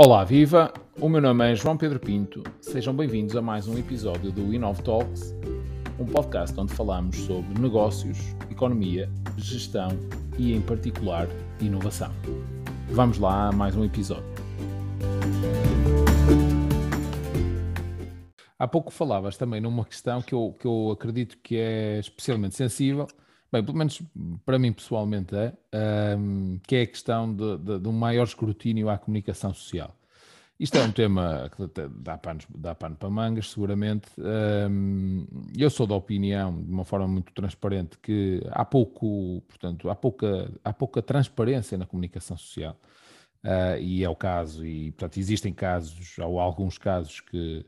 Olá, 0.00 0.22
viva! 0.22 0.72
O 1.00 1.08
meu 1.08 1.20
nome 1.20 1.50
é 1.50 1.56
João 1.56 1.76
Pedro 1.76 1.98
Pinto. 1.98 2.44
Sejam 2.60 2.94
bem-vindos 2.94 3.34
a 3.34 3.42
mais 3.42 3.66
um 3.66 3.76
episódio 3.76 4.30
do 4.30 4.54
Inov 4.54 4.80
Talks, 4.80 5.34
um 5.98 6.06
podcast 6.06 6.58
onde 6.60 6.72
falamos 6.72 7.16
sobre 7.16 7.60
negócios, 7.60 8.16
economia, 8.48 9.10
gestão 9.36 9.88
e, 10.38 10.54
em 10.54 10.60
particular, 10.60 11.26
inovação. 11.60 12.12
Vamos 12.90 13.18
lá 13.18 13.48
a 13.48 13.52
mais 13.52 13.74
um 13.74 13.84
episódio. 13.84 14.22
Há 18.56 18.68
pouco 18.68 18.92
falavas 18.92 19.36
também 19.36 19.60
numa 19.60 19.84
questão 19.84 20.22
que 20.22 20.32
eu, 20.32 20.54
que 20.60 20.66
eu 20.68 20.92
acredito 20.92 21.36
que 21.42 21.56
é 21.56 21.98
especialmente 21.98 22.54
sensível, 22.54 23.08
bem, 23.52 23.64
pelo 23.64 23.76
menos 23.76 24.00
para 24.44 24.58
mim 24.58 24.72
pessoalmente 24.72 25.34
é, 25.34 26.16
um, 26.16 26.58
que 26.66 26.76
é 26.76 26.82
a 26.82 26.86
questão 26.86 27.34
de, 27.34 27.58
de, 27.58 27.78
de 27.78 27.88
um 27.88 27.92
maior 27.92 28.24
escrutínio 28.24 28.88
à 28.88 28.98
comunicação 28.98 29.52
social. 29.52 29.94
Isto 30.58 30.76
é 30.76 30.82
um 30.82 30.90
tema 30.90 31.48
que 31.54 31.88
dá 31.88 32.18
pano, 32.18 32.40
dá 32.56 32.74
pano 32.74 32.96
para 32.96 33.08
mangas, 33.08 33.50
seguramente. 33.50 34.08
eu 35.56 35.70
sou 35.70 35.86
da 35.86 35.94
opinião, 35.94 36.60
de 36.60 36.72
uma 36.72 36.84
forma 36.84 37.06
muito 37.06 37.32
transparente, 37.32 37.96
que 37.98 38.42
há 38.50 38.64
pouco, 38.64 39.40
portanto, 39.46 39.88
há 39.88 39.94
pouca, 39.94 40.50
há 40.64 40.72
pouca 40.72 41.00
transparência 41.00 41.78
na 41.78 41.86
comunicação 41.86 42.36
social. 42.36 42.76
Uh, 43.44 43.78
e 43.80 44.02
é 44.02 44.10
o 44.10 44.16
caso, 44.16 44.66
e 44.66 44.90
portanto 44.90 45.16
existem 45.16 45.52
casos, 45.52 46.18
ou 46.18 46.40
alguns 46.40 46.76
casos 46.76 47.20
que, 47.20 47.64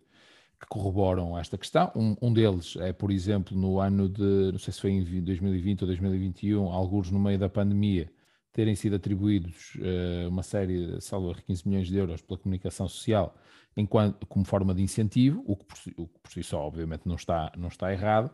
que 0.61 0.67
corroboram 0.69 1.39
esta 1.39 1.57
questão. 1.57 1.91
Um, 1.97 2.17
um, 2.21 2.33
deles 2.33 2.77
é, 2.81 2.93
por 2.93 3.11
exemplo, 3.11 3.57
no 3.57 3.81
ano 3.81 4.09
de, 4.09 4.53
não 4.53 4.59
sei 4.59 4.73
se 4.73 4.81
foi 4.81 4.91
em 4.91 5.23
2020 5.23 5.83
ou 5.83 5.87
2021, 5.87 6.71
alguns 6.71 7.11
no 7.11 7.19
meio 7.19 7.39
da 7.39 7.49
pandemia, 7.49 8.11
terem 8.53 8.75
sido 8.75 8.97
atribuídos 8.97 9.75
uh, 9.77 10.29
uma 10.29 10.43
série, 10.43 11.01
salvo 11.01 11.35
15 11.35 11.67
milhões 11.67 11.89
de 11.89 11.97
euros 11.97 12.21
pela 12.21 12.39
comunicação 12.39 12.89
social 12.89 13.35
enquanto, 13.77 14.27
como 14.27 14.45
forma 14.45 14.75
de 14.75 14.83
incentivo, 14.83 15.43
o 15.47 15.57
que, 15.57 15.65
por, 15.65 15.77
o 15.97 16.07
que 16.07 16.19
por 16.21 16.33
si 16.33 16.43
só, 16.43 16.61
obviamente, 16.61 17.03
não 17.07 17.15
está, 17.15 17.53
não 17.57 17.69
está 17.69 17.93
errado. 17.93 18.31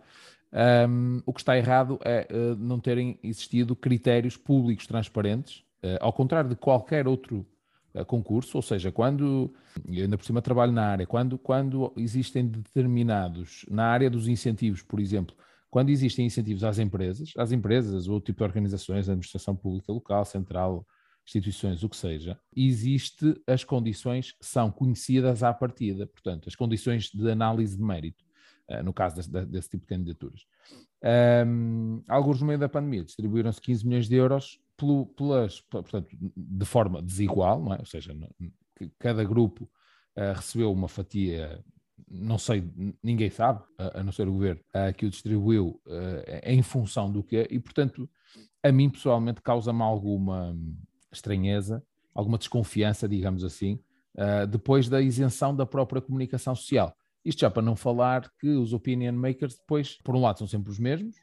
Um, 0.88 1.20
o 1.26 1.32
que 1.32 1.40
está 1.40 1.56
errado 1.56 1.98
é 2.04 2.26
uh, 2.30 2.56
não 2.56 2.80
terem 2.80 3.18
existido 3.22 3.76
critérios 3.76 4.36
públicos 4.36 4.86
transparentes, 4.86 5.58
uh, 5.82 5.98
ao 6.00 6.12
contrário 6.12 6.48
de 6.48 6.56
qualquer 6.56 7.06
outro 7.06 7.46
concurso, 8.04 8.58
ou 8.58 8.62
seja, 8.62 8.92
quando, 8.92 9.52
ainda 9.88 10.18
por 10.18 10.24
cima 10.24 10.42
trabalho 10.42 10.72
na 10.72 10.86
área, 10.86 11.06
quando, 11.06 11.38
quando 11.38 11.92
existem 11.96 12.46
determinados, 12.46 13.64
na 13.70 13.86
área 13.86 14.10
dos 14.10 14.28
incentivos, 14.28 14.82
por 14.82 15.00
exemplo, 15.00 15.34
quando 15.70 15.90
existem 15.90 16.26
incentivos 16.26 16.64
às 16.64 16.78
empresas, 16.78 17.32
às 17.36 17.52
empresas 17.52 18.08
ou 18.08 18.20
tipo 18.20 18.38
de 18.38 18.44
organizações, 18.44 19.08
administração 19.08 19.54
pública 19.54 19.92
local, 19.92 20.24
central, 20.24 20.86
instituições, 21.26 21.82
o 21.82 21.88
que 21.88 21.96
seja, 21.96 22.38
existe 22.54 23.34
as 23.46 23.64
condições 23.64 24.34
são 24.40 24.70
conhecidas 24.70 25.42
à 25.42 25.52
partida, 25.52 26.06
portanto, 26.06 26.48
as 26.48 26.54
condições 26.54 27.10
de 27.10 27.30
análise 27.30 27.76
de 27.76 27.82
mérito, 27.82 28.24
uh, 28.70 28.82
no 28.82 28.92
caso 28.92 29.16
desse, 29.16 29.30
desse, 29.46 29.70
tipo 29.70 29.82
de 29.82 29.88
candidaturas. 29.88 30.46
Um, 31.46 32.02
alguns 32.08 32.40
no 32.40 32.46
meio 32.46 32.58
da 32.58 32.68
pandemia 32.68 33.04
distribuíram-se 33.04 33.60
15 33.60 33.86
milhões 33.86 34.08
de 34.08 34.14
euros 34.14 34.58
pelo, 34.76 35.06
pelas, 35.06 35.60
portanto, 35.60 36.08
de 36.36 36.64
forma 36.64 37.02
desigual, 37.02 37.74
é? 37.74 37.78
ou 37.78 37.86
seja, 37.86 38.16
cada 38.98 39.24
grupo 39.24 39.64
uh, 40.16 40.34
recebeu 40.34 40.72
uma 40.72 40.88
fatia 40.88 41.64
não 42.08 42.38
sei, 42.38 42.62
ninguém 43.02 43.30
sabe, 43.30 43.64
a, 43.78 44.02
não 44.02 44.12
ser 44.12 44.28
o 44.28 44.32
governo, 44.32 44.60
que 44.96 45.06
o 45.06 45.10
distribuiu 45.10 45.80
em 46.44 46.62
função 46.62 47.10
do 47.10 47.22
que 47.22 47.38
é, 47.38 47.48
e 47.50 47.58
portanto, 47.58 48.08
a 48.62 48.70
mim 48.70 48.88
pessoalmente 48.88 49.42
causa-me 49.42 49.82
alguma 49.82 50.56
estranheza, 51.12 51.82
alguma 52.14 52.38
desconfiança, 52.38 53.08
digamos 53.08 53.42
assim, 53.42 53.80
depois 54.48 54.88
da 54.88 55.00
isenção 55.00 55.54
da 55.54 55.66
própria 55.66 56.00
comunicação 56.00 56.54
social. 56.54 56.96
Isto 57.24 57.40
já 57.40 57.50
para 57.50 57.62
não 57.62 57.74
falar 57.74 58.30
que 58.38 58.50
os 58.50 58.72
opinion 58.72 59.12
makers 59.12 59.56
depois, 59.56 59.98
por 60.04 60.14
um 60.14 60.20
lado, 60.20 60.38
são 60.38 60.46
sempre 60.46 60.70
os 60.70 60.78
mesmos, 60.78 61.16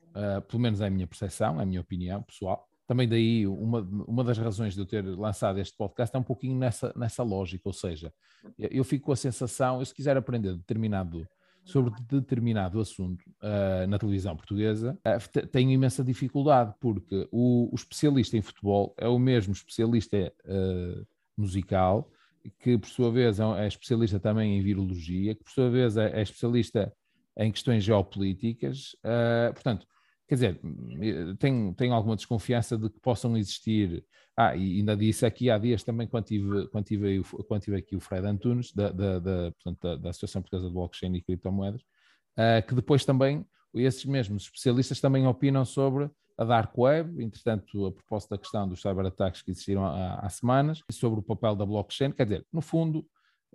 pelo 0.49 0.61
menos 0.61 0.81
é 0.81 0.87
a 0.87 0.89
minha 0.89 1.07
percepção, 1.07 1.59
é 1.59 1.63
a 1.63 1.65
minha 1.65 1.81
opinião 1.81 2.21
pessoal, 2.23 2.67
também 2.87 3.07
daí 3.07 3.47
uma, 3.47 3.81
uma 4.07 4.23
das 4.23 4.37
razões 4.37 4.73
de 4.73 4.81
eu 4.81 4.85
ter 4.85 5.03
lançado 5.03 5.59
este 5.59 5.75
podcast 5.77 6.15
é 6.15 6.19
um 6.19 6.23
pouquinho 6.23 6.57
nessa, 6.57 6.93
nessa 6.95 7.23
lógica, 7.23 7.63
ou 7.65 7.73
seja, 7.73 8.13
eu 8.57 8.83
fico 8.83 9.05
com 9.05 9.11
a 9.11 9.15
sensação, 9.15 9.79
eu 9.79 9.85
se 9.85 9.93
quiser 9.93 10.17
aprender 10.17 10.53
determinado, 10.55 11.27
sobre 11.63 11.93
determinado 12.09 12.79
assunto 12.79 13.23
uh, 13.41 13.87
na 13.87 13.97
televisão 13.97 14.35
portuguesa, 14.35 14.97
uh, 15.07 15.47
tenho 15.47 15.71
imensa 15.71 16.03
dificuldade, 16.03 16.73
porque 16.79 17.27
o, 17.31 17.69
o, 17.71 17.75
especialista 17.75 18.35
em 18.35 18.41
futebol 18.41 18.93
é 18.97 19.07
o 19.07 19.17
mesmo 19.17 19.53
especialista 19.53 20.33
uh, 20.45 21.07
musical, 21.37 22.11
que 22.59 22.77
por 22.77 22.89
sua 22.89 23.09
vez 23.09 23.39
é, 23.39 23.43
é, 23.63 23.67
especialista 23.67 24.19
também 24.19 24.57
em 24.57 24.61
virologia, 24.61 25.33
que 25.33 25.43
por 25.43 25.51
sua 25.51 25.69
vez 25.69 25.95
é, 25.95 26.11
é 26.19 26.21
especialista 26.21 26.93
em 27.37 27.51
questões 27.51 27.83
geopolíticas, 27.83 28.95
portanto, 29.55 29.87
Quer 30.33 30.35
dizer, 30.35 30.61
tenho, 31.37 31.75
tenho 31.75 31.93
alguma 31.93 32.15
desconfiança 32.15 32.75
de 32.75 32.89
que 32.89 32.99
possam 32.99 33.37
existir. 33.37 34.03
Ah, 34.35 34.55
e 34.55 34.79
ainda 34.79 34.97
disse 34.97 35.27
aqui 35.27 35.47
há 35.51 35.59
dias 35.59 35.83
também, 35.83 36.07
quando 36.07 36.25
tive, 36.25 36.67
quando 36.69 36.85
tive, 36.85 37.23
quando 37.47 37.61
tive 37.61 37.77
aqui 37.77 37.95
o 37.95 37.99
Fred 37.99 38.25
Antunes, 38.25 38.73
da, 38.73 38.89
da, 38.89 39.19
da, 39.19 39.51
portanto, 39.51 39.79
da, 39.83 39.95
da 39.95 40.09
Associação 40.09 40.41
Portuguesa 40.41 40.69
de 40.69 40.73
Blockchain 40.73 41.13
e 41.13 41.21
Criptomoedas, 41.21 41.81
uh, 41.81 42.67
que 42.67 42.73
depois 42.73 43.05
também, 43.05 43.45
esses 43.75 44.03
mesmos 44.05 44.45
especialistas 44.45 44.99
também 44.99 45.27
opinam 45.27 45.63
sobre 45.65 46.09
a 46.35 46.43
Dark 46.43 46.75
Web, 46.75 47.23
entretanto, 47.23 47.85
a 47.85 47.91
propósito 47.91 48.31
da 48.31 48.39
questão 48.39 48.67
dos 48.67 48.81
cyberataques 48.81 49.43
que 49.43 49.51
existiram 49.51 49.85
há, 49.85 50.15
há 50.15 50.29
semanas, 50.29 50.81
e 50.89 50.93
sobre 50.93 51.19
o 51.19 51.23
papel 51.23 51.55
da 51.55 51.63
blockchain. 51.63 52.11
Quer 52.11 52.23
dizer, 52.23 52.47
no 52.51 52.61
fundo, 52.61 53.05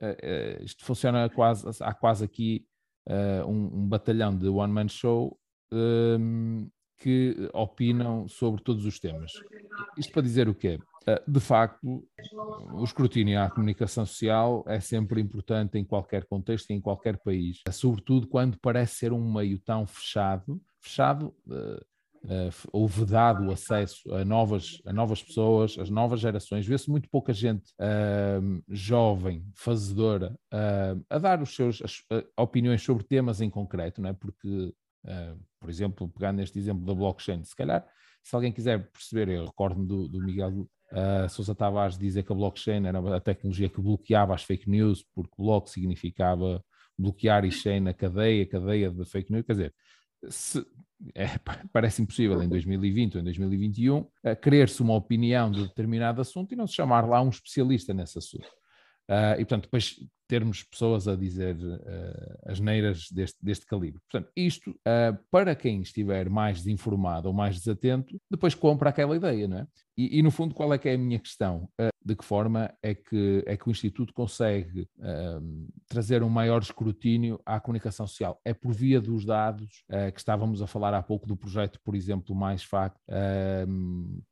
uh, 0.00 0.60
uh, 0.60 0.64
isto 0.64 0.84
funciona 0.84 1.28
quase, 1.28 1.66
há 1.82 1.92
quase 1.92 2.24
aqui 2.24 2.64
um, 3.48 3.80
um 3.80 3.88
batalhão 3.88 4.36
de 4.36 4.46
one-man 4.48 4.86
show 4.86 5.36
um, 5.72 6.68
que 6.98 7.48
opinam 7.52 8.26
sobre 8.28 8.62
todos 8.62 8.84
os 8.84 8.98
temas. 8.98 9.32
Isto 9.96 10.12
para 10.12 10.22
dizer 10.22 10.48
o 10.48 10.54
quê? 10.54 10.78
Ah, 11.08 11.22
de 11.26 11.40
facto, 11.40 12.06
o 12.74 12.84
escrutínio 12.84 13.40
à 13.40 13.48
comunicação 13.48 14.04
social 14.04 14.62
é 14.66 14.78
sempre 14.78 15.20
importante 15.22 15.78
em 15.78 15.84
qualquer 15.84 16.26
contexto 16.26 16.70
e 16.70 16.74
em 16.74 16.80
qualquer 16.80 17.16
país, 17.18 17.62
sobretudo 17.72 18.26
quando 18.28 18.58
parece 18.60 18.96
ser 18.96 19.12
um 19.12 19.32
meio 19.32 19.58
tão 19.58 19.86
fechado, 19.86 20.60
fechado 20.80 21.34
uh, 21.46 21.76
uh, 22.24 22.68
ou 22.72 22.86
vedado 22.86 23.46
o 23.46 23.52
acesso 23.52 24.12
a 24.12 24.22
novas, 24.22 24.82
a 24.84 24.92
novas 24.92 25.22
pessoas, 25.22 25.78
as 25.78 25.88
novas 25.88 26.20
gerações. 26.20 26.66
Vê-se 26.66 26.90
muito 26.90 27.08
pouca 27.08 27.32
gente 27.32 27.72
uh, 27.80 28.62
jovem, 28.68 29.46
fazedora, 29.54 30.38
a 31.08 31.18
dar 31.18 31.40
os 31.40 31.54
seus 31.54 31.80
as, 31.80 32.02
opiniões 32.36 32.82
sobre 32.82 33.04
temas 33.04 33.40
em 33.40 33.48
concreto, 33.48 34.02
não 34.02 34.10
é? 34.10 34.12
porque 34.12 34.74
Uh, 35.04 35.38
por 35.60 35.70
exemplo, 35.70 36.08
pegando 36.08 36.38
neste 36.38 36.58
exemplo 36.58 36.84
da 36.84 36.94
blockchain, 36.94 37.44
se 37.44 37.54
calhar, 37.54 37.86
se 38.22 38.34
alguém 38.34 38.52
quiser 38.52 38.90
perceber, 38.90 39.28
eu 39.28 39.46
recordo-me 39.46 39.86
do, 39.86 40.08
do, 40.08 40.22
Miguel 40.22 40.68
uh, 40.92 41.28
Sousa 41.28 41.54
Tavares 41.54 41.96
dizer 41.96 42.24
que 42.24 42.32
a 42.32 42.34
blockchain 42.34 42.86
era 42.86 43.16
a 43.16 43.20
tecnologia 43.20 43.68
que 43.68 43.80
bloqueava 43.80 44.34
as 44.34 44.42
fake 44.42 44.68
news, 44.68 45.04
porque 45.14 45.34
bloco 45.38 45.68
significava 45.68 46.62
bloquear 46.98 47.44
e 47.44 47.52
chain 47.52 47.80
na 47.80 47.94
cadeia, 47.94 48.44
cadeia 48.46 48.90
de 48.90 49.04
fake 49.04 49.32
news, 49.32 49.46
quer 49.46 49.52
dizer, 49.52 49.74
se, 50.28 50.66
é, 51.14 51.26
parece 51.72 52.02
impossível 52.02 52.42
em 52.42 52.48
2020 52.48 53.14
ou 53.14 53.20
em 53.20 53.24
2021 53.24 53.98
uh, 53.98 54.10
querer-se 54.42 54.82
uma 54.82 54.94
opinião 54.94 55.50
de 55.50 55.62
determinado 55.62 56.20
assunto 56.20 56.52
e 56.52 56.56
não 56.56 56.66
se 56.66 56.74
chamar 56.74 57.08
lá 57.08 57.22
um 57.22 57.28
especialista 57.28 57.94
nesse 57.94 58.18
assunto. 58.18 58.48
Uh, 59.08 59.34
e, 59.34 59.44
portanto, 59.44 59.64
depois 59.64 59.98
termos 60.28 60.62
pessoas 60.62 61.08
a 61.08 61.16
dizer 61.16 61.56
uh, 61.56 62.38
as 62.44 62.60
neiras 62.60 63.10
deste, 63.10 63.38
deste 63.42 63.64
calibre. 63.64 64.00
Portanto, 64.10 64.30
isto, 64.36 64.70
uh, 64.70 65.18
para 65.30 65.56
quem 65.56 65.80
estiver 65.80 66.28
mais 66.28 66.58
desinformado 66.58 67.28
ou 67.28 67.34
mais 67.34 67.56
desatento, 67.56 68.20
depois 68.30 68.54
compra 68.54 68.90
aquela 68.90 69.16
ideia, 69.16 69.48
não 69.48 69.58
é? 69.60 69.66
E, 69.96 70.18
e 70.18 70.22
no 70.22 70.30
fundo, 70.30 70.54
qual 70.54 70.72
é 70.72 70.78
que 70.78 70.88
é 70.88 70.94
a 70.94 70.98
minha 70.98 71.18
questão? 71.18 71.68
Uh, 71.80 71.88
de 72.04 72.14
que 72.14 72.24
forma 72.24 72.70
é 72.82 72.94
que, 72.94 73.42
é 73.46 73.56
que 73.56 73.68
o 73.68 73.70
Instituto 73.70 74.14
consegue 74.14 74.88
trazer 75.86 76.22
um 76.22 76.30
maior 76.30 76.62
escrutínio 76.62 77.38
à 77.44 77.60
comunicação 77.60 78.06
social? 78.06 78.40
É 78.46 78.54
por 78.54 78.72
via 78.72 78.98
dos 78.98 79.26
dados, 79.26 79.84
que 80.14 80.18
estávamos 80.18 80.62
a 80.62 80.66
falar 80.66 80.94
há 80.94 81.02
pouco 81.02 81.26
do 81.26 81.36
projeto, 81.36 81.78
por 81.84 81.94
exemplo, 81.94 82.34
Mais 82.34 82.62
Facto, 82.62 82.98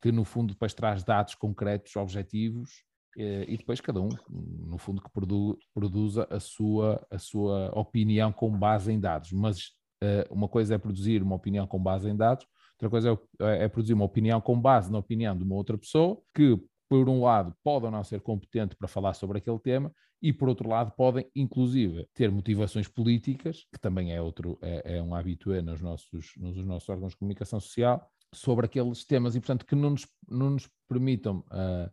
que 0.01 0.11
no 0.11 0.25
fundo 0.25 0.55
depois 0.55 0.73
traz 0.73 1.05
dados 1.05 1.35
concretos, 1.35 1.95
objetivos, 1.97 2.83
e 3.17 3.57
depois 3.57 3.81
cada 3.81 4.01
um, 4.01 4.11
no 4.29 4.77
fundo, 4.79 5.01
que 5.01 5.11
produ, 5.11 5.59
produza 5.73 6.27
a 6.31 6.39
sua, 6.39 7.07
a 7.11 7.19
sua 7.19 7.71
opinião 7.79 8.31
com 8.31 8.51
base 8.51 8.93
em 8.93 9.01
dados. 9.01 9.33
Mas 9.33 9.69
uh, 10.03 10.31
uma 10.31 10.49
coisa 10.49 10.75
é 10.75 10.79
produzir 10.79 11.23
uma 11.23 11.37
opinião 11.37 11.67
com 11.67 11.83
base 11.83 12.09
em 12.09 12.17
dados, 12.17 12.47
outra 12.75 12.91
coisa 12.91 13.19
é, 13.41 13.65
é, 13.65 13.69
produzir 13.69 13.95
uma 13.95 14.05
opinião 14.05 14.41
com 14.41 14.61
base 14.61 14.93
na 14.93 14.99
opinião 14.99 15.37
de 15.37 15.43
uma 15.43 15.55
outra 15.55 15.79
pessoa, 15.79 16.21
que, 16.35 16.59
por 16.89 17.09
um 17.09 17.23
lado, 17.23 17.55
pode 17.65 17.87
ou 17.87 17.91
não 17.91 18.05
ser 18.05 18.21
competente 18.21 18.77
para 18.77 18.87
falar 18.87 19.15
sobre 19.15 19.39
aquele 19.39 19.59
tema, 19.59 19.93
e, 20.23 20.33
por 20.33 20.49
outro 20.49 20.69
lado, 20.69 20.93
podem, 20.93 21.27
inclusive, 21.35 22.07
ter 22.15 22.31
motivações 22.31 22.89
políticas, 22.89 23.67
que 23.73 23.79
também 23.79 24.13
é, 24.13 24.21
outro, 24.21 24.59
é, 24.63 24.97
é 24.97 25.03
um 25.03 25.15
habitué 25.15 25.61
nos 25.61 25.81
nossos, 25.81 26.33
nos 26.37 26.57
nossos 26.65 26.89
órgãos 26.89 27.13
de 27.13 27.19
comunicação 27.19 27.61
social, 27.61 28.11
sobre 28.35 28.67
aqueles 28.67 29.05
temas 29.05 29.35
e, 29.35 29.41
portanto, 29.41 29.65
que 29.65 29.75
não 29.75 29.91
nos, 29.91 30.07
não 30.29 30.51
nos 30.51 30.69
permitam 30.89 31.45
uh, 31.51 31.91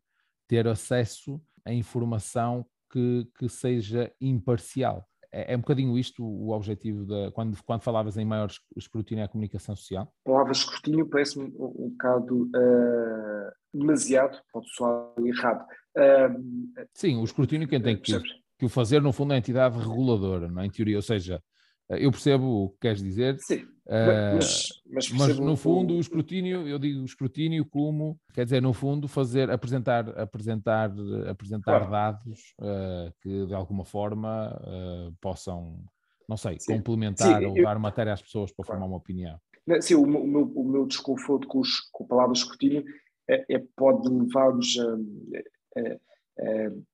ter 0.47 0.67
acesso 0.67 1.41
à 1.65 1.73
informação 1.73 2.65
que, 2.91 3.27
que 3.37 3.49
seja 3.49 4.11
imparcial. 4.21 5.07
É, 5.31 5.53
é, 5.53 5.57
um 5.57 5.61
bocadinho 5.61 5.97
isto 5.97 6.23
o 6.23 6.51
objetivo 6.51 7.05
da, 7.05 7.31
quando, 7.31 7.57
quando 7.63 7.81
falavas 7.81 8.17
em 8.17 8.25
maior 8.25 8.51
escrutínio 8.77 9.25
à 9.25 9.27
comunicação 9.27 9.75
social? 9.75 10.13
A 10.25 10.29
palavra 10.29 10.51
escrutínio 10.51 11.09
parece-me 11.09 11.45
um, 11.45 11.85
um 11.85 11.89
bocado 11.89 12.43
uh, 12.43 13.51
demasiado, 13.73 14.39
pode 14.51 14.69
soar 14.75 15.11
errado. 15.25 15.65
Uh, 15.97 16.85
Sim, 16.93 17.17
o 17.17 17.23
escrutínio 17.23 17.67
quem 17.67 17.81
tem 17.81 17.97
que, 17.97 18.19
que 18.59 18.65
o 18.65 18.69
fazer, 18.69 19.01
no 19.01 19.11
fundo, 19.11 19.33
é 19.33 19.37
a 19.37 19.39
entidade 19.39 19.79
reguladora, 19.79 20.47
não 20.47 20.61
é? 20.61 20.67
em 20.67 20.69
teoria, 20.69 20.97
ou 20.97 21.01
seja, 21.01 21.41
eu 21.89 22.11
percebo 22.11 22.45
o 22.45 22.69
que 22.69 22.79
queres 22.81 23.01
dizer, 23.01 23.37
Sim, 23.39 23.63
uh, 23.63 24.35
mas, 24.35 24.67
mas, 24.89 25.09
mas, 25.11 25.39
no 25.39 25.55
fundo 25.55 25.95
o 25.95 25.99
escrutínio, 25.99 26.67
eu 26.67 26.79
digo 26.79 27.03
escrutínio 27.03 27.65
como, 27.65 28.19
quer 28.33 28.45
dizer, 28.45 28.61
no 28.61 28.73
fundo 28.73 29.07
fazer, 29.07 29.49
apresentar, 29.51 30.07
apresentar, 30.17 30.91
apresentar 31.29 31.79
claro. 31.79 31.91
dados 31.91 32.39
uh, 32.61 33.13
que 33.21 33.45
de 33.45 33.53
alguma 33.53 33.85
forma 33.85 34.49
uh, 34.63 35.13
possam, 35.19 35.83
não 36.27 36.37
sei, 36.37 36.57
Sim. 36.59 36.77
complementar 36.77 37.39
Sim, 37.39 37.45
ou 37.47 37.57
eu... 37.57 37.63
dar 37.63 37.77
matéria 37.77 38.13
às 38.13 38.21
pessoas 38.21 38.51
para 38.51 38.65
claro. 38.65 38.79
formar 38.79 38.91
uma 38.91 38.97
opinião. 38.97 39.37
Sim, 39.81 39.95
o 39.95 40.05
meu, 40.05 40.51
o 40.55 40.63
meu 40.63 40.85
desconforto 40.85 41.47
com, 41.47 41.59
os, 41.59 41.79
com 41.91 42.03
a 42.03 42.07
palavra 42.07 42.33
escrutínio 42.33 42.83
é, 43.29 43.55
é 43.55 43.63
pode 43.77 44.09
levar-nos 44.09 44.77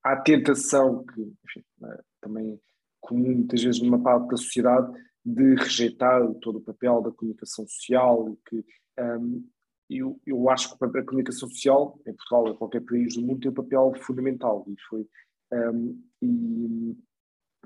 à 0.03 0.15
tentação 0.17 1.03
que, 1.03 1.21
enfim, 1.21 1.63
também 2.21 2.59
comum 2.99 3.35
muitas 3.35 3.61
vezes 3.63 3.81
numa 3.81 4.01
parte 4.01 4.29
da 4.29 4.37
sociedade 4.37 4.91
de 5.25 5.55
rejeitar 5.55 6.21
todo 6.41 6.57
o 6.57 6.61
papel 6.61 7.01
da 7.01 7.11
comunicação 7.11 7.67
social 7.67 8.37
que 8.47 8.65
um, 8.99 9.43
eu, 9.89 10.19
eu 10.25 10.49
acho 10.49 10.77
que 10.77 10.85
a 10.85 11.03
comunicação 11.03 11.49
social 11.49 11.99
em 12.05 12.13
Portugal 12.13 12.47
em 12.47 12.57
qualquer 12.57 12.81
país 12.81 13.15
do 13.15 13.21
mundo 13.21 13.39
tem 13.39 13.51
um 13.51 13.55
papel 13.55 13.93
fundamental 14.01 14.65
e 14.67 14.75
foi 14.87 15.07
um, 15.51 16.01
e, 16.21 16.97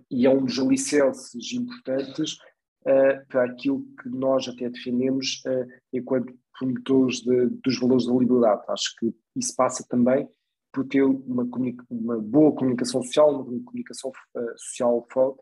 e, 0.09 0.25
é 0.25 0.30
um 0.30 0.45
dos 0.45 0.57
alicerces 0.57 1.51
importantes 1.51 2.33
uh, 2.81 3.27
para 3.27 3.44
aquilo 3.45 3.85
que 4.01 4.09
nós 4.09 4.47
até 4.47 4.69
defendemos 4.69 5.44
uh, 5.45 5.68
enquanto 5.91 6.33
promotores 6.57 7.21
de, 7.21 7.47
dos 7.47 7.80
valores 7.80 8.06
da 8.06 8.13
liberdade. 8.13 8.63
Acho 8.69 8.95
que 9.00 9.13
isso 9.35 9.53
passa 9.56 9.85
também 9.89 10.27
por 10.73 10.87
ter 10.87 11.03
uma, 11.03 11.47
uma 11.89 12.19
boa 12.19 12.51
comunicação 12.53 13.01
social, 13.03 13.29
uma 13.29 13.63
comunicação 13.63 14.09
uh, 14.09 14.57
social 14.57 15.07
forte, 15.11 15.39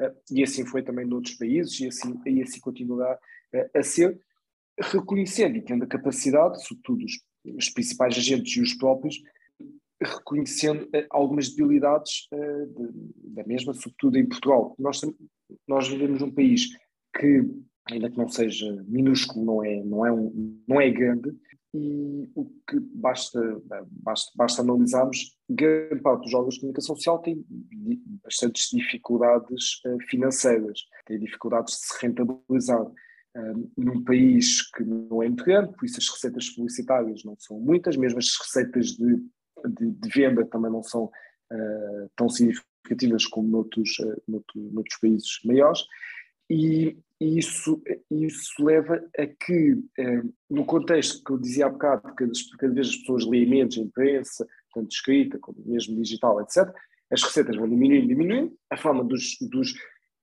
uh, 0.00 0.14
e 0.30 0.42
assim 0.42 0.66
foi 0.66 0.82
também 0.82 1.06
noutros 1.06 1.34
países, 1.34 1.80
e 1.80 1.88
assim, 1.88 2.14
e 2.26 2.42
assim 2.42 2.60
continuará 2.60 3.18
uh, 3.54 3.78
a 3.78 3.82
ser, 3.82 4.20
reconhecendo 4.78 5.56
e 5.56 5.62
tendo 5.62 5.84
a 5.84 5.88
capacidade, 5.88 6.62
sobretudo 6.66 7.04
os, 7.04 7.12
os 7.56 7.70
principais 7.70 8.16
agentes 8.18 8.56
e 8.56 8.60
os 8.60 8.74
próprios, 8.74 9.16
reconhecendo 10.02 10.86
algumas 11.08 11.48
debilidades 11.48 12.28
de, 12.30 13.32
da 13.32 13.44
mesma, 13.44 13.72
sobretudo 13.72 14.18
em 14.18 14.26
Portugal. 14.26 14.74
Nós, 14.78 15.00
nós 15.66 15.88
vivemos 15.88 16.20
num 16.20 16.32
país 16.32 16.66
que, 17.16 17.48
ainda 17.88 18.10
que 18.10 18.18
não 18.18 18.28
seja 18.28 18.84
minúsculo, 18.88 19.44
não 19.44 19.64
é, 19.64 19.82
não 19.84 20.04
é, 20.04 20.12
um, 20.12 20.60
não 20.66 20.80
é 20.80 20.90
grande, 20.90 21.32
e 21.74 22.30
o 22.36 22.44
que 22.68 22.78
basta, 22.78 23.40
basta, 23.90 24.30
basta 24.36 24.62
analisarmos, 24.62 25.36
grande 25.50 26.00
parte 26.00 26.22
dos 26.22 26.30
jogos 26.30 26.54
de 26.54 26.60
comunicação 26.60 26.94
social 26.94 27.18
tem 27.18 27.44
bastantes 28.22 28.70
dificuldades 28.70 29.80
uh, 29.84 29.98
financeiras, 30.08 30.82
tem 31.04 31.18
dificuldades 31.18 31.74
de 31.74 31.86
se 31.86 32.06
rentabilizar. 32.06 32.86
Num 33.76 34.04
país 34.04 34.62
que 34.70 34.84
não 34.84 35.20
é 35.20 35.26
muito 35.26 35.44
grande, 35.44 35.72
por 35.72 35.84
isso 35.84 35.98
as 35.98 36.08
receitas 36.08 36.50
publicitárias 36.50 37.24
não 37.24 37.34
são 37.36 37.58
muitas, 37.58 37.96
mesmo 37.96 38.20
as 38.20 38.28
receitas 38.40 38.90
de, 38.90 39.16
de, 39.16 39.90
de 39.90 40.08
venda 40.08 40.46
também 40.46 40.70
não 40.70 40.84
são 40.84 41.06
uh, 41.06 42.10
tão 42.14 42.28
significativas 42.28 43.26
como 43.26 43.48
noutros, 43.48 43.98
uh, 43.98 44.22
noutros 44.28 44.98
países 45.00 45.40
maiores, 45.44 45.80
e, 46.48 46.96
isso, 47.20 47.82
isso 48.10 48.64
leva 48.64 49.02
a 49.16 49.26
que, 49.26 49.82
eh, 49.98 50.22
no 50.50 50.64
contexto 50.64 51.22
que 51.24 51.32
eu 51.32 51.38
dizia 51.38 51.66
há 51.66 51.68
bocado, 51.70 52.14
que 52.14 52.26
cada 52.58 52.74
vez 52.74 52.88
as 52.88 52.96
pessoas 52.96 53.24
leem 53.26 53.48
menos 53.48 53.76
imprensa, 53.76 54.46
tanto 54.72 54.92
escrita 54.92 55.38
como 55.38 55.58
mesmo 55.64 55.96
digital, 55.96 56.40
etc., 56.40 56.70
as 57.10 57.22
receitas 57.22 57.56
vão 57.56 57.68
diminuindo, 57.68 58.08
diminuindo, 58.08 58.56
a 58.70 58.76
forma 58.76 59.04
dos, 59.04 59.36
dos, 59.40 59.74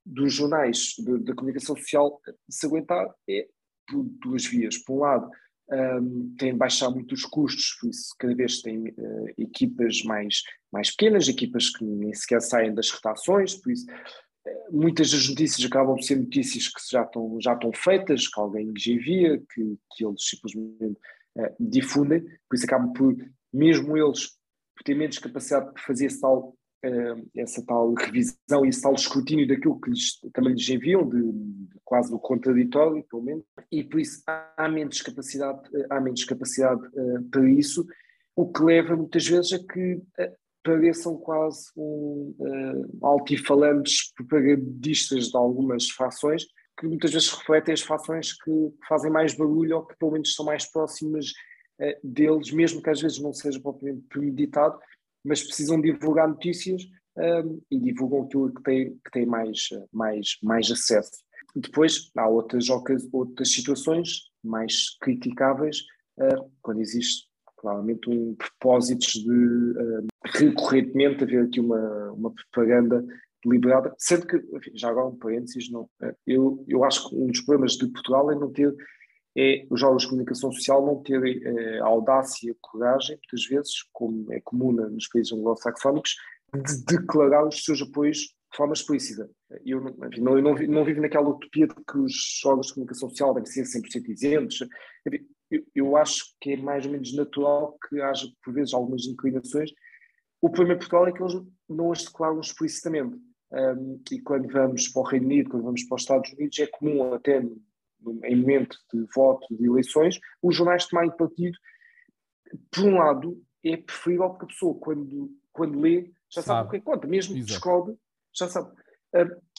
dos 0.06 0.34
jornais 0.34 0.96
da 1.24 1.34
comunicação 1.34 1.76
social 1.76 2.20
se 2.50 2.66
aguentar 2.66 3.10
é 3.30 3.48
por 3.88 4.04
duas 4.22 4.46
vias. 4.46 4.78
Por 4.78 4.98
um 4.98 5.00
lado, 5.00 5.30
um, 5.70 5.76
ehm, 5.76 6.36
tem 6.38 6.52
de 6.52 6.58
baixar 6.58 6.90
muito 6.90 7.14
os 7.14 7.24
custos, 7.24 7.78
por 7.80 7.90
isso 7.90 8.14
cada 8.20 8.36
vez 8.36 8.62
tem 8.62 8.90
uh, 8.90 9.28
equipas 9.38 10.04
mais, 10.04 10.42
mais 10.72 10.92
pequenas, 10.92 11.30
equipas 11.30 11.70
que 11.70 11.86
nem 11.86 12.14
sequer 12.14 12.42
saem 12.42 12.74
das 12.74 12.92
redações, 12.92 13.56
por 13.56 13.72
isso 13.72 13.86
muitas 14.72 15.12
das 15.12 15.28
notícias 15.30 15.66
acabam 15.66 15.96
por 15.96 16.04
ser 16.04 16.16
notícias 16.16 16.68
que 16.68 16.82
já 16.90 17.04
estão, 17.04 17.38
já 17.40 17.54
estão 17.54 17.72
feitas, 17.74 18.28
que 18.28 18.40
alguém 18.40 18.72
já 18.78 18.92
envia, 18.92 19.38
que, 19.54 19.78
que 19.92 20.06
eles 20.06 20.28
simplesmente 20.28 20.98
uh, 21.38 21.56
difundem, 21.60 22.22
por 22.50 22.56
isso 22.56 22.66
acabam 22.66 22.92
por, 22.94 23.16
mesmo 23.54 23.98
eles, 23.98 24.30
por 24.76 24.84
ter 24.84 24.96
menos 24.96 25.20
capacidade 25.20 25.74
de 25.74 25.82
fazer 25.82 26.10
tal, 26.20 26.56
uh, 26.86 27.30
essa 27.36 27.64
tal 27.66 27.94
revisão 27.94 28.66
e 28.66 28.70
esse 28.70 28.82
tal 28.82 28.94
escrutínio 28.94 29.48
daquilo 29.48 29.80
que 29.80 29.92
lhes, 29.92 30.20
também 30.34 30.54
lhes 30.54 30.70
enviam, 30.70 31.08
de, 31.08 31.22
de 31.22 31.80
quase 31.84 32.10
do 32.10 32.20
contraditório, 32.20 33.04
pelo 33.10 33.24
menos, 33.24 33.44
e 33.72 33.84
por 33.84 34.00
isso 34.00 34.24
há 34.26 34.68
menos 34.70 35.02
capacidade, 35.02 35.62
há 35.90 36.00
menos 36.00 36.24
capacidade 36.24 36.82
uh, 36.88 37.24
para 37.30 37.50
isso, 37.50 37.86
o 38.36 38.52
que 38.52 38.64
leva 38.64 38.96
muitas 38.96 39.28
vezes 39.28 39.54
a 39.54 39.60
que 39.60 40.02
pareçam 40.64 41.18
quase 41.18 41.68
um, 41.76 42.36
uh, 42.40 43.06
altifalantes 43.06 44.14
propagandistas 44.14 45.30
de 45.30 45.38
algumas 45.38 45.90
fações 45.90 46.46
que 46.80 46.88
muitas 46.88 47.12
vezes 47.12 47.30
refletem 47.30 47.74
as 47.74 47.82
fações 47.82 48.34
que 48.34 48.52
fazem 48.88 49.12
mais 49.12 49.36
barulho 49.36 49.78
ou 49.78 49.86
que 49.86 49.98
pelo 49.98 50.12
menos 50.12 50.34
são 50.34 50.46
mais 50.46 50.70
próximas 50.72 51.28
uh, 51.80 52.00
deles, 52.04 52.52
mesmo 52.52 52.82
que 52.82 52.90
às 52.90 53.02
vezes 53.02 53.20
não 53.20 53.34
seja 53.34 53.60
propriamente 53.60 54.06
premeditado, 54.08 54.80
mas 55.24 55.44
precisam 55.44 55.80
divulgar 55.80 56.28
notícias 56.28 56.84
um, 57.18 57.62
e 57.70 57.80
divulgam 57.80 58.24
aquilo 58.24 58.54
que 58.54 58.64
tem, 58.64 59.00
que 59.04 59.12
tem 59.12 59.26
mais, 59.26 59.70
mais, 59.92 60.38
mais 60.42 60.72
acesso. 60.72 61.12
Depois 61.56 62.10
há 62.18 62.28
outras, 62.28 62.68
outras 63.12 63.52
situações 63.52 64.32
mais 64.44 64.98
criticáveis 65.00 65.82
uh, 66.18 66.50
quando 66.62 66.82
existe 66.82 67.28
claramente 67.58 68.10
um 68.10 68.36
propósitos 68.36 69.14
de 69.14 69.30
uh, 69.30 70.08
recorrentemente 70.24 71.24
haver 71.24 71.46
aqui 71.46 71.60
uma, 71.60 72.12
uma 72.12 72.32
propaganda 72.32 73.06
deliberada, 73.44 73.94
sendo 73.98 74.28
que, 74.28 74.38
enfim, 74.38 74.72
já 74.76 74.90
agora 74.90 75.08
um 75.08 75.18
parênteses, 75.18 75.70
não, 75.72 75.90
eu, 76.28 76.64
eu 76.68 76.84
acho 76.84 77.10
que 77.10 77.16
um 77.16 77.28
dos 77.28 77.42
problemas 77.42 77.74
de 77.74 77.88
Portugal 77.88 78.32
é 78.32 78.36
não 78.36 78.52
ter, 78.52 78.74
é 79.36 79.66
os 79.70 79.80
jogos 79.80 80.04
de 80.04 80.10
comunicação 80.10 80.52
social 80.52 80.86
não 80.86 81.02
terem 81.02 81.40
uh, 81.40 81.84
a 81.84 81.88
audácia 81.88 82.52
a 82.52 82.56
coragem, 82.62 83.18
muitas 83.18 83.48
vezes, 83.48 83.74
como 83.92 84.32
é 84.32 84.40
comum 84.42 84.72
nos 84.72 85.08
países 85.08 85.34
anglo-saxónicos, 85.34 86.16
de 86.54 86.86
declarar 86.86 87.48
os 87.48 87.64
seus 87.64 87.82
apoios 87.82 88.18
de 88.52 88.58
forma 88.58 88.74
explícita. 88.74 89.30
Eu, 89.66 89.80
enfim, 90.08 90.22
não, 90.22 90.38
eu 90.38 90.44
não, 90.44 90.54
não, 90.54 90.86
vivo 90.86 91.02
naquela 91.02 91.30
utopia 91.30 91.68
de 91.68 91.74
que 91.74 91.98
os 91.98 92.40
jogos 92.42 92.68
de 92.68 92.74
comunicação 92.74 93.10
social 93.10 93.34
devem 93.34 93.50
ser 93.50 93.64
100% 93.64 94.10
isentos. 94.10 94.60
Eu, 95.50 95.64
eu, 95.74 95.98
acho 95.98 96.26
que 96.42 96.52
é 96.52 96.58
mais 96.58 96.86
ou 96.86 96.92
menos 96.92 97.16
natural 97.16 97.78
que 97.88 98.02
haja, 98.02 98.28
por 98.44 98.54
vezes, 98.54 98.74
algumas 98.74 99.06
inclinações. 99.06 99.72
O 100.42 100.50
problema 100.50 100.74
em 100.74 100.80
Portugal 100.80 101.08
é 101.08 101.12
que 101.12 101.22
eles 101.22 101.34
não 101.70 101.92
as 101.92 102.04
declaram 102.04 102.40
explicitamente. 102.40 103.16
Um, 103.52 104.02
e 104.12 104.20
quando 104.22 104.48
vamos 104.48 104.88
para 104.88 105.02
o 105.02 105.06
Reino 105.06 105.26
Unido, 105.28 105.50
quando 105.52 105.64
vamos 105.64 105.84
para 105.84 105.96
os 105.96 106.02
Estados 106.02 106.34
Unidos, 106.34 106.60
é 106.60 106.68
comum 106.68 107.14
até 107.14 107.40
em 107.40 108.36
momento 108.36 108.78
de 108.92 109.06
voto, 109.14 109.46
de 109.56 109.68
eleições, 109.68 110.20
os 110.42 110.56
jornais 110.56 110.88
tomarem 110.88 111.16
partido. 111.16 111.58
Por 112.72 112.86
um 112.86 112.98
lado, 112.98 113.42
é 113.64 113.78
preferível 113.78 114.30
porque 114.30 114.46
a 114.46 114.48
pessoa, 114.48 114.80
quando, 114.80 115.32
quando 115.54 115.80
lê, 115.80 116.12
já 116.30 116.42
sabe, 116.42 116.46
sabe 116.46 116.68
o 116.68 116.72
que 116.72 116.78
é 116.78 116.82
conta, 116.82 117.08
mesmo 117.08 117.36
que 117.36 117.44
discorde, 117.44 117.96
já 118.34 118.48
sabe. 118.48 118.74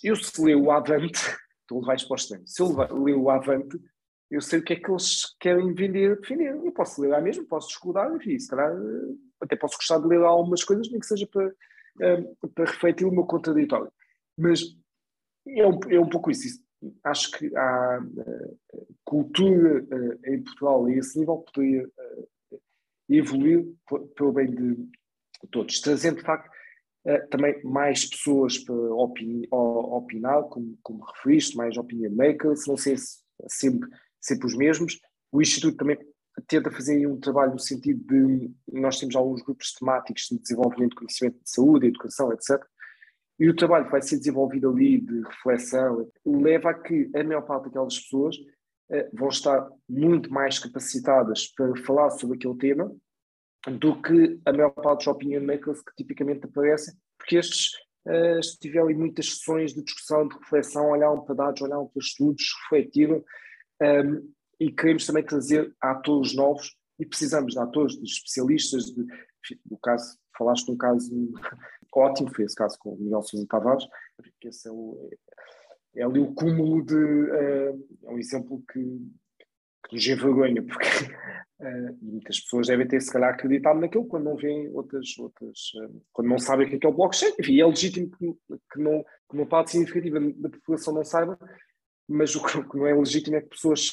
Eu 0.02 0.16
se 0.16 0.42
ler 0.42 0.56
o 0.56 0.70
Avante, 0.70 1.20
tu 1.68 1.78
levais 1.78 2.02
para 2.02 2.14
o 2.14 2.16
extremo, 2.16 2.46
se 2.46 2.60
eu 2.60 2.74
ler 3.04 3.14
o 3.14 3.30
Avante, 3.30 3.78
eu 4.30 4.40
sei 4.40 4.60
o 4.60 4.64
que 4.64 4.72
é 4.72 4.76
que 4.76 4.90
eles 4.90 5.36
querem 5.38 5.74
vender, 5.74 6.18
defender. 6.18 6.54
Eu 6.54 6.72
posso 6.72 7.02
ler 7.02 7.08
lá 7.08 7.20
mesmo, 7.20 7.46
posso 7.46 7.68
discordar, 7.68 8.10
enfim, 8.16 8.38
se 8.38 8.48
calhar 8.48 8.74
até 9.42 9.56
posso 9.56 9.76
gostar 9.76 9.98
de 9.98 10.06
ler 10.06 10.22
algumas 10.22 10.64
coisas, 10.64 10.90
nem 10.90 11.00
que 11.00 11.06
seja 11.06 11.26
para, 11.26 11.52
um, 12.00 12.48
para 12.54 12.70
refletir 12.70 13.04
o 13.06 13.12
meu 13.12 13.24
contraditório. 13.24 13.92
Mas 14.36 14.60
é 15.46 15.66
um, 15.66 15.78
é 15.88 16.00
um 16.00 16.08
pouco 16.08 16.30
isso. 16.30 16.62
Acho 17.04 17.30
que 17.32 17.54
a 17.56 18.00
uh, 18.00 18.58
cultura 19.04 19.82
uh, 19.82 20.18
em 20.26 20.42
Portugal, 20.42 20.86
a 20.86 20.92
esse 20.92 21.18
nível, 21.18 21.38
poderia 21.38 21.86
uh, 21.86 22.60
evoluir 23.08 23.66
pelo 24.16 24.32
bem 24.32 24.50
de 24.50 24.88
todos, 25.50 25.80
trazendo 25.80 26.16
de 26.16 26.22
facto 26.22 26.50
também 27.30 27.60
mais 27.64 28.04
pessoas 28.04 28.58
para 28.58 28.76
opini 28.76 29.48
opinar, 29.50 30.44
como, 30.44 30.78
como 30.84 31.04
referiste, 31.04 31.56
mais 31.56 31.76
opinion 31.76 32.14
makers, 32.14 32.64
não 32.68 32.76
sei 32.76 32.96
se 32.96 33.18
sempre 33.48 33.90
sempre 34.22 34.46
os 34.46 34.56
mesmos. 34.56 34.98
O 35.32 35.42
Instituto 35.42 35.76
também 35.76 35.98
tenta 36.46 36.70
fazer 36.70 37.06
um 37.06 37.18
trabalho 37.18 37.52
no 37.52 37.58
sentido 37.58 38.02
de 38.04 38.50
nós 38.72 38.98
temos 38.98 39.14
alguns 39.14 39.42
grupos 39.42 39.72
temáticos 39.72 40.28
de 40.30 40.38
desenvolvimento 40.38 40.90
de 40.90 40.96
conhecimento 40.96 41.42
de 41.42 41.50
saúde, 41.50 41.86
educação, 41.88 42.32
etc. 42.32 42.62
E 43.38 43.48
o 43.48 43.56
trabalho 43.56 43.90
vai 43.90 44.02
ser 44.02 44.18
desenvolvido 44.18 44.70
ali 44.70 45.00
de 45.00 45.22
reflexão, 45.22 46.10
leva 46.24 46.70
a 46.70 46.74
que 46.74 47.10
a 47.14 47.24
maior 47.24 47.42
parte 47.42 47.64
daquelas 47.64 47.98
pessoas 47.98 48.36
eh, 48.90 49.10
vão 49.12 49.28
estar 49.28 49.68
muito 49.88 50.32
mais 50.32 50.58
capacitadas 50.58 51.48
para 51.48 51.74
falar 51.82 52.10
sobre 52.10 52.36
aquele 52.36 52.56
tema 52.56 52.94
do 53.70 54.00
que 54.02 54.40
a 54.44 54.52
maior 54.52 54.70
parte 54.70 54.98
dos 54.98 55.06
opinion 55.06 55.44
makers 55.44 55.82
que 55.82 55.94
tipicamente 55.96 56.44
aparecem, 56.46 56.94
porque 57.16 57.36
estes 57.36 57.70
uh, 58.06 58.40
tiveram 58.60 58.90
muitas 58.90 59.26
sessões 59.26 59.72
de 59.72 59.82
discussão, 59.82 60.26
de 60.26 60.34
reflexão, 60.36 60.90
olharam 60.90 61.24
para 61.24 61.34
dados, 61.34 61.62
olharam 61.62 61.86
para 61.86 62.00
estudos, 62.00 62.44
refletiram, 62.64 63.18
um, 63.80 63.84
ehm, 63.84 64.22
e 64.62 64.70
queremos 64.70 65.04
também 65.04 65.24
trazer 65.24 65.74
atores 65.80 66.34
novos 66.34 66.76
e 66.98 67.04
precisamos 67.04 67.54
de 67.54 67.58
atores, 67.58 67.94
de 67.96 68.04
especialistas, 68.04 68.84
de, 68.84 69.04
do 69.66 69.76
caso, 69.78 70.16
falaste 70.38 70.66
de 70.66 70.70
um 70.70 70.76
caso 70.76 71.10
ótimo, 71.92 72.32
foi 72.32 72.44
esse 72.44 72.54
caso 72.54 72.78
com 72.78 72.90
o 72.90 72.98
Miguel 72.98 73.22
Sousa 73.22 73.44
Tavares, 73.48 73.84
porque 74.16 74.48
esse 74.48 74.68
é, 74.68 74.70
o, 74.70 75.10
é 75.96 76.04
ali 76.04 76.20
o 76.20 76.32
cúmulo 76.32 76.84
de, 76.84 76.94
uh, 76.94 77.88
é 78.04 78.10
um 78.10 78.18
exemplo 78.18 78.62
que, 78.72 78.80
que 79.88 79.94
nos 79.94 80.06
envergonha, 80.06 80.62
porque 80.62 80.86
uh, 80.86 81.98
muitas 82.00 82.38
pessoas 82.38 82.68
devem 82.68 82.86
ter 82.86 83.00
se 83.00 83.12
calhar 83.12 83.34
acreditado 83.34 83.80
naquilo 83.80 84.06
quando 84.06 84.24
não 84.24 84.36
veem 84.36 84.68
outras, 84.68 85.18
outras 85.18 85.58
uh, 85.74 86.02
quando 86.12 86.28
não 86.28 86.38
sabem 86.38 86.66
o 86.66 86.70
que 86.70 86.76
é, 86.76 86.78
que 86.78 86.86
é 86.86 86.88
o 86.88 86.94
blockchain, 86.94 87.32
enfim, 87.40 87.60
é 87.60 87.66
legítimo 87.66 88.08
que, 88.10 88.32
que, 88.72 88.78
não, 88.78 89.02
que 89.02 89.36
uma 89.36 89.46
parte 89.46 89.72
significativa 89.72 90.20
da 90.20 90.50
população 90.50 90.94
não 90.94 91.04
saiba, 91.04 91.36
mas 92.08 92.36
o 92.36 92.42
que 92.44 92.76
não 92.76 92.86
é 92.86 92.94
legítimo 92.94 93.36
é 93.36 93.40
que 93.40 93.48
pessoas 93.48 93.92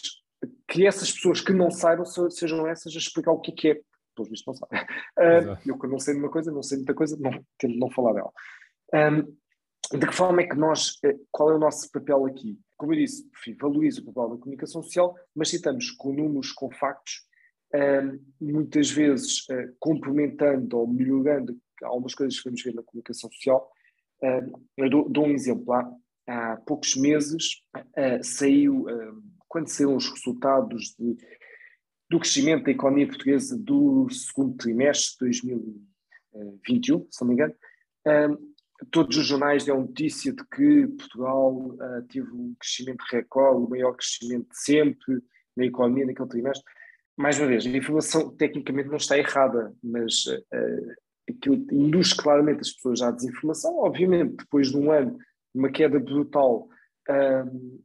que 0.68 0.86
essas 0.86 1.12
pessoas 1.12 1.42
que 1.42 1.54
não 1.54 1.72
saibam 1.72 2.06
sejam 2.06 2.68
essas 2.68 2.94
a 2.96 2.98
explicar 2.98 3.32
o 3.32 3.40
que 3.40 3.68
é, 3.68 3.72
é 3.72 3.80
pelos 4.16 4.30
vistos 4.30 4.48
não 4.48 4.54
sabem. 4.54 4.80
Uh, 5.20 5.58
eu 5.66 5.78
quando 5.78 5.92
não 5.92 6.00
sei 6.00 6.14
de 6.14 6.22
uma 6.22 6.32
coisa, 6.32 6.50
não 6.50 6.64
sei 6.64 6.78
muita 6.78 6.94
coisa, 6.94 7.18
não, 7.20 7.32
tento 7.58 7.78
não 7.78 7.90
falar 7.92 8.14
dela. 8.14 8.32
Um, 8.94 9.38
de 9.98 10.08
que 10.08 10.16
forma 10.16 10.42
é 10.42 10.48
que 10.48 10.56
nós, 10.56 10.98
eh, 11.04 11.18
qual 11.32 11.52
é 11.52 11.56
o 11.56 11.60
nosso 11.60 11.92
papel 11.92 12.26
aqui? 12.26 12.60
Como 12.78 12.94
eu 12.94 12.98
disse, 13.00 13.28
valorizo 13.60 14.02
o 14.02 14.06
papel 14.06 14.36
da 14.36 14.42
comunicação 14.42 14.84
social, 14.84 15.16
mas 15.36 15.50
citamos 15.50 15.92
com 15.92 16.14
números, 16.14 16.52
com 16.52 16.72
factos, 16.72 17.28
um, 17.74 18.20
muitas 18.40 18.90
vezes 18.92 19.40
uh, 19.50 19.76
complementando 19.80 20.78
ou 20.78 20.88
melhorando 20.88 21.58
algumas 21.84 22.14
coisas 22.14 22.38
que 22.38 22.46
vamos 22.46 22.64
ver 22.64 22.74
na 22.74 22.84
comunicação 22.84 23.32
social. 23.32 23.70
Um, 24.24 24.66
eu 24.78 24.90
dou, 24.90 25.10
dou, 25.10 25.26
um 25.26 25.32
exemplo. 25.32 25.74
Há, 25.74 25.92
há 26.28 26.58
poucos 26.66 26.96
meses 26.96 27.62
uh, 27.76 28.24
saiu 28.24 28.86
quando 29.50 29.68
saíram 29.68 29.96
os 29.96 30.08
resultados 30.10 30.96
de, 30.98 31.18
do 32.10 32.20
crescimento 32.20 32.64
da 32.66 32.72
economia 32.72 33.08
portuguesa 33.08 33.58
do 33.58 34.08
segundo 34.10 34.56
trimestre 34.56 35.30
de 35.32 35.48
2021, 36.68 37.08
se 37.12 37.22
não 37.22 37.28
me 37.28 37.34
engano, 37.34 37.56
todos 38.92 39.18
os 39.18 39.26
jornais 39.26 39.66
deram 39.66 39.82
notícia 39.82 40.32
de 40.32 40.44
que 40.48 40.88
Portugal 40.98 41.54
uh, 41.54 42.02
teve 42.10 42.32
um 42.32 42.56
crescimento 42.58 43.04
recorde, 43.12 43.66
o 43.66 43.70
maior 43.70 43.94
crescimento 43.94 44.50
de 44.50 44.58
sempre 44.58 45.22
na 45.56 45.66
economia 45.66 46.06
naquele 46.06 46.30
trimestre. 46.30 46.64
Mais 47.18 47.38
uma 47.38 47.48
vez, 47.48 47.66
a 47.66 47.70
informação 47.70 48.34
tecnicamente 48.36 48.88
não 48.88 48.98
está 48.98 49.18
errada, 49.18 49.74
mas 49.84 50.26
uh, 50.26 50.94
aquilo 51.30 51.66
induz 51.72 52.14
claramente 52.14 52.62
as 52.62 52.72
pessoas 52.72 53.02
à 53.02 53.12
desinformação. 53.12 53.78
Obviamente, 53.80 54.38
depois 54.38 54.72
de 54.72 54.78
um 54.78 54.92
ano, 54.92 55.18
uma 55.54 55.70
queda 55.70 56.00
brutal 56.00 56.70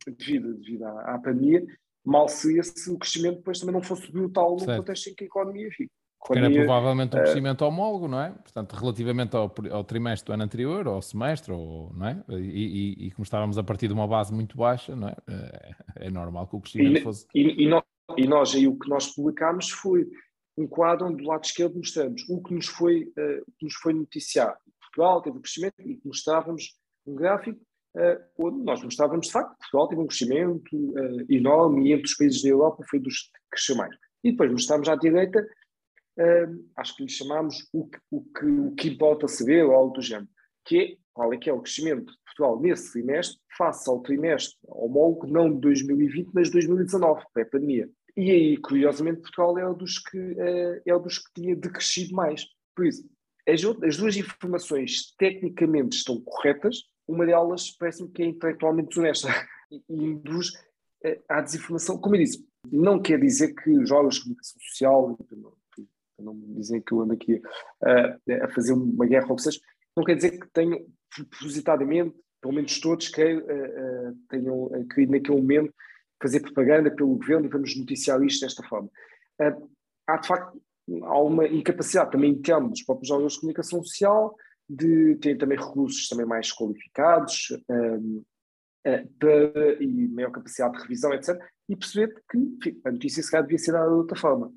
devido, 0.07 0.55
devido 0.55 0.85
à, 0.85 1.15
à, 1.15 1.19
pandemia, 1.19 1.65
mal 2.05 2.29
seria 2.29 2.63
se 2.63 2.91
o 2.91 2.99
crescimento 2.99 3.37
depois 3.37 3.59
também 3.59 3.75
não 3.75 3.83
fosse 3.83 4.11
brutal 4.11 4.57
no 4.57 4.67
contexto 4.67 5.09
em 5.09 5.15
que 5.15 5.25
a 5.25 5.27
economia 5.27 5.69
fica. 5.71 5.91
Era 6.33 6.51
provavelmente 6.51 7.15
um 7.15 7.21
crescimento 7.21 7.61
uh, 7.61 7.69
homólogo, 7.69 8.09
não 8.09 8.19
é? 8.19 8.31
Portanto, 8.31 8.73
relativamente 8.73 9.37
ao, 9.37 9.55
ao, 9.71 9.85
trimestre 9.85 10.27
do 10.27 10.33
ano 10.33 10.43
anterior, 10.43 10.89
ou 10.89 10.95
ao 10.95 11.03
semestre, 11.03 11.53
ou, 11.53 11.93
não 11.93 12.07
é? 12.07 12.25
E, 12.31 12.35
e, 12.35 13.07
e, 13.07 13.11
como 13.11 13.25
estávamos 13.25 13.59
a 13.59 13.63
partir 13.63 13.89
de 13.89 13.93
uma 13.93 14.09
base 14.09 14.33
muito 14.33 14.57
baixa, 14.57 14.97
não 14.97 15.09
é? 15.09 15.17
É, 15.29 16.07
é 16.07 16.11
normal 16.11 16.47
que 16.47 16.57
o 16.57 16.61
crescimento 16.61 16.99
e, 16.99 17.03
fosse. 17.03 17.27
E, 17.35 17.69
nós, 17.69 17.83
e 18.17 18.27
nós, 18.27 18.55
aí 18.55 18.67
o 18.67 18.79
que 18.79 18.89
nós 18.89 19.15
publicámos 19.15 19.69
foi 19.69 20.09
um 20.57 20.67
quadro 20.67 21.09
onde 21.09 21.23
do 21.23 21.29
lado 21.29 21.45
esquerdo 21.45 21.77
mostramos 21.77 22.27
o 22.31 22.43
que 22.43 22.55
nos 22.55 22.69
foi, 22.69 23.03
uh, 23.03 23.45
que 23.59 23.65
nos 23.65 23.75
foi 23.75 23.93
noticiado. 23.93 24.57
Portugal 24.81 25.21
teve 25.21 25.37
um 25.37 25.43
crescimento 25.43 25.75
e 25.81 26.01
mostrávamos 26.05 26.75
um 27.07 27.15
gráfico 27.15 27.61
onde 28.39 28.65
nós 28.65 28.83
mostrávamos 28.83 29.27
de 29.27 29.33
facto 29.33 29.57
Portugal 29.59 29.89
teve 29.89 30.03
um 30.03 30.07
crescimento 30.07 30.77
uh, 30.77 31.33
enorme 31.33 31.89
e 31.89 31.93
entre 31.93 32.07
os 32.07 32.17
países 32.17 32.43
da 32.43 32.49
Europa 32.49 32.85
foi 32.89 32.99
dos 32.99 33.23
que 33.23 33.39
cresceu 33.51 33.77
mais. 33.77 33.95
E 34.23 34.33
depois 34.33 34.51
mostrávamos 34.51 34.89
à 34.89 34.97
direita, 34.97 35.41
uh, 36.19 36.65
acho 36.77 36.97
que 36.97 37.05
lhe 37.05 37.11
chamámos 37.11 37.69
o 37.73 37.87
que, 37.87 37.99
o, 38.11 38.23
que, 38.23 38.45
o 38.47 38.75
que 38.75 38.89
importa 38.89 39.29
saber, 39.29 39.65
ou 39.65 39.73
algo 39.73 39.95
do 39.95 40.03
género, 40.03 40.29
que 40.65 40.79
é 40.79 40.97
qual 41.13 41.33
é 41.33 41.37
que 41.37 41.49
é 41.49 41.53
o 41.53 41.61
crescimento 41.61 42.11
de 42.11 42.19
Portugal 42.25 42.61
nesse 42.61 42.93
trimestre, 42.93 43.39
face 43.57 43.89
ao 43.89 44.03
trimestre 44.03 44.57
homólogo, 44.67 45.29
não 45.29 45.53
de 45.53 45.61
2020, 45.61 46.31
mas 46.35 46.49
de 46.49 46.55
2019, 46.55 47.23
pré-pandemia. 47.33 47.89
E 48.17 48.31
aí, 48.31 48.57
curiosamente, 48.57 49.21
Portugal 49.21 49.57
é 49.59 49.69
o 49.69 49.75
dos 49.75 49.99
que, 49.99 50.37
é 50.85 50.95
o 50.95 50.99
dos 50.99 51.19
que 51.19 51.33
tinha 51.35 51.55
decrescido 51.55 52.15
mais. 52.15 52.45
Por 52.75 52.87
isso, 52.87 53.09
as, 53.49 53.63
as 53.85 53.97
duas 53.97 54.17
informações 54.17 55.15
tecnicamente 55.17 55.97
estão 55.97 56.21
corretas, 56.21 56.83
uma 57.07 57.27
delas 57.27 57.71
parece-me 57.71 58.11
que 58.11 58.23
é 58.23 58.27
intelectualmente 58.27 58.89
desonesta 58.89 59.29
e 59.71 59.83
induz 59.89 60.53
eh, 61.05 61.21
à 61.29 61.41
desinformação. 61.41 61.99
Como 61.99 62.17
eu 62.17 62.21
disse, 62.21 62.47
não 62.71 63.01
quer 63.01 63.21
dizer 63.21 63.55
que 63.55 63.71
os 63.71 63.89
jogos 63.89 64.17
de 64.17 64.23
comunicação 64.23 64.61
social, 64.61 65.17
para 65.17 66.25
não 66.25 66.35
me 66.35 66.55
dizem 66.55 66.81
que 66.81 66.93
eu 66.93 67.01
ando 67.01 67.13
aqui 67.13 67.41
a, 67.83 68.45
a 68.45 68.49
fazer 68.49 68.73
uma 68.73 69.07
guerra 69.07 69.31
ou 69.31 69.39
seja, 69.39 69.61
não 69.97 70.05
quer 70.05 70.15
dizer 70.15 70.39
que 70.39 70.49
tenham 70.53 70.81
propositadamente, 71.11 72.17
pelo 72.41 72.55
menos 72.55 72.81
todos, 72.81 73.09
que 73.09 73.23
uh, 73.23 74.17
tenham 74.29 74.71
querido 74.93 75.13
naquele 75.13 75.41
momento 75.41 75.75
fazer 76.23 76.41
propaganda 76.41 76.91
pelo 76.91 77.17
governo 77.17 77.47
e 77.47 77.51
vamos 77.51 77.77
noticiar 77.77 78.23
isto 78.23 78.45
desta 78.45 78.63
forma. 78.63 78.89
Há 80.07 80.17
de 80.17 80.29
facto 80.29 80.61
há 81.03 81.21
uma 81.21 81.47
incapacidade 81.47 82.13
também 82.13 82.31
interna 82.31 82.69
dos 82.69 82.83
próprios 82.83 83.11
órgãos 83.11 83.35
de 83.35 83.41
comunicação 83.41 83.83
social 83.83 84.35
de 84.69 85.17
ter 85.17 85.37
também 85.37 85.59
recursos 85.59 86.09
também 86.09 86.27
mais 86.27 86.51
qualificados 86.53 87.49
um, 87.69 88.23
eh, 88.85 89.07
para, 89.19 89.83
e 89.83 90.09
maior 90.09 90.31
capacidade 90.31 90.77
de 90.77 90.83
revisão, 90.83 91.13
etc. 91.15 91.41
E 91.69 91.75
perceber 91.75 92.15
que 92.31 92.37
enfim, 92.39 92.81
a 92.85 92.93
notícia 92.93 93.23
se 93.23 93.31
calhar 93.31 93.45
devia 93.45 93.59
ser 93.59 93.73
dada 93.73 93.89
de 93.89 93.95
outra 93.95 94.17
forma. 94.17 94.53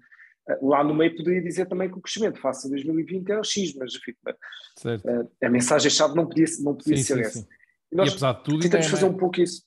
Uh, 0.50 0.68
lá 0.68 0.84
no 0.84 0.94
meio 0.94 1.16
poderia 1.16 1.42
dizer 1.42 1.66
também 1.66 1.90
que 1.90 1.98
o 1.98 2.02
crescimento 2.02 2.40
face 2.40 2.68
a 2.68 2.70
2020 2.70 3.30
era 3.30 3.44
X, 3.44 3.74
mas 3.76 3.96
enfim, 3.96 4.14
uh, 4.26 5.32
a 5.42 5.50
mensagem-chave 5.50 6.14
não 6.14 6.28
podia, 6.28 6.46
não 6.60 6.76
podia 6.76 6.98
sim, 6.98 7.04
ser 7.04 7.14
sim, 7.16 7.22
essa. 7.22 7.40
Sim. 7.40 7.48
E 7.92 7.96
nós 7.96 8.10
e 8.10 8.12
apesar 8.12 8.34
de 8.34 8.44
tudo, 8.44 8.60
tentamos 8.60 8.86
é, 8.86 8.90
fazer 8.90 9.06
um 9.06 9.18
pouco 9.18 9.40
isso. 9.40 9.66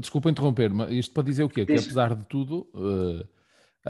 Desculpa 0.00 0.30
interromper, 0.30 0.70
mas 0.70 0.90
isto 0.90 1.12
para 1.12 1.22
dizer 1.22 1.42
o 1.42 1.48
quê? 1.48 1.64
Que 1.64 1.72
apesar 1.72 2.14
de 2.14 2.24
tudo, 2.26 2.68
uh, 2.74 3.26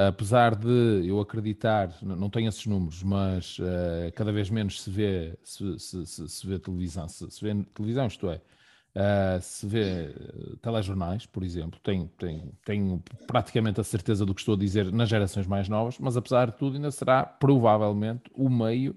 apesar 0.06 0.54
de 0.54 1.08
eu 1.08 1.18
acreditar, 1.18 1.92
não 2.02 2.30
tenho 2.30 2.48
esses 2.48 2.64
números, 2.66 3.02
mas 3.02 3.58
uh, 3.58 4.12
cada 4.14 4.30
vez 4.30 4.48
menos 4.48 4.80
se 4.80 4.88
vê, 4.90 5.36
se, 5.42 5.76
se, 5.80 6.06
se, 6.06 6.28
se 6.28 6.46
vê 6.46 6.56
televisão, 6.56 7.08
se, 7.08 7.26
vê 7.42 7.64
televisão, 7.74 8.06
isto 8.06 8.30
é, 8.30 8.36
uh, 8.36 9.42
se 9.42 9.66
vê 9.66 10.14
telejornais, 10.62 11.26
por 11.26 11.42
exemplo, 11.42 11.80
tenho, 11.82 12.06
tenho, 12.16 12.52
tenho 12.64 13.02
praticamente 13.26 13.80
a 13.80 13.84
certeza 13.84 14.24
do 14.24 14.32
que 14.32 14.40
estou 14.40 14.54
a 14.54 14.58
dizer 14.58 14.92
nas 14.92 15.08
gerações 15.08 15.48
mais 15.48 15.68
novas, 15.68 15.98
mas 15.98 16.16
apesar 16.16 16.52
de 16.52 16.58
tudo 16.58 16.76
ainda 16.76 16.92
será 16.92 17.24
provavelmente 17.24 18.30
o 18.34 18.48
meio 18.48 18.96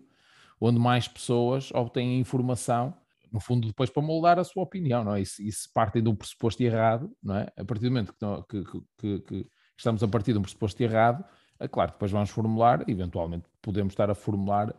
onde 0.59 0.79
mais 0.79 1.07
pessoas 1.07 1.71
obtêm 1.73 2.19
informação 2.19 2.93
no 3.31 3.39
fundo, 3.39 3.65
depois 3.65 3.89
para 3.89 4.03
moldar 4.03 4.37
a 4.37 4.43
sua 4.43 4.61
opinião, 4.61 5.03
não 5.03 5.15
é? 5.15 5.21
E 5.21 5.25
se 5.25 5.73
partem 5.73 6.03
de 6.03 6.09
um 6.09 6.15
pressuposto 6.15 6.61
errado, 6.61 7.09
não 7.23 7.37
é? 7.37 7.47
A 7.57 7.65
partir 7.65 7.85
do 7.85 7.89
momento 7.89 8.13
que, 8.13 8.63
que, 8.63 8.81
que, 8.97 9.19
que 9.21 9.60
estamos 9.81 10.03
a 10.03 10.07
partir 10.07 10.33
de 10.33 10.39
um 10.39 10.41
pressuposto 10.41 10.81
errado, 10.81 11.23
é 11.59 11.67
claro 11.67 11.91
depois 11.91 12.11
vamos 12.11 12.29
formular, 12.29 12.87
eventualmente 12.87 13.45
podemos 13.61 13.93
estar 13.93 14.09
a 14.09 14.15
formular 14.15 14.73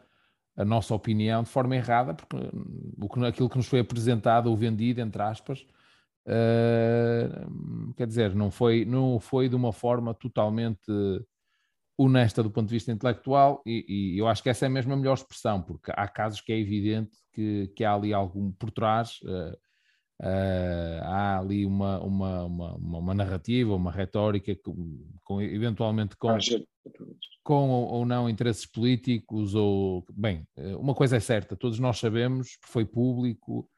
a 0.57 0.65
nossa 0.65 0.95
opinião 0.95 1.43
de 1.43 1.49
forma 1.49 1.77
errada, 1.77 2.15
porque 2.15 3.25
aquilo 3.25 3.49
que 3.49 3.57
nos 3.57 3.67
foi 3.67 3.81
apresentado 3.81 4.49
ou 4.49 4.57
vendido, 4.57 5.01
entre 5.01 5.23
aspas, 5.23 5.67
uh, 6.27 7.95
quer 7.97 8.07
dizer, 8.07 8.35
não 8.35 8.51
foi, 8.51 8.85
não 8.85 9.19
foi 9.19 9.49
de 9.49 9.57
uma 9.57 9.73
forma 9.73 10.15
totalmente 10.15 10.93
honesta 11.97 12.43
do 12.43 12.51
ponto 12.51 12.69
de 12.69 12.75
vista 12.75 12.91
intelectual 12.91 13.63
e, 13.67 13.85
e, 14.15 14.19
eu 14.19 14.27
acho 14.27 14.43
que 14.43 14.51
essa 14.51 14.67
é 14.67 14.69
mesmo 14.69 14.93
a 14.93 14.97
melhor 14.97 15.15
expressão, 15.15 15.63
porque 15.63 15.93
há 15.95 16.09
casos 16.09 16.41
que 16.41 16.53
é 16.53 16.59
evidente 16.59 17.17
que, 17.33 17.69
que 17.77 17.85
há 17.85 17.95
ali 17.95 18.13
algum 18.13 18.51
por 18.53 18.71
trás, 18.71 19.21
uh, 19.23 19.57
Uh, 20.23 21.03
há 21.03 21.41
ali 21.41 21.67
uma, 21.67 21.99
uma, 22.01 22.45
uma, 22.45 22.75
uma, 22.77 23.15
narrativa, 23.15 23.75
uma 23.75 23.91
retórica 23.91 24.55
com, 24.55 25.05
com 25.25 25.43
eventualmente 25.43 26.17
com, 26.17 26.39
com 27.43 27.69
ou, 27.69 27.89
ou, 27.89 28.07
não 28.07 28.31
interesses 28.31 28.65
políticos 28.65 29.57
ou 29.57 30.07
bem, 30.15 30.47
eh, 30.57 30.77
uma 30.77 30.95
coisa 30.95 31.17
é 31.17 31.21
certa, 31.21 31.57
todos 31.57 31.81
nós 31.81 31.99
sabemos, 31.99 32.57
foi 32.65 32.85
público, 32.85 33.69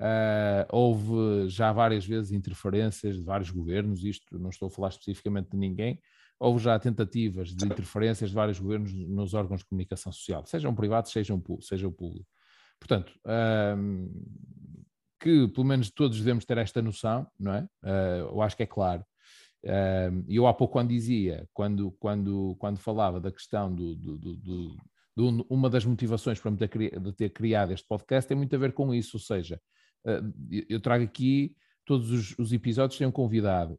uh, 0.00 0.64
houve 0.70 1.50
já 1.50 1.70
várias 1.70 2.06
vezes 2.06 2.32
interferências 2.32 3.16
de 3.16 3.22
vários 3.22 3.50
governos, 3.50 4.02
isto 4.02 4.38
não 4.38 4.48
estou 4.48 4.68
a 4.68 4.70
falar 4.70 4.88
especificamente 4.88 5.50
de 5.50 5.58
ninguém, 5.58 6.00
houve 6.38 6.64
já 6.64 6.78
tentativas 6.78 7.54
de 7.54 7.66
interferências 7.66 8.30
de 8.30 8.34
vários 8.34 8.58
governos 8.58 8.94
nos 8.94 9.34
órgãos 9.34 9.60
de 9.60 9.66
comunicação 9.66 10.10
social, 10.10 10.46
sejam 10.46 10.74
privados, 10.74 11.12
sejam, 11.12 11.42
sejam 11.60 11.92
públicos. 11.92 12.40
Portanto, 12.80 13.12
um, 13.76 14.10
que 15.20 15.48
pelo 15.48 15.66
menos 15.66 15.90
todos 15.90 16.18
devemos 16.18 16.44
ter 16.44 16.58
esta 16.58 16.80
noção, 16.80 17.26
não 17.38 17.54
é? 17.54 17.62
Uh, 17.84 18.32
eu 18.32 18.42
acho 18.42 18.56
que 18.56 18.62
é 18.62 18.66
claro. 18.66 19.04
E 20.26 20.36
eu 20.36 20.46
há 20.46 20.54
pouco 20.54 20.72
quando 20.72 20.88
dizia, 20.88 21.46
quando, 21.52 21.92
quando, 22.00 22.56
quando 22.58 22.78
falava 22.78 23.20
da 23.20 23.30
questão 23.30 23.74
do, 23.74 23.94
do, 23.94 24.16
do, 24.16 24.36
do 24.36 24.76
uma 25.48 25.68
das 25.68 25.84
motivações 25.84 26.40
para 26.40 26.50
me 26.50 26.56
ter, 26.56 26.98
de 26.98 27.12
ter 27.12 27.30
criado 27.30 27.72
este 27.72 27.86
podcast 27.86 28.26
tem 28.26 28.36
muito 28.36 28.54
a 28.56 28.58
ver 28.58 28.72
com 28.72 28.94
isso, 28.94 29.16
ou 29.16 29.20
seja, 29.20 29.60
uh, 30.06 30.64
eu 30.68 30.80
trago 30.80 31.04
aqui 31.04 31.54
todos 31.84 32.10
os, 32.10 32.38
os 32.38 32.52
episódios 32.52 32.98
têm 32.98 33.06
um 33.06 33.12
convidado 33.12 33.78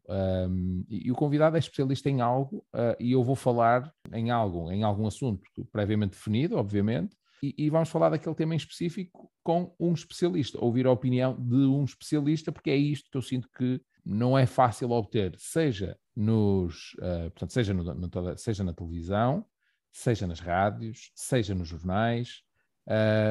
um, 0.50 0.84
e, 0.90 1.08
e, 1.08 1.12
o 1.12 1.16
convidado 1.16 1.56
é 1.56 1.60
especialista 1.60 2.10
em 2.10 2.20
algo 2.20 2.58
uh, 2.76 2.96
e 3.00 3.14
eu 3.14 3.24
vou 3.24 3.36
falar 3.36 3.92
em 4.14 4.30
algo, 4.30 4.70
em 4.72 4.84
algum 4.84 5.08
assunto 5.08 5.42
previamente 5.72 6.12
definido, 6.12 6.58
obviamente, 6.58 7.16
e, 7.42 7.56
e, 7.58 7.70
vamos 7.70 7.90
falar 7.90 8.10
daquele 8.10 8.36
tema 8.36 8.54
em 8.54 8.58
específico 8.58 9.21
com 9.44 9.74
um 9.80 9.94
especialista, 9.94 10.64
ouvir 10.64 10.86
a 10.86 10.92
opinião 10.92 11.36
de 11.40 11.56
um 11.56 11.84
especialista, 11.84 12.52
porque 12.52 12.70
é 12.70 12.76
isto 12.76 13.10
que 13.10 13.18
eu 13.18 13.22
sinto 13.22 13.50
que 13.58 13.82
não 14.06 14.38
é 14.38 14.46
fácil 14.46 14.92
obter, 14.92 15.36
seja 15.38 15.98
nos, 16.16 16.94
uh, 16.96 17.30
portanto, 17.32 17.54
seja, 17.54 17.74
no, 17.74 17.84
no, 17.84 18.38
seja 18.38 18.64
na 18.64 18.74
televisão, 18.74 19.46
seja 19.92 20.26
nas 20.26 20.40
rádios, 20.40 21.12
seja 21.16 21.54
nos 21.54 21.68
jornais. 21.68 22.42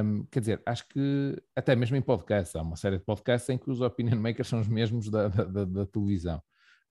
Um, 0.05 0.25
quer 0.31 0.41
dizer, 0.41 0.63
acho 0.65 0.89
que 0.89 1.37
até 1.57 1.75
mesmo 1.75 1.97
em 1.97 2.03
podcasts, 2.03 2.55
há 2.55 2.63
uma 2.63 2.77
série 2.77 2.99
de 2.99 3.05
podcasts 3.05 3.49
em 3.51 3.59
que 3.59 3.71
os 3.71 3.81
opinion 3.81 4.17
makers 4.21 4.49
são 4.49 4.61
os 4.61 4.69
mesmos 4.69 5.11
da, 5.11 5.29
da, 5.29 5.65
da 5.65 5.87
televisão. 5.87 6.41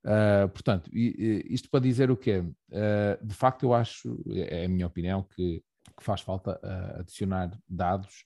Uh, 0.03 0.47
portanto, 0.49 0.89
isto 0.93 1.69
para 1.69 1.81
dizer 1.81 2.11
o 2.11 2.17
quê? 2.17 2.39
Uh, 2.39 3.25
de 3.25 3.33
facto, 3.33 3.63
eu 3.63 3.73
acho, 3.73 4.21
é 4.29 4.65
a 4.65 4.69
minha 4.69 4.87
opinião, 4.87 5.23
que 5.23 5.63
que 5.99 6.03
faz 6.03 6.21
falta 6.21 6.59
uh, 6.63 6.99
adicionar 6.99 7.51
dados 7.67 8.25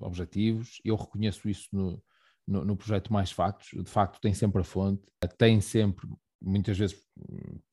objetivos. 0.00 0.80
Eu 0.84 0.96
reconheço 0.96 1.48
isso 1.48 1.68
no, 1.72 2.02
no, 2.46 2.64
no, 2.64 2.76
projeto 2.76 3.12
Mais 3.12 3.30
Factos. 3.30 3.70
De 3.72 3.90
facto, 3.90 4.20
tem 4.20 4.34
sempre 4.34 4.60
a 4.60 4.64
fonte, 4.64 5.02
tem 5.38 5.60
sempre, 5.60 6.08
muitas 6.40 6.78
vezes, 6.78 6.96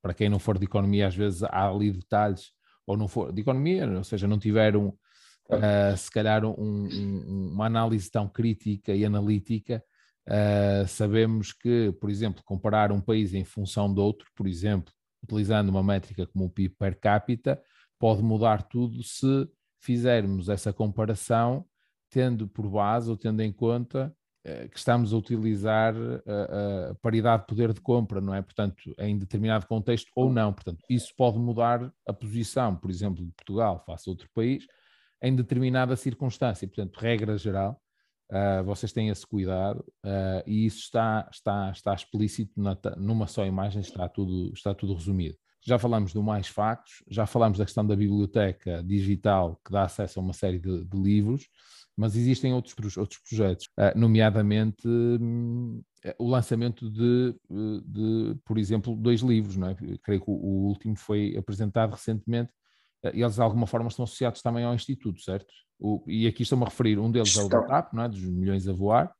para 0.02 0.14
quem 0.14 0.30
não 0.30 0.40
for 0.40 0.58
de 0.58 0.66
economia, 0.66 1.08
às 1.08 1.16
vezes 1.16 1.44
há 1.44 1.68
ali 1.68 1.92
detalhes, 1.92 2.52
ou 2.86 2.96
não 2.96 3.08
for 3.08 3.34
de 3.34 3.42
economia, 3.42 3.90
ou 3.90 4.04
seja, 4.04 4.28
não 4.28 4.40
tiveram, 4.40 4.98
uh, 5.50 5.98
se 5.98 6.10
calhar, 6.10 6.46
um, 6.46 6.54
um, 6.58 7.52
uma 7.54 7.66
análise 7.66 8.10
tão 8.10 8.28
crítica 8.28 8.94
e 8.94 9.04
analítica. 9.06 9.84
Uh, 10.28 10.88
sabemos 10.88 11.54
que, 11.54 11.92
por 12.02 12.10
exemplo, 12.10 12.44
comparar 12.44 12.92
um 12.92 13.02
país 13.02 13.34
em 13.34 13.46
função 13.46 13.94
de 13.94 14.00
outro, 14.00 14.30
por 14.36 14.48
exemplo, 14.48 14.94
utilizando 15.24 15.70
uma 15.70 15.84
métrica 15.84 16.28
como 16.28 16.46
o 16.46 16.50
PIB 16.50 16.76
per 16.76 17.00
capita, 17.00 17.62
pode 18.00 18.22
mudar 18.22 18.64
tudo 18.64 19.02
se 19.04 19.48
fizermos 19.80 20.50
essa 20.50 20.74
comparação 20.74 21.66
tendo 22.10 22.48
por 22.48 22.70
base 22.70 23.10
ou 23.10 23.18
tendo 23.18 23.42
em 23.42 23.52
conta 23.52 24.16
eh, 24.44 24.68
que 24.70 24.78
estamos 24.78 25.14
a 25.14 25.18
utilizar 25.18 25.94
a, 25.96 26.92
a, 26.92 26.96
paridade 26.96 27.42
de 27.42 27.48
poder 27.48 27.74
de 27.74 27.82
compra, 27.82 28.22
não 28.22 28.34
é? 28.34 28.42
Portanto, 28.42 28.96
em 28.98 29.18
determinado 29.18 29.68
contexto 29.68 30.10
ou 30.16 30.32
não. 30.32 30.54
Portanto, 30.54 30.80
isso 30.90 31.14
pode 31.18 31.38
mudar 31.38 31.92
a 32.08 32.14
posição, 32.14 32.76
por 32.76 32.90
exemplo, 32.90 33.26
de 33.26 33.32
Portugal 33.34 33.84
face 33.86 34.10
a 34.10 34.12
outro 34.12 34.30
país, 34.34 34.66
em 35.22 35.36
determinada 35.36 35.96
circunstância. 35.98 36.68
Portanto, 36.68 36.98
regra 36.98 37.38
geral, 37.38 37.82
uh, 38.32 38.64
vocês 38.64 38.94
têm 38.94 39.10
esse 39.10 39.28
cuidado 39.28 39.80
uh, 40.06 40.44
e 40.46 40.66
isso 40.66 40.80
está, 40.80 41.28
está, 41.30 41.72
está 41.72 41.94
explícito 41.94 42.54
na, 42.56 42.78
numa 42.96 43.28
só 43.28 43.46
imagem, 43.46 43.82
está 43.82 44.08
tudo, 44.08 44.54
está 44.54 44.74
tudo 44.74 44.94
resumido 44.94 45.38
já 45.68 45.78
falamos 45.78 46.14
do 46.14 46.24
Mais 46.24 46.48
Factos, 46.48 47.04
já 47.10 47.26
falamos 47.26 47.58
da 47.58 47.66
questão 47.66 47.86
da 47.86 47.94
biblioteca 47.94 48.82
digital 48.84 49.60
que 49.66 49.70
dá 49.70 49.84
acesso 49.84 50.18
a 50.18 50.24
uma 50.24 50.32
série 50.32 50.60
de, 50.60 50.86
de 50.86 50.98
livros, 50.98 51.50
mas 51.96 52.16
existem 52.16 52.54
outros, 52.54 52.96
outros 52.96 53.20
projetos, 53.28 53.66
uh, 53.78 54.00
nomeadamente 54.00 54.88
um, 54.88 55.84
o 56.18 56.30
lançamento 56.30 56.90
de, 56.90 57.36
de, 57.86 58.36
por 58.46 58.58
exemplo, 58.58 58.96
dois 58.96 59.20
livros, 59.20 59.58
não 59.58 59.68
é? 59.68 59.76
creio 60.04 60.22
que 60.22 60.32
o, 60.32 60.36
o 60.36 60.68
último 60.68 60.96
foi 60.96 61.36
apresentado 61.36 61.92
recentemente, 61.92 62.54
uh, 63.04 63.10
eles 63.14 63.36
de 63.36 63.42
alguma 63.42 63.68
forma 63.68 63.90
estão 63.90 64.06
associados 64.06 64.42
também 64.42 64.64
ao 64.64 64.74
Instituto, 64.74 65.20
certo? 65.22 65.54
O, 65.78 66.02
e 66.08 66.28
aqui 66.28 66.44
estou-me 66.44 66.64
a 66.64 66.70
referir, 66.70 66.98
um 66.98 67.12
deles 67.12 67.36
é 67.36 67.44
o 67.44 67.50
da 67.50 67.62
TAP, 67.62 67.94
não 67.94 68.04
é? 68.04 68.08
dos 68.08 68.24
milhões 68.24 68.70
a 68.70 68.74
voar, 68.74 69.14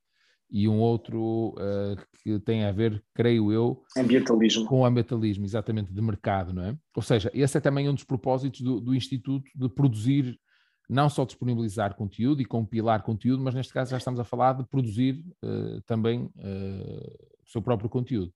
e 0.50 0.68
um 0.68 0.78
outro 0.78 1.54
uh, 1.58 1.96
que 2.22 2.38
tem 2.40 2.64
a 2.64 2.72
ver, 2.72 3.02
creio 3.14 3.52
eu, 3.52 3.82
ambientalismo. 3.96 4.66
com 4.66 4.80
o 4.80 4.84
ambientalismo, 4.84 5.44
exatamente, 5.44 5.92
de 5.92 6.00
mercado, 6.00 6.52
não 6.52 6.64
é? 6.64 6.76
Ou 6.94 7.02
seja, 7.02 7.30
esse 7.34 7.58
é 7.58 7.60
também 7.60 7.88
um 7.88 7.94
dos 7.94 8.04
propósitos 8.04 8.60
do, 8.60 8.80
do 8.80 8.94
Instituto 8.94 9.50
de 9.54 9.68
produzir, 9.68 10.38
não 10.88 11.08
só 11.10 11.24
disponibilizar 11.24 11.94
conteúdo 11.94 12.40
e 12.40 12.46
compilar 12.46 13.02
conteúdo, 13.02 13.42
mas 13.42 13.54
neste 13.54 13.72
caso 13.72 13.90
já 13.90 13.98
estamos 13.98 14.18
a 14.18 14.24
falar 14.24 14.54
de 14.54 14.66
produzir 14.66 15.22
uh, 15.44 15.82
também 15.82 16.24
uh, 16.24 17.28
o 17.44 17.50
seu 17.50 17.60
próprio 17.60 17.90
conteúdo. 17.90 18.32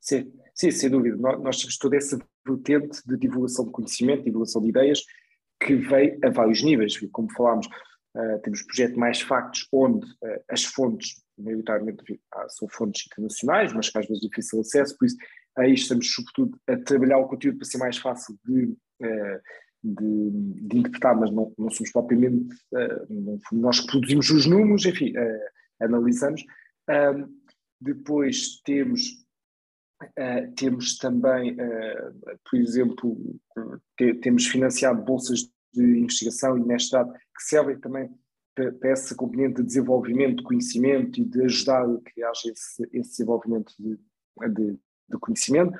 Sim, 0.00 0.32
sim, 0.54 0.70
sem 0.70 0.90
dúvida. 0.90 1.16
Nós, 1.16 1.58
temos 1.58 1.76
toda 1.76 1.96
essa 1.96 2.18
vertente 2.46 3.00
de 3.06 3.16
divulgação 3.16 3.66
de 3.66 3.70
conhecimento, 3.70 4.24
divulgação 4.24 4.62
de 4.62 4.68
ideias, 4.68 5.04
que 5.60 5.76
vem 5.76 6.18
a 6.24 6.30
vários 6.30 6.62
níveis, 6.62 6.98
como 7.12 7.30
falámos 7.32 7.68
Uh, 8.14 8.38
temos 8.42 8.62
projeto 8.62 8.98
Mais 8.98 9.22
Factos, 9.22 9.66
onde 9.72 10.06
uh, 10.06 10.44
as 10.50 10.64
fontes, 10.64 11.22
maioritariamente, 11.38 12.20
ah, 12.34 12.46
são 12.50 12.68
fontes 12.68 13.06
internacionais, 13.06 13.72
mas 13.72 13.88
que 13.88 13.98
às 13.98 14.06
vezes 14.06 14.20
difícil 14.20 14.60
acesso, 14.60 14.96
por 14.98 15.06
isso 15.06 15.16
aí 15.56 15.72
estamos 15.72 16.12
sobretudo 16.12 16.58
a 16.68 16.76
trabalhar 16.76 17.18
o 17.18 17.28
conteúdo 17.28 17.56
para 17.56 17.66
ser 17.66 17.78
mais 17.78 17.96
fácil 17.96 18.38
de, 18.44 18.64
uh, 18.64 19.40
de, 19.82 20.30
de 20.68 20.78
interpretar, 20.78 21.18
mas 21.18 21.30
não, 21.30 21.54
não 21.58 21.70
somos 21.70 21.90
propriamente, 21.90 22.54
nós 23.50 23.80
que 23.80 23.86
produzimos 23.86 24.30
os 24.30 24.46
números, 24.46 24.86
enfim, 24.86 25.12
analisamos. 25.80 26.44
depois 27.80 28.60
temos 28.64 29.20
temos 30.56 30.96
também, 30.98 31.56
por 32.48 32.60
exemplo, 32.60 33.18
te, 33.96 34.14
temos 34.14 34.46
financiado 34.46 35.02
bolsas 35.02 35.51
de 35.72 36.00
investigação 36.00 36.56
e 36.56 36.64
mestrado 36.64 37.12
que 37.12 37.42
servem 37.42 37.78
também 37.78 38.10
para, 38.54 38.90
essa 38.90 39.14
componente 39.14 39.56
de 39.56 39.64
desenvolvimento 39.64 40.38
de 40.38 40.42
conhecimento 40.44 41.20
e 41.20 41.24
de 41.24 41.42
ajudar 41.44 41.84
a 41.84 41.98
que 42.00 42.22
haja 42.22 42.50
esse, 42.50 42.82
esse 42.92 43.10
desenvolvimento 43.10 43.72
de, 43.78 43.98
de, 44.50 44.78
de, 45.08 45.18
conhecimento. 45.20 45.76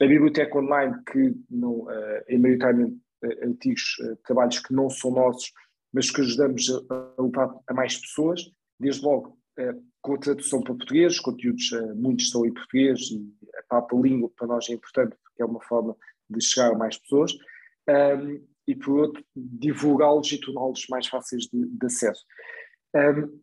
A 0.00 0.06
biblioteca 0.06 0.58
online, 0.58 0.94
que 1.04 1.34
não, 1.50 1.80
uh, 1.80 2.22
é 2.26 2.38
maioritariamente 2.38 2.96
uh, 3.24 3.48
antigos 3.48 3.96
uh, 4.00 4.16
trabalhos 4.24 4.60
que 4.60 4.72
não 4.72 4.88
são 4.88 5.10
nossos, 5.10 5.52
mas 5.92 6.10
que 6.10 6.20
ajudamos 6.20 6.70
a, 6.90 7.22
levar 7.22 7.54
a 7.66 7.74
mais 7.74 7.98
pessoas, 7.98 8.42
desde 8.78 9.04
logo 9.04 9.38
uh, 9.58 9.88
com 10.00 10.14
a 10.14 10.18
tradução 10.18 10.62
para 10.62 10.74
português, 10.74 11.18
conteúdos, 11.18 11.70
muitos 11.96 12.26
estão 12.26 12.46
em 12.46 12.54
português 12.54 13.00
e 13.10 13.34
a 13.58 13.62
própria 13.68 14.00
língua 14.00 14.30
para 14.36 14.46
nós 14.46 14.70
é 14.70 14.74
importante 14.74 15.16
porque 15.22 15.42
é 15.42 15.44
uma 15.44 15.60
forma 15.62 15.96
de 16.30 16.42
chegar 16.42 16.72
a 16.72 16.78
mais 16.78 16.96
pessoas. 16.96 17.32
Um, 17.88 18.46
e, 18.68 18.76
por 18.76 18.98
outro, 18.98 19.24
divulgá-los 19.34 20.30
e 20.30 20.38
torná-los 20.38 20.86
mais 20.90 21.06
fáceis 21.06 21.44
de, 21.44 21.66
de 21.66 21.86
acesso. 21.86 22.22
Um, 22.94 23.40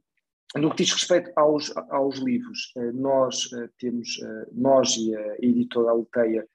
no 0.60 0.70
que 0.70 0.84
diz 0.84 0.94
respeito 0.94 1.32
aos, 1.36 1.76
aos 1.90 2.20
livros, 2.20 2.72
eh, 2.78 2.92
nós 2.94 3.52
uh, 3.52 3.68
temos, 3.78 4.18
uh, 4.20 4.48
nós 4.54 4.96
e 4.96 5.14
a 5.14 5.36
editora 5.42 5.90
Alteia, 5.90 6.48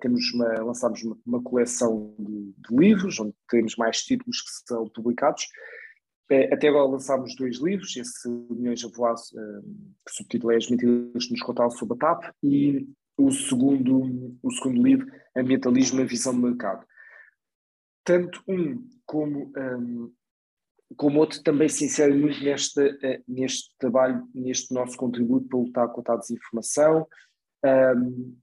temos 0.00 0.32
uma, 0.32 0.48
lançamos 0.64 1.02
uma, 1.04 1.18
uma 1.24 1.42
coleção 1.42 2.14
de, 2.18 2.54
de, 2.56 2.76
livros, 2.76 3.20
onde 3.20 3.34
temos 3.48 3.76
mais 3.76 4.02
títulos 4.02 4.40
que 4.40 4.50
são 4.66 4.88
publicados. 4.88 5.46
Até 6.50 6.68
agora 6.68 6.90
lançámos 6.90 7.36
dois 7.36 7.58
livros, 7.58 7.96
esse 7.96 8.28
Uniões 8.28 8.84
a 8.84 8.88
Voar, 8.88 9.14
que 9.14 10.12
subtítulo 10.12 10.52
é 10.52 10.56
As 10.56 10.68
Mentiras 10.68 11.26
que 11.26 11.30
nos 11.30 11.42
contaram 11.42 11.70
sobre 11.70 11.94
a 11.94 11.98
TAP, 11.98 12.34
e 12.42 12.84
o 13.16 13.30
segundo, 13.30 14.36
o 14.42 14.50
segundo 14.50 14.82
livro, 14.82 15.06
Ambientalismo, 15.36 16.00
a 16.00 16.04
Visão 16.04 16.34
do 16.34 16.48
Mercado 16.48 16.84
tanto 18.06 18.40
um 18.48 18.88
como, 19.04 19.52
um, 19.56 20.12
como 20.96 21.18
outro 21.18 21.42
também 21.42 21.68
se 21.68 21.84
inserem 21.84 22.18
muito 22.18 22.42
neste, 22.42 22.80
uh, 22.80 23.24
neste 23.26 23.76
trabalho, 23.78 24.26
neste 24.32 24.72
nosso 24.72 24.96
contributo 24.96 25.48
para 25.48 25.58
lutar 25.58 25.88
contra 25.92 26.14
a 26.14 26.18
desinformação, 26.18 27.06
um, 27.96 28.36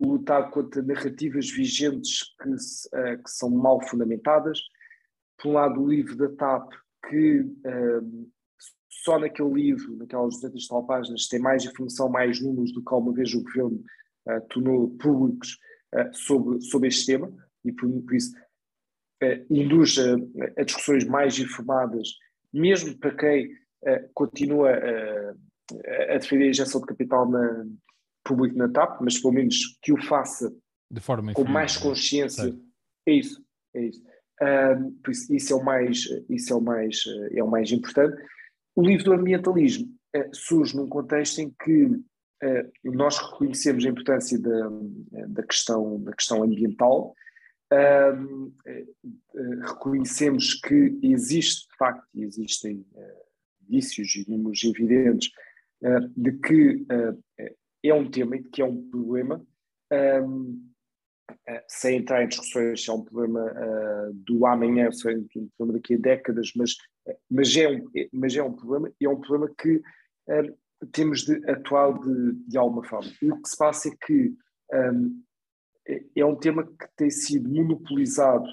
lutar 0.00 0.50
contra 0.50 0.82
narrativas 0.82 1.50
vigentes 1.50 2.34
que, 2.40 2.50
uh, 2.50 3.22
que, 3.22 3.30
são 3.30 3.50
mal 3.50 3.80
fundamentadas. 3.88 4.60
Por 5.38 5.48
um 5.48 5.52
lado, 5.54 5.80
o 5.80 5.88
livro 5.88 6.14
da 6.16 6.28
TAP, 6.28 6.70
que 7.08 7.40
um, 7.40 8.30
só 9.02 9.18
naquele 9.18 9.50
livro, 9.50 9.96
naquelas 9.96 10.34
200 10.34 10.68
tal 10.68 10.84
páginas, 10.84 11.26
tem 11.26 11.40
mais 11.40 11.64
informação, 11.64 12.10
mais 12.10 12.40
números 12.42 12.72
do 12.72 12.84
que 12.84 12.92
alguma 12.92 13.14
vez 13.14 13.32
o 13.32 13.42
governo 13.42 13.82
uh, 14.28 14.40
tornou 14.50 14.90
públicos 14.98 15.58
uh, 15.94 16.12
sobre, 16.12 16.60
sobre 16.60 16.88
este 16.88 17.06
tema, 17.06 17.32
e 17.64 17.72
por, 17.72 17.88
por 18.02 18.14
isso 18.14 18.34
induz 19.50 19.96
a, 19.98 20.60
a, 20.60 20.64
discussões 20.64 21.04
mais 21.04 21.38
informadas, 21.38 22.08
mesmo 22.52 22.96
para 22.98 23.14
quem 23.14 23.46
uh, 23.46 24.10
continua 24.14 24.70
a 26.10 26.18
defender 26.18 26.46
a 26.46 26.50
injeção 26.50 26.80
de 26.80 26.86
capital 26.86 27.30
na, 27.30 27.64
público 28.24 28.56
na 28.56 28.68
TAP, 28.68 29.00
mas 29.00 29.18
pelo 29.18 29.34
menos 29.34 29.78
que 29.82 29.92
o 29.92 30.02
faça 30.02 30.52
de 30.90 31.00
forma 31.00 31.32
com 31.32 31.44
mais 31.44 31.76
consciência. 31.76 32.56
É 33.06 33.12
isso, 33.12 33.42
é 33.74 33.86
isso. 33.86 34.02
Um, 34.42 34.92
por 35.02 35.10
isso, 35.10 35.34
isso 35.34 35.52
é 35.52 35.56
o 35.56 35.64
mais, 35.64 36.04
isso 36.28 36.52
é 36.52 36.56
o 36.56 36.60
mais, 36.60 37.02
é 37.32 37.42
o 37.42 37.50
mais 37.50 37.70
importante. 37.70 38.20
O 38.74 38.82
livro 38.82 39.04
do 39.04 39.12
ambientalismo 39.12 39.86
uh, 40.16 40.34
surge 40.34 40.76
num 40.76 40.88
contexto 40.88 41.38
em 41.40 41.54
que 41.62 41.84
uh, 41.84 42.70
nós 42.84 43.18
reconhecemos 43.18 43.84
a 43.84 43.88
importância 43.88 44.38
da, 44.40 44.70
da, 45.28 45.42
questão, 45.42 46.00
da 46.02 46.12
questão 46.12 46.42
ambiental, 46.42 47.14
uh, 47.72 48.52
reconhecemos 49.62 50.54
que 50.54 50.98
existe, 51.02 51.68
de 51.68 51.76
facto, 51.76 52.06
existem 52.14 52.84
indícios 53.62 54.14
e 54.16 54.28
números 54.28 54.62
evidentes 54.64 55.30
de 56.16 56.32
que 56.32 56.84
é 57.82 57.94
um 57.94 58.10
tema 58.10 58.36
e 58.36 58.42
de 58.42 58.48
que 58.48 58.60
é 58.60 58.64
um 58.64 58.90
problema. 58.90 59.42
Um, 59.92 60.70
eh, 61.46 61.64
sem 61.68 61.98
entrar 61.98 62.22
em 62.22 62.28
discussões 62.28 62.82
se 62.82 62.90
é 62.90 62.92
um 62.92 63.04
problema 63.04 63.52
do 64.14 64.46
amanhã, 64.46 64.90
se 64.90 65.10
é 65.10 65.16
um 65.16 65.48
problema 65.56 65.78
daqui 65.78 65.94
a 65.94 65.98
décadas, 65.98 66.52
mas, 66.56 66.76
eh, 67.06 67.16
mas, 67.30 67.56
é, 67.56 67.68
um, 67.68 67.90
mas 68.12 68.36
é 68.36 68.42
um 68.42 68.52
problema 68.52 68.92
e 69.00 69.06
é 69.06 69.08
um 69.08 69.20
problema 69.20 69.50
que 69.58 69.80
temos 70.92 71.22
de 71.22 71.34
atuar 71.50 71.98
de, 71.98 72.32
de 72.46 72.56
alguma 72.56 72.84
forma. 72.84 73.10
E 73.20 73.30
o 73.30 73.42
que 73.42 73.48
se 73.48 73.56
passa 73.56 73.88
é 73.88 74.06
que 74.06 74.34
um, 74.72 75.22
é 75.86 76.24
um 76.24 76.36
tema 76.36 76.64
que 76.64 76.86
tem 76.96 77.10
sido 77.10 77.48
monopolizado 77.48 78.48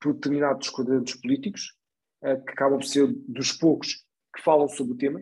por 0.00 0.14
determinados 0.14 0.70
quadrantes 0.70 1.14
políticos, 1.20 1.76
uh, 2.22 2.42
que 2.44 2.52
acabam 2.52 2.78
por 2.78 2.86
ser 2.86 3.06
dos 3.28 3.52
poucos 3.52 4.04
que 4.34 4.42
falam 4.42 4.68
sobre 4.68 4.94
o 4.94 4.96
tema, 4.96 5.20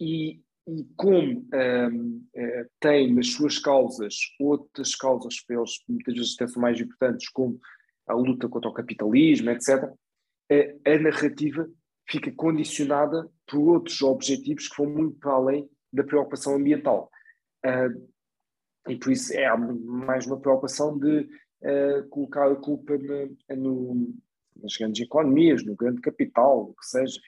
e, 0.00 0.40
e 0.66 0.84
como 0.96 1.40
uh, 1.40 2.22
eh, 2.34 2.66
tem 2.80 3.14
nas 3.14 3.28
suas 3.28 3.58
causas 3.58 4.14
outras 4.40 4.94
causas 4.94 5.40
para 5.44 5.56
eles 5.56 5.72
muitas 5.88 6.14
vezes 6.14 6.34
até 6.34 6.46
são 6.48 6.60
mais 6.60 6.80
importantes, 6.80 7.28
como 7.28 7.60
a 8.06 8.14
luta 8.14 8.48
contra 8.48 8.70
o 8.70 8.74
capitalismo, 8.74 9.50
etc., 9.50 9.84
a, 10.50 10.90
a 10.90 10.98
narrativa 10.98 11.68
fica 12.08 12.30
condicionada 12.32 13.28
por 13.46 13.58
outros 13.58 14.00
objetivos 14.02 14.68
que 14.68 14.82
vão 14.82 14.92
muito 14.92 15.18
para 15.18 15.32
além 15.32 15.68
da 15.92 16.04
preocupação 16.04 16.54
ambiental. 16.54 17.10
E 18.88 18.96
por 18.96 19.12
isso 19.12 19.32
é 19.34 19.54
mais 19.56 20.26
uma 20.26 20.38
preocupação 20.38 20.98
de 20.98 21.20
uh, 21.62 22.08
colocar 22.10 22.50
a 22.50 22.56
culpa 22.56 22.96
na, 22.98 23.56
no, 23.56 24.14
nas 24.56 24.76
grandes 24.76 25.04
economias, 25.04 25.64
no 25.64 25.74
grande 25.76 26.00
capital, 26.00 26.70
o 26.70 26.74
que 26.74 26.86
seja. 26.86 27.20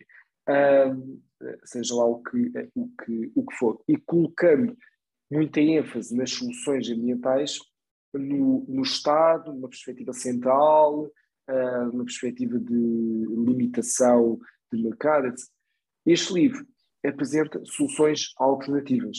Uh, 0.49 1.21
seja 1.65 1.95
lá 1.95 2.05
o 2.05 2.23
que, 2.23 2.53
o, 2.75 2.89
que, 2.89 3.33
o 3.35 3.47
que 3.47 3.57
for, 3.57 3.81
e 3.87 3.97
colocando 3.97 4.77
muita 5.31 5.61
ênfase 5.61 6.17
nas 6.17 6.31
soluções 6.31 6.91
ambientais 6.91 7.59
no, 8.15 8.65
no 8.67 8.83
Estado, 8.83 9.53
numa 9.53 9.69
perspectiva 9.69 10.13
central, 10.13 11.05
uh, 11.05 11.85
numa 11.93 12.05
perspectiva 12.05 12.59
de 12.59 12.75
limitação 12.75 14.39
de 14.73 14.83
mercado. 14.83 15.35
Este 16.07 16.33
livro 16.33 16.67
apresenta 17.05 17.61
soluções 17.65 18.33
alternativas, 18.39 19.19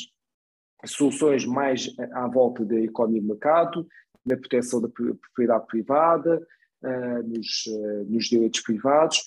soluções 0.86 1.46
mais 1.46 1.94
à 2.14 2.28
volta 2.28 2.64
da 2.66 2.80
economia 2.80 3.22
de 3.22 3.28
mercado, 3.28 3.88
na 4.26 4.38
proteção 4.38 4.82
da 4.82 4.90
propriedade 4.90 5.66
privada, 5.68 6.46
uh, 6.84 7.28
nos, 7.28 7.66
uh, 7.68 8.06
nos 8.10 8.26
direitos 8.26 8.62
privados, 8.62 9.24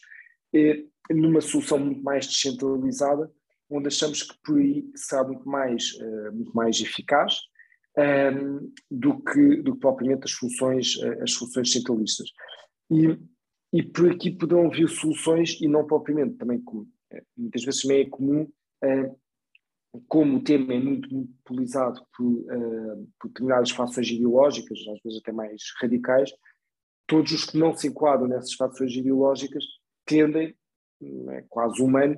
numa 1.10 1.40
solução 1.40 1.78
muito 1.78 2.02
mais 2.02 2.26
descentralizada, 2.26 3.30
onde 3.70 3.88
achamos 3.88 4.22
que 4.22 4.36
por 4.44 4.58
aí 4.58 4.90
será 4.94 5.24
muito 5.24 5.48
mais, 5.48 5.92
uh, 5.94 6.32
muito 6.32 6.52
mais 6.54 6.80
eficaz 6.80 7.38
do, 8.90 9.22
que, 9.22 9.56
do 9.56 9.74
que 9.74 9.80
propriamente 9.80 10.24
as 10.24 10.30
soluções, 10.30 10.94
as 11.20 11.32
soluções 11.32 11.72
centralistas. 11.72 12.30
E, 12.90 13.18
e 13.70 13.82
por 13.82 14.10
aqui 14.10 14.30
poderão 14.30 14.70
vir 14.70 14.88
soluções 14.88 15.60
e 15.60 15.68
não 15.68 15.86
propriamente, 15.86 16.36
também 16.36 16.60
como, 16.62 16.82
uh, 16.82 17.22
muitas 17.36 17.64
vezes 17.64 17.82
também 17.82 18.02
é 18.02 18.08
comum, 18.08 18.48
como 20.08 20.38
o 20.38 20.42
tema 20.42 20.72
é 20.72 20.78
muito 20.78 21.12
monopolizado 21.12 22.00
por, 22.16 22.44
por 23.20 23.28
determinadas 23.28 23.70
fações 23.70 24.08
ideológicas, 24.08 24.78
às 24.88 25.00
vezes 25.02 25.20
até 25.20 25.32
mais 25.32 25.62
radicais, 25.80 26.30
todos 27.06 27.32
os 27.32 27.44
que 27.44 27.58
não 27.58 27.76
se 27.76 27.88
enquadram 27.88 28.26
nessas 28.26 28.54
fações 28.54 28.92
ideológicas 28.92 29.64
tendem 30.06 30.54
é 31.30 31.44
quase 31.48 31.82
humano, 31.82 32.16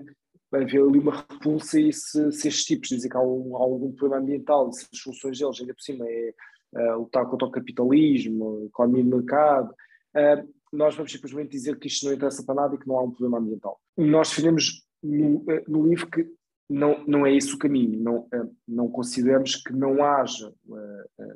haver 0.52 0.82
ali 0.82 0.98
uma 0.98 1.16
repulsa 1.16 1.80
e 1.80 1.92
se, 1.92 2.30
se 2.32 2.48
estes 2.48 2.64
tipos 2.64 2.88
dizem 2.88 3.10
que 3.10 3.16
há, 3.16 3.20
um, 3.20 3.56
há 3.56 3.60
algum 3.60 3.92
problema 3.92 4.22
ambiental 4.22 4.70
se 4.72 4.86
as 4.92 4.98
soluções 4.98 5.38
deles, 5.38 5.60
ainda 5.60 5.74
por 5.74 5.82
cima, 5.82 6.04
é 6.08 6.34
uh, 6.74 6.98
lutar 6.98 7.26
contra 7.26 7.48
o 7.48 7.50
capitalismo, 7.50 8.64
economia 8.66 9.02
de 9.02 9.08
mercado, 9.08 9.70
uh, 9.70 10.54
nós 10.72 10.94
vamos 10.94 11.12
simplesmente 11.12 11.50
dizer 11.50 11.78
que 11.78 11.88
isto 11.88 12.06
não 12.06 12.12
interessa 12.12 12.44
para 12.44 12.54
nada 12.54 12.74
e 12.74 12.78
que 12.78 12.86
não 12.86 12.96
há 12.96 13.02
um 13.02 13.10
problema 13.10 13.38
ambiental. 13.38 13.80
Nós 13.96 14.30
defendemos 14.30 14.84
no, 15.02 15.38
uh, 15.38 15.64
no 15.66 15.86
livro 15.86 16.08
que 16.08 16.28
não, 16.68 17.04
não 17.06 17.26
é 17.26 17.34
esse 17.34 17.54
o 17.54 17.58
caminho, 17.58 18.02
não, 18.02 18.28
não 18.66 18.88
consideramos 18.88 19.56
que 19.56 19.72
não 19.72 20.02
haja, 20.02 20.52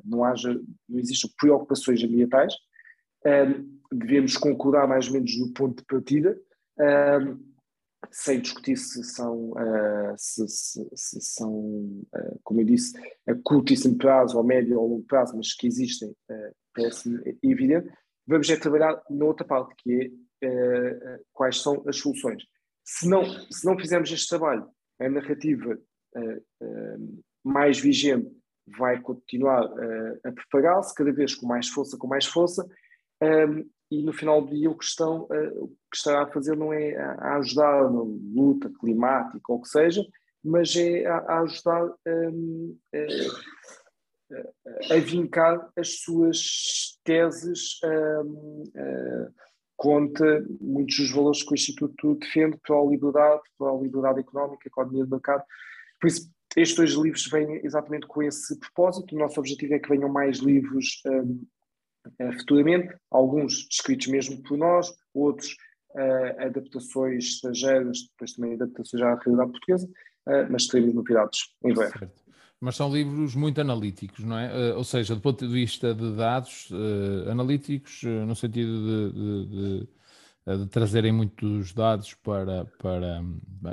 não 0.03 0.23
haja, 0.23 0.59
não 0.87 0.99
existam 0.99 1.29
preocupações 1.37 2.03
ambientais, 2.03 2.53
devemos 3.91 4.37
concordar 4.37 4.87
mais 4.87 5.07
ou 5.07 5.13
menos 5.13 5.37
no 5.37 5.53
ponto 5.53 5.77
de 5.77 5.85
partida, 5.85 6.39
sem 8.11 8.39
discutir 8.39 8.75
se 8.77 9.03
são, 9.03 9.53
se, 10.17 10.47
se, 10.47 10.89
se, 10.95 11.21
são 11.21 12.01
como 12.43 12.61
eu 12.61 12.65
disse, 12.65 12.97
a 13.27 13.35
curtíssimo 13.43 13.97
prazo, 13.97 14.37
ou 14.37 14.43
médio 14.43 14.79
ou 14.79 14.87
longo 14.87 15.03
prazo, 15.03 15.35
mas 15.35 15.53
que 15.53 15.67
existem, 15.67 16.09
uh, 16.09 16.55
parece 16.73 17.09
evidente. 17.43 17.91
Vamos 18.25 18.49
é 18.49 18.55
trabalhar 18.55 19.01
na 19.09 19.25
outra 19.25 19.45
parte, 19.45 19.75
que 19.77 20.13
é 20.41 21.19
quais 21.33 21.61
são 21.61 21.83
as 21.87 21.97
soluções. 21.97 22.43
Se 22.85 23.07
não, 23.07 23.23
se 23.51 23.65
não 23.65 23.77
fizermos 23.77 24.11
este 24.11 24.29
trabalho, 24.29 24.67
a 24.99 25.09
narrativa 25.09 25.79
mais 27.43 27.79
vigente 27.79 28.29
vai 28.77 29.01
continuar 29.01 29.63
a 30.23 30.31
propagar-se, 30.31 30.93
cada 30.93 31.11
vez 31.11 31.33
com 31.35 31.47
mais 31.47 31.67
força, 31.69 31.97
com 31.97 32.07
mais 32.07 32.25
força, 32.25 32.67
e 33.91 34.03
no 34.03 34.13
final 34.13 34.41
do 34.41 34.55
dia 34.55 34.69
o 34.69 34.77
que, 34.77 34.85
estão, 34.85 35.23
o 35.55 35.67
que 35.67 35.97
estará 35.97 36.23
a 36.23 36.31
fazer 36.31 36.55
não 36.55 36.71
é 36.71 36.95
a, 36.95 37.37
ajudar 37.37 37.89
na 37.91 38.01
luta 38.01 38.71
climática 38.79 39.51
ou 39.51 39.57
o 39.57 39.61
que 39.61 39.69
seja, 39.69 40.05
mas 40.43 40.75
é 40.75 41.05
a, 41.07 41.39
ajudar 41.39 41.91
a, 44.91 44.95
vincar 45.03 45.71
as 45.75 46.01
suas 46.01 46.99
teses 47.03 47.79
contra 49.79 50.45
muitos 50.59 50.97
dos 50.97 51.11
valores 51.11 51.41
que 51.41 51.53
o 51.53 51.55
Instituto 51.55 52.15
defende 52.15 52.57
para 52.67 52.77
a 52.77 52.85
liberdade, 52.85 53.41
para 53.57 53.71
a 53.71 53.77
liberdade 53.77 54.19
económica, 54.19 54.63
a 54.65 54.67
economia 54.67 55.05
de 55.05 55.09
mercado. 55.09 55.41
Por 56.01 56.07
isso, 56.07 56.29
estes 56.57 56.75
dois 56.75 56.91
livros 56.91 57.25
vêm 57.27 57.61
exatamente 57.63 58.05
com 58.05 58.21
esse 58.21 58.59
propósito. 58.59 59.15
O 59.15 59.17
nosso 59.17 59.39
objetivo 59.39 59.73
é 59.73 59.79
que 59.79 59.87
venham 59.87 60.09
mais 60.09 60.39
livros 60.39 61.01
um, 61.05 61.45
uh, 62.19 62.33
futuramente, 62.39 62.93
alguns 63.09 63.69
descritos 63.69 64.07
mesmo 64.07 64.43
por 64.43 64.57
nós, 64.57 64.93
outros 65.13 65.55
uh, 65.91 66.41
adaptações 66.45 67.35
estrangeiras, 67.35 67.99
depois 68.11 68.33
também 68.33 68.55
adaptações 68.55 69.01
à 69.01 69.15
realidade 69.15 69.51
portuguesa, 69.51 69.87
uh, 69.87 70.51
mas 70.51 70.67
teremos 70.67 70.93
novidades 70.93 71.39
em 71.63 71.73
breve. 71.73 71.99
Certo. 71.99 72.28
Mas 72.61 72.75
são 72.75 72.93
livros 72.93 73.35
muito 73.35 73.61
analíticos, 73.61 74.25
não 74.25 74.37
é? 74.37 74.73
ou 74.75 74.83
seja, 74.83 75.15
do 75.15 75.21
ponto 75.21 75.47
de 75.47 75.53
vista 75.53 75.93
de 75.95 76.13
dados, 76.13 76.69
analíticos, 77.31 78.03
no 78.03 78.35
sentido 78.35 78.71
de, 78.85 79.13
de, 79.13 79.45
de, 79.45 80.57
de, 80.57 80.67
trazerem 80.67 81.13
muitos 81.13 81.71
dados 81.71 82.13
para, 82.15 82.65
para, 82.77 83.23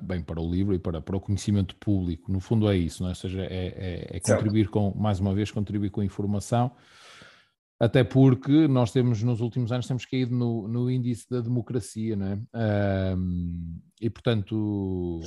bem, 0.05 0.23
para 0.23 0.41
o 0.41 0.49
livro 0.49 0.73
e 0.73 0.79
para, 0.79 1.03
para 1.03 1.17
o 1.17 1.21
conhecimento 1.21 1.75
público. 1.77 2.31
No 2.31 2.39
fundo 2.39 2.71
é 2.71 2.77
isso, 2.77 3.03
não 3.03 3.09
é? 3.09 3.13
Ou 3.13 3.17
seja, 3.17 3.43
é, 3.43 4.07
é, 4.11 4.17
é 4.19 4.21
contribuir 4.21 4.69
com, 4.69 4.95
mais 4.95 5.19
uma 5.19 5.35
vez, 5.35 5.51
contribuir 5.51 5.91
com 5.91 6.01
informação 6.01 6.71
até 7.79 8.03
porque 8.03 8.67
nós 8.67 8.91
temos, 8.91 9.23
nos 9.23 9.41
últimos 9.41 9.71
anos, 9.71 9.87
temos 9.87 10.07
caído 10.07 10.35
no, 10.35 10.67
no 10.67 10.91
índice 10.91 11.29
da 11.29 11.41
democracia, 11.41 12.17
não 12.17 12.27
é? 12.27 13.15
Um, 13.15 13.79
e, 14.01 14.09
portanto, 14.09 15.21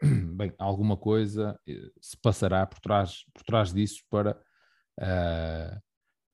bem, 0.36 0.52
alguma 0.58 0.96
coisa 0.96 1.58
eh, 1.68 1.90
se 2.00 2.16
passará 2.20 2.66
por 2.66 2.80
trás, 2.80 3.24
por 3.34 3.42
trás 3.42 3.72
disso 3.72 4.02
para, 4.10 4.32
uh, 4.98 5.80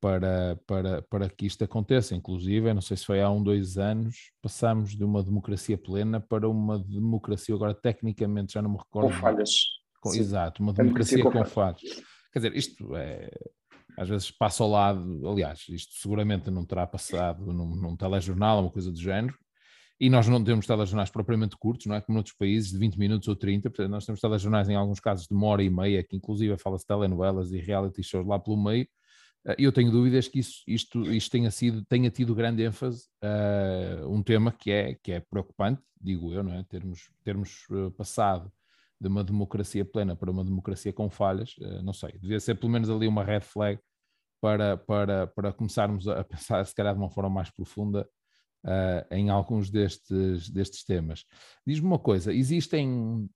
para, 0.01 0.61
para, 0.67 1.03
para 1.03 1.29
que 1.29 1.47
isto 1.47 1.65
aconteça. 1.65 2.15
Inclusive, 2.15 2.73
não 2.73 2.81
sei 2.81 2.97
se 2.97 3.05
foi 3.05 3.21
há 3.21 3.31
um, 3.31 3.43
dois 3.43 3.77
anos, 3.79 4.33
passamos 4.41 4.97
de 4.97 5.05
uma 5.05 5.23
democracia 5.23 5.77
plena 5.77 6.21
para 6.21 6.49
uma 6.49 6.79
democracia, 6.79 7.55
agora 7.55 7.75
tecnicamente 7.75 8.55
já 8.55 8.63
não 8.63 8.71
me 8.71 8.79
recordo. 8.79 9.09
Com 9.09 9.21
falhas. 9.21 9.51
Com, 10.01 10.15
exato, 10.15 10.63
uma 10.63 10.73
democracia, 10.73 11.19
democracia 11.19 11.45
com, 11.45 11.51
com 11.51 11.55
falhas. 11.55 12.05
Quer 12.33 12.39
dizer, 12.39 12.57
isto 12.57 12.95
é 12.95 13.31
às 13.97 14.09
vezes 14.09 14.31
passa 14.31 14.63
ao 14.63 14.71
lado, 14.71 15.27
aliás, 15.27 15.65
isto 15.71 15.95
seguramente 15.95 16.51
não 16.51 16.67
terá 16.67 16.87
passado 16.87 17.47
num, 17.53 17.75
num 17.75 17.97
telejornal, 17.97 18.61
uma 18.61 18.71
coisa 18.71 18.93
do 18.93 19.01
género, 19.01 19.35
e 19.99 20.11
nós 20.11 20.29
não 20.29 20.43
temos 20.43 20.67
telejornais 20.67 21.11
propriamente 21.11 21.57
curtos, 21.57 21.87
não 21.87 21.97
é? 21.97 22.01
Como 22.01 22.17
noutros 22.17 22.37
países, 22.37 22.71
de 22.71 22.79
20 22.79 22.99
minutos 22.99 23.29
ou 23.29 23.37
30, 23.37 23.71
portanto, 23.71 23.91
nós 23.91 24.05
temos 24.05 24.21
telejornais 24.21 24.69
em 24.69 24.75
alguns 24.75 25.01
casos 25.01 25.27
de 25.27 25.35
uma 25.35 25.47
hora 25.47 25.63
e 25.63 25.71
meia, 25.71 26.03
que 26.03 26.17
inclusive 26.17 26.57
fala-se 26.59 26.85
de 26.85 26.89
telenovelas 26.89 27.51
e 27.53 27.59
reality 27.59 28.03
shows 28.03 28.27
lá 28.27 28.39
pelo 28.39 28.63
meio. 28.63 28.87
E 29.59 29.63
eu 29.63 29.73
tenho 29.73 29.91
dúvidas 29.91 30.27
que 30.27 30.41
isso, 30.41 30.63
isto, 30.67 31.03
isto 31.13 31.31
tenha, 31.31 31.51
sido, 31.51 31.85
tenha 31.85 32.11
tido 32.11 32.35
grande 32.35 32.65
ênfase, 32.65 33.09
uh, 33.23 34.09
um 34.09 34.21
tema 34.23 34.51
que 34.51 34.73
é, 34.73 34.95
que 34.95 35.13
é 35.13 35.21
preocupante, 35.21 35.81
digo 36.01 36.33
eu, 36.33 36.43
não 36.43 36.53
é? 36.53 36.65
Termos, 36.65 37.09
termos 37.23 37.65
passado 37.97 38.53
de 39.01 39.09
uma 39.09 39.23
democracia 39.23 39.85
plena 39.85 40.17
para 40.17 40.31
uma 40.31 40.45
democracia 40.45 40.93
com 40.93 41.09
falhas, 41.09 41.55
uh, 41.59 41.83
não 41.83 41.93
sei, 41.93 42.19
devia 42.19 42.41
ser 42.41 42.57
pelo 42.57 42.73
menos 42.73 42.91
ali 42.91 43.07
uma 43.07 43.23
red 43.23 43.41
flag 43.41 43.79
para, 44.41 44.77
para, 44.77 45.27
para 45.29 45.53
começarmos 45.53 46.09
a 46.09 46.23
pensar, 46.25 46.67
se 46.67 46.75
calhar 46.75 46.95
de 46.95 47.01
uma 47.01 47.11
forma 47.11 47.31
mais 47.31 47.51
profunda, 47.51 48.07
uh, 48.67 49.15
em 49.15 49.31
alguns 49.31 49.71
destes, 49.71 50.51
destes 50.51 50.85
temas. 50.85 51.25
Diz-me 51.67 51.87
uma 51.87 51.99
coisa: 51.99 52.35
existem. 52.35 53.29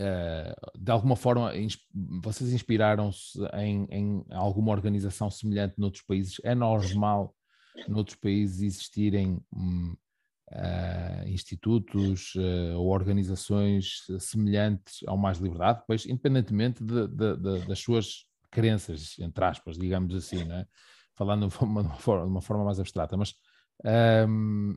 Uh, 0.00 0.78
de 0.78 0.90
alguma 0.90 1.14
forma, 1.14 1.52
vocês 2.22 2.52
inspiraram-se 2.54 3.38
em, 3.52 3.86
em, 3.90 4.24
alguma 4.30 4.72
organização 4.72 5.30
semelhante 5.30 5.78
noutros 5.78 6.02
países? 6.02 6.40
É 6.42 6.54
normal 6.54 7.34
noutros 7.86 8.16
países 8.16 8.62
existirem 8.62 9.40
uh, 10.50 11.28
institutos 11.28 12.34
uh, 12.34 12.78
ou 12.78 12.88
organizações 12.88 14.06
semelhantes 14.18 15.00
ao 15.06 15.16
Mais 15.16 15.38
Liberdade, 15.38 15.82
pois, 15.86 16.06
independentemente 16.06 16.82
de, 16.82 17.06
de, 17.06 17.36
de, 17.36 17.66
das 17.66 17.78
suas 17.78 18.24
crenças, 18.50 19.18
entre 19.18 19.44
aspas, 19.44 19.78
digamos 19.78 20.14
assim, 20.14 20.44
né? 20.44 20.66
falando 21.14 21.48
de 21.48 21.56
uma, 21.62 21.84
forma, 21.96 22.24
de 22.24 22.30
uma 22.30 22.40
forma 22.40 22.64
mais 22.64 22.80
abstrata, 22.80 23.16
mas 23.16 23.34
um, 23.84 24.76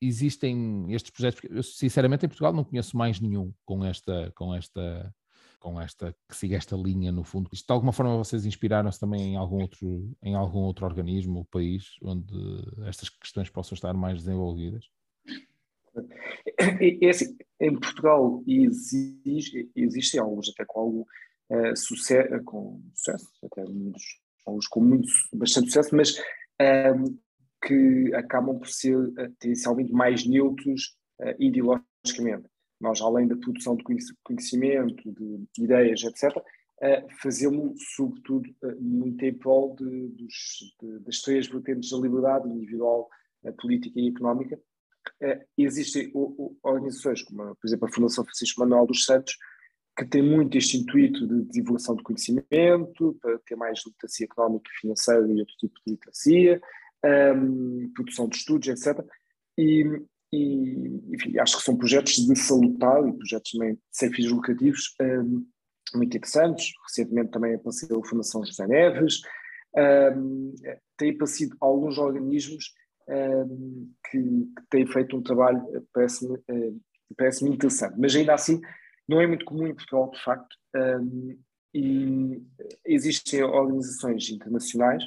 existem 0.00 0.92
estes 0.92 1.10
projetos, 1.10 1.40
eu 1.50 1.62
sinceramente 1.62 2.26
em 2.26 2.28
Portugal 2.28 2.52
não 2.52 2.64
conheço 2.64 2.96
mais 2.96 3.20
nenhum 3.20 3.52
com 3.64 3.84
esta, 3.84 4.30
com 4.34 4.54
esta, 4.54 5.14
com 5.58 5.80
esta, 5.80 6.14
que 6.28 6.36
siga 6.36 6.56
esta 6.56 6.76
linha 6.76 7.10
no 7.10 7.24
fundo. 7.24 7.48
Isto, 7.52 7.66
de 7.66 7.72
alguma 7.72 7.92
forma 7.92 8.16
vocês 8.16 8.44
inspiraram-se 8.44 9.00
também 9.00 9.32
em 9.32 9.36
algum 9.36 9.62
outro, 9.62 10.14
em 10.22 10.34
algum 10.34 10.60
outro 10.60 10.84
organismo 10.84 11.38
ou 11.38 11.44
país 11.44 11.96
onde 12.02 12.34
estas 12.86 13.08
questões 13.08 13.48
possam 13.48 13.74
estar 13.74 13.94
mais 13.94 14.18
desenvolvidas? 14.18 14.84
É, 16.58 17.06
é 17.06 17.10
assim, 17.10 17.36
em 17.60 17.78
Portugal 17.78 18.42
existe, 18.46 19.70
existem 19.74 20.20
alguns 20.20 20.48
até 20.50 20.64
com 20.66 20.80
algum 20.80 21.00
uh, 21.50 21.76
sucesso, 21.76 22.42
com 22.44 22.82
sucesso, 22.94 23.30
até 23.44 23.64
muitos, 23.64 24.02
alguns 24.44 24.66
com 24.68 24.80
muito, 24.80 25.08
bastante 25.34 25.66
sucesso, 25.68 25.94
mas 25.94 26.18
um, 26.96 27.18
que 27.62 28.12
acabam 28.14 28.58
por 28.58 28.68
ser 28.68 28.96
eh, 29.16 29.30
tendencialmente 29.38 29.92
mais 29.92 30.26
neutros 30.26 30.96
uh, 31.20 31.34
ideologicamente. 31.38 32.48
Nós, 32.80 33.00
além 33.00 33.28
da 33.28 33.36
produção 33.36 33.76
de 33.76 33.84
conhecimento, 34.24 35.12
de 35.12 35.62
ideias, 35.62 36.02
etc., 36.02 36.36
uh, 36.36 36.42
fazemos, 37.20 37.80
sobretudo, 37.94 38.50
uh, 38.64 38.80
muito 38.80 39.24
em 39.24 39.32
prol 39.32 39.76
de, 39.76 40.08
dos, 40.08 40.74
de, 40.80 40.98
das 41.00 41.20
três 41.20 41.46
vertentes 41.46 41.90
da 41.90 41.98
liberdade 41.98 42.48
individual, 42.48 43.08
política 43.60 43.98
e 43.98 44.08
económica. 44.08 44.56
Existem 45.58 46.12
organizações, 46.62 47.22
como, 47.22 47.56
por 47.56 47.66
exemplo, 47.66 47.88
a 47.88 47.92
Fundação 47.92 48.24
Francisco 48.24 48.60
Manuel 48.60 48.86
dos 48.86 49.04
Santos, 49.04 49.36
que 49.98 50.04
tem 50.04 50.22
muito 50.22 50.56
este 50.56 50.76
intuito 50.76 51.26
de 51.26 51.42
divulgação 51.50 51.96
de 51.96 52.04
conhecimento, 52.04 53.18
para 53.20 53.36
ter 53.40 53.56
mais 53.56 53.82
literacia 53.84 54.26
económica 54.26 54.70
e 54.72 54.80
financeira 54.80 55.26
e 55.26 55.40
outro 55.40 55.56
tipo 55.58 55.74
de 55.84 55.92
literacia, 55.92 56.60
um, 57.04 57.90
produção 57.94 58.28
de 58.28 58.36
estudos, 58.36 58.68
etc. 58.68 59.04
E, 59.58 59.84
e, 60.32 61.00
enfim, 61.14 61.38
acho 61.38 61.58
que 61.58 61.64
são 61.64 61.76
projetos 61.76 62.14
de 62.14 62.36
salutar 62.36 63.06
e 63.06 63.12
projetos 63.12 63.50
também 63.52 63.78
sem 63.90 64.12
fins 64.12 64.30
lucrativos 64.30 64.94
um, 65.00 65.46
muito 65.94 66.16
interessantes. 66.16 66.72
Recentemente 66.88 67.30
também 67.30 67.54
apareceu 67.54 68.00
a 68.00 68.06
Fundação 68.06 68.44
José 68.44 68.66
Neves, 68.66 69.20
um, 70.16 70.54
tem 70.96 71.10
aparecido 71.10 71.56
alguns 71.60 71.98
organismos 71.98 72.72
um, 73.08 73.90
que, 74.10 74.18
que, 74.18 74.66
têm 74.70 74.86
feito 74.86 75.16
um 75.16 75.22
trabalho, 75.22 75.60
parece-me 75.92 76.38
parece 77.16 77.46
interessante, 77.46 77.94
mas 77.98 78.16
ainda 78.16 78.32
assim 78.32 78.60
não 79.06 79.20
é 79.20 79.26
muito 79.26 79.44
comum 79.44 79.66
em 79.66 79.74
Portugal, 79.74 80.10
de 80.10 80.22
facto, 80.22 80.56
e 81.74 82.42
existem 82.84 83.42
organizações 83.42 84.30
internacionais 84.30 85.02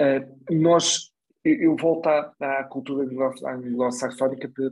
Uh, 0.00 0.54
nós, 0.54 1.12
eu 1.44 1.74
volto 1.76 2.06
à, 2.06 2.32
à 2.40 2.64
cultura 2.64 3.04
anglo-saxónica 3.04 4.48
para, 4.48 4.70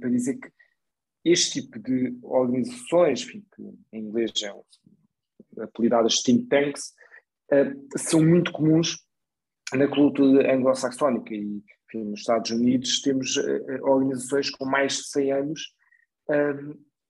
para, 0.00 0.10
dizer 0.10 0.36
que 0.38 0.50
este 1.24 1.62
tipo 1.62 1.78
de 1.78 2.18
organizações, 2.22 3.24
que 3.24 3.40
em 3.92 4.00
inglês 4.00 4.32
é 4.42 5.62
apelidadas 5.62 6.22
think 6.22 6.48
tanks, 6.48 6.92
uh, 7.52 7.98
são 7.98 8.20
muito 8.20 8.50
comuns 8.50 8.98
na 9.72 9.86
cultura 9.86 10.52
anglo-saxónica. 10.52 11.32
E 11.32 11.62
enfim, 11.86 12.04
nos 12.10 12.20
Estados 12.20 12.50
Unidos 12.50 13.00
temos 13.00 13.36
uh, 13.36 13.82
organizações 13.82 14.50
com 14.50 14.64
mais 14.64 14.94
de 14.94 15.08
100 15.08 15.32
anos 15.32 15.74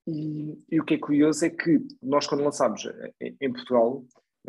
e, 0.06 0.58
e, 0.70 0.80
o 0.80 0.84
que 0.84 0.94
é 0.94 0.98
curioso 0.98 1.44
é 1.44 1.50
que 1.50 1.78
nós 2.02 2.26
quando 2.26 2.42
lançámos 2.42 2.82
em 3.20 3.52
Portugal 3.52 4.04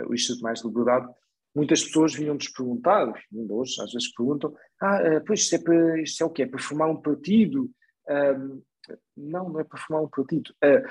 o 0.08 0.14
Instituto 0.14 0.42
Mais 0.42 0.62
de 0.62 0.68
Liberdade 0.68 1.14
muitas 1.56 1.84
pessoas 1.84 2.14
vinham-nos 2.14 2.48
perguntar, 2.50 3.14
ainda 3.34 3.54
hoje 3.54 3.82
às 3.82 3.92
vezes 3.92 4.14
perguntam, 4.14 4.54
ah, 4.82 4.98
eh, 5.02 5.20
pois 5.22 5.42
isto 5.42 5.56
é, 5.56 5.60
para, 5.60 6.02
isto 6.02 6.24
é 6.24 6.26
o 6.26 6.30
quê? 6.30 6.44
É 6.44 6.48
para 6.48 6.62
formar 6.62 6.88
um 6.88 7.02
partido? 7.02 7.70
Não, 9.16 9.50
não 9.50 9.60
é 9.60 9.64
para 9.64 9.80
formar 9.80 10.04
um 10.04 10.10
partido. 10.10 10.54
Uh, 10.64 10.88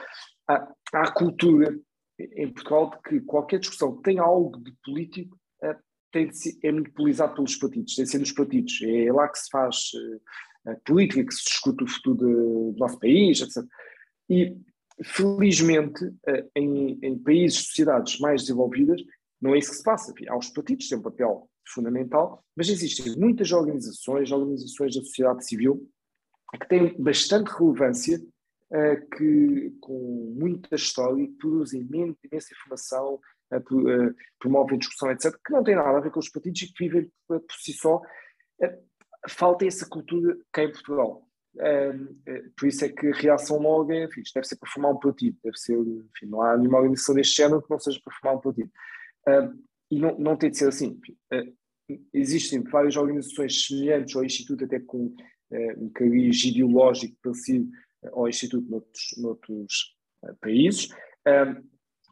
há, 0.48 0.72
há 0.94 1.02
a 1.02 1.12
cultura 1.12 1.78
em 2.18 2.52
Portugal 2.52 2.90
de 2.90 3.02
que 3.02 3.20
qualquer 3.20 3.58
discussão 3.58 3.96
que 3.96 4.02
tenha 4.02 4.22
algo 4.22 4.58
de 4.58 4.72
político 4.84 5.36
uh, 5.62 5.76
tem 6.10 6.28
de 6.28 6.36
ser, 6.36 6.58
é 6.62 6.72
monopolizado 6.72 7.34
pelos 7.34 7.56
partidos, 7.56 7.94
tem 7.94 8.04
de 8.04 8.10
ser 8.10 8.18
nos 8.18 8.32
partidos. 8.32 8.80
É 8.82 9.12
lá 9.12 9.28
que 9.28 9.38
se 9.38 9.50
faz 9.50 9.76
uh, 10.66 10.80
política, 10.84 11.24
que 11.24 11.34
se 11.34 11.44
discute 11.44 11.84
o 11.84 11.88
futuro 11.88 12.16
do 12.16 12.74
nosso 12.78 12.98
país, 12.98 13.40
etc. 13.40 13.64
E, 14.30 14.56
felizmente, 15.02 16.04
em, 16.54 16.98
em 17.02 17.18
países, 17.18 17.66
sociedades 17.66 18.20
mais 18.20 18.42
desenvolvidas, 18.42 19.02
não 19.42 19.54
é 19.54 19.58
isso 19.58 19.72
que 19.72 19.76
se 19.78 19.82
passa. 19.82 20.14
Há 20.28 20.38
os 20.38 20.50
partidos 20.50 20.88
têm 20.88 20.98
um 20.98 21.02
papel 21.02 21.50
fundamental, 21.68 22.44
mas 22.56 22.68
existem 22.68 23.16
muitas 23.16 23.50
organizações, 23.50 24.30
organizações 24.30 24.94
da 24.94 25.02
sociedade 25.02 25.44
civil, 25.44 25.90
que 26.60 26.68
têm 26.68 27.02
bastante 27.02 27.48
relevância, 27.48 28.18
uh, 28.18 29.16
que, 29.16 29.74
com 29.80 30.34
muita 30.38 30.76
história, 30.76 31.26
que 31.26 31.34
produzem 31.34 31.80
imensa 31.80 32.52
informação, 32.52 33.18
uh, 33.52 33.56
uh, 33.56 34.14
promovem 34.38 34.78
discussão, 34.78 35.10
etc., 35.10 35.34
que 35.44 35.52
não 35.52 35.64
tem 35.64 35.74
nada 35.74 35.98
a 35.98 36.00
ver 36.00 36.12
com 36.12 36.20
os 36.20 36.28
partidos 36.28 36.62
e 36.62 36.72
que 36.72 36.84
vivem 36.84 37.10
por, 37.26 37.42
si 37.58 37.72
só. 37.72 38.00
falta 39.28 39.66
essa 39.66 39.88
cultura 39.88 40.36
cá 40.52 40.62
em 40.62 40.70
Portugal. 40.70 41.26
por 42.56 42.68
isso 42.68 42.84
é 42.84 42.88
que 42.90 43.08
a 43.08 43.14
reação 43.14 43.58
logo 43.58 43.92
é, 43.92 44.04
enfim, 44.04 44.22
deve 44.34 44.46
ser 44.46 44.56
para 44.56 44.70
formar 44.70 44.90
um 44.90 45.00
partido, 45.00 45.36
deve 45.42 45.58
ser, 45.58 45.76
enfim, 45.76 46.26
não 46.26 46.42
há 46.42 46.56
nenhuma 46.56 46.78
organização 46.78 47.14
deste 47.14 47.36
género 47.36 47.62
que 47.62 47.70
não 47.70 47.78
seja 47.78 48.00
para 48.04 48.14
formar 48.14 48.36
um 48.36 48.40
partido. 48.40 48.70
E 49.90 49.98
não, 49.98 50.18
não 50.18 50.36
tem 50.36 50.50
de 50.50 50.58
ser 50.58 50.68
assim. 50.68 50.98
Uh, 51.32 51.96
existem 52.14 52.62
várias 52.62 52.96
organizações 52.96 53.66
semelhantes 53.66 54.16
ao 54.16 54.24
Instituto, 54.24 54.64
até 54.64 54.80
com 54.80 55.06
uh, 55.06 55.84
um 55.84 55.90
cariz 55.90 56.42
ideológico 56.44 57.16
parecido 57.22 57.70
ao 58.12 58.28
Instituto 58.28 58.68
noutros, 58.68 59.14
noutros 59.18 59.96
países, 60.40 60.88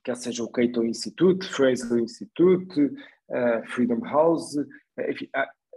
quer 0.05 0.17
seja 0.17 0.45
o 0.45 0.49
Cato 0.49 0.85
Institute, 0.85 1.47
Fraser 1.49 1.99
Institute, 1.99 2.93
Freedom 3.67 3.99
House, 4.05 4.55
enfim, 5.09 5.29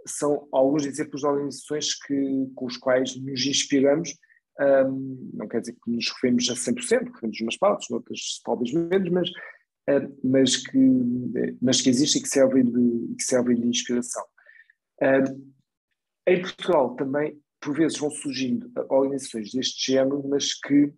são 0.05 0.47
alguns 0.51 0.85
exemplos 0.85 1.21
de 1.21 1.27
organizações 1.27 1.95
que, 1.95 2.51
com 2.55 2.65
os 2.65 2.77
quais 2.77 3.15
nos 3.15 3.45
inspiramos. 3.45 4.15
Um, 4.59 5.31
não 5.33 5.47
quer 5.47 5.61
dizer 5.61 5.73
que 5.73 5.89
nos 5.89 6.09
referimos 6.09 6.49
a 6.49 6.53
100%, 6.53 7.11
referimos 7.11 7.41
umas 7.41 7.57
partes, 7.57 7.89
outras 7.89 8.39
talvez 8.45 8.71
menos, 8.71 9.09
mas 9.09 9.29
mas, 10.23 10.57
que, 10.57 10.77
mas 11.61 11.81
que 11.81 11.89
existem 11.89 12.21
e 12.21 12.23
que 12.23 12.29
servem 12.29 12.63
de, 12.63 13.15
que 13.15 13.23
servem 13.23 13.59
de 13.59 13.67
inspiração. 13.67 14.23
Eh, 15.01 15.23
em 16.27 16.41
Portugal 16.41 16.95
também, 16.95 17.37
por 17.59 17.75
vezes, 17.75 17.97
vão 17.97 18.09
surgindo 18.09 18.71
organizações 18.89 19.51
deste 19.51 19.91
género, 19.91 20.25
mas 20.27 20.53
que 20.53 20.93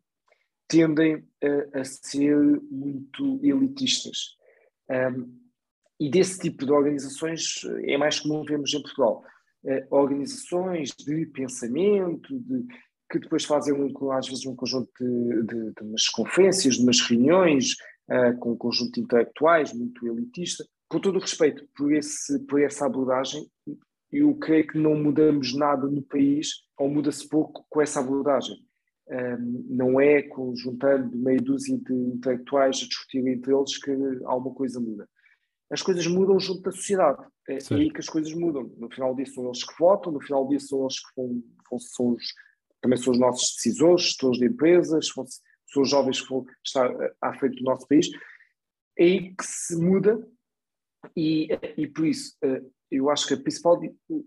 tendem 0.67 1.25
a, 1.43 1.79
a 1.79 1.83
ser 1.83 2.35
muito 2.69 3.39
elitistas. 3.43 4.35
Um, 4.89 5.45
e 5.99 6.09
desse 6.09 6.39
tipo 6.39 6.65
de 6.65 6.71
organizações 6.71 7.61
é 7.83 7.97
mais 7.97 8.19
comum 8.19 8.43
vermos 8.43 8.73
em 8.73 8.81
Portugal. 8.81 9.23
Organizações 9.89 10.89
de 10.89 11.25
pensamento, 11.27 12.37
de, 12.39 12.65
que 13.09 13.19
depois 13.19 13.45
fazem 13.45 13.73
às 14.11 14.27
vezes 14.27 14.45
um 14.45 14.55
conjunto 14.55 14.91
de, 14.99 15.43
de, 15.43 15.73
de 15.73 15.81
umas 15.81 16.07
conferências, 16.09 16.75
de 16.75 16.83
umas 16.83 16.99
reuniões, 17.01 17.75
uh, 18.09 18.37
com 18.39 18.53
um 18.53 18.57
conjunto 18.57 18.93
de 18.93 19.01
intelectuais 19.01 19.73
muito 19.73 20.07
elitista. 20.07 20.65
Com 20.87 20.99
todo 20.99 21.17
o 21.17 21.21
respeito 21.21 21.67
por, 21.75 21.93
esse, 21.93 22.39
por 22.45 22.61
essa 22.61 22.85
abordagem, 22.85 23.45
eu 24.11 24.33
creio 24.35 24.67
que 24.67 24.77
não 24.77 24.95
mudamos 24.95 25.53
nada 25.53 25.87
no 25.87 26.01
país, 26.01 26.49
ou 26.77 26.89
muda-se 26.89 27.27
pouco 27.27 27.65
com 27.69 27.81
essa 27.81 27.99
abordagem. 27.99 28.55
Um, 29.07 29.65
não 29.69 30.01
é 30.01 30.27
juntando 30.55 31.15
meia 31.15 31.39
dúzia 31.39 31.77
de 31.77 31.93
intelectuais 31.93 32.77
a 32.77 32.87
discutir 32.87 33.27
entre 33.27 33.53
eles 33.53 33.77
que 33.77 33.91
alguma 34.25 34.55
coisa 34.55 34.79
muda. 34.79 35.07
As 35.69 35.81
coisas 35.81 36.05
mudam 36.07 36.39
junto 36.39 36.61
da 36.61 36.71
sociedade. 36.71 37.23
É, 37.47 37.55
é 37.55 37.75
aí 37.75 37.91
que 37.91 37.99
as 37.99 38.07
coisas 38.07 38.33
mudam. 38.33 38.71
No 38.77 38.89
final 38.89 39.15
disso 39.15 39.35
são 39.35 39.45
eles 39.45 39.63
que 39.63 39.77
votam, 39.79 40.11
no 40.11 40.21
final 40.21 40.47
disso 40.47 40.69
são 40.69 40.81
eles 40.81 40.99
que 40.99 41.15
vão, 41.15 41.43
vão 41.69 41.79
são 41.79 42.09
os, 42.09 42.23
também 42.81 42.97
são 42.97 43.13
os 43.13 43.19
nossos 43.19 43.55
decisores, 43.55 44.03
gestores 44.03 44.39
de 44.39 44.45
empresas, 44.45 45.07
são, 45.07 45.25
os 45.77 45.89
jovens 45.89 46.21
que 46.21 46.29
vão 46.29 46.45
estar 46.63 46.89
à 47.21 47.33
frente 47.37 47.57
do 47.57 47.63
nosso 47.63 47.87
país. 47.87 48.07
É 48.97 49.03
aí 49.03 49.35
que 49.35 49.45
se 49.45 49.75
muda 49.75 50.25
e, 51.15 51.49
e 51.77 51.87
por 51.87 52.05
isso 52.05 52.35
eh, 52.43 52.61
eu 52.91 53.09
acho 53.09 53.27
que 53.27 53.33
a 53.33 53.37
principal, 53.37 53.79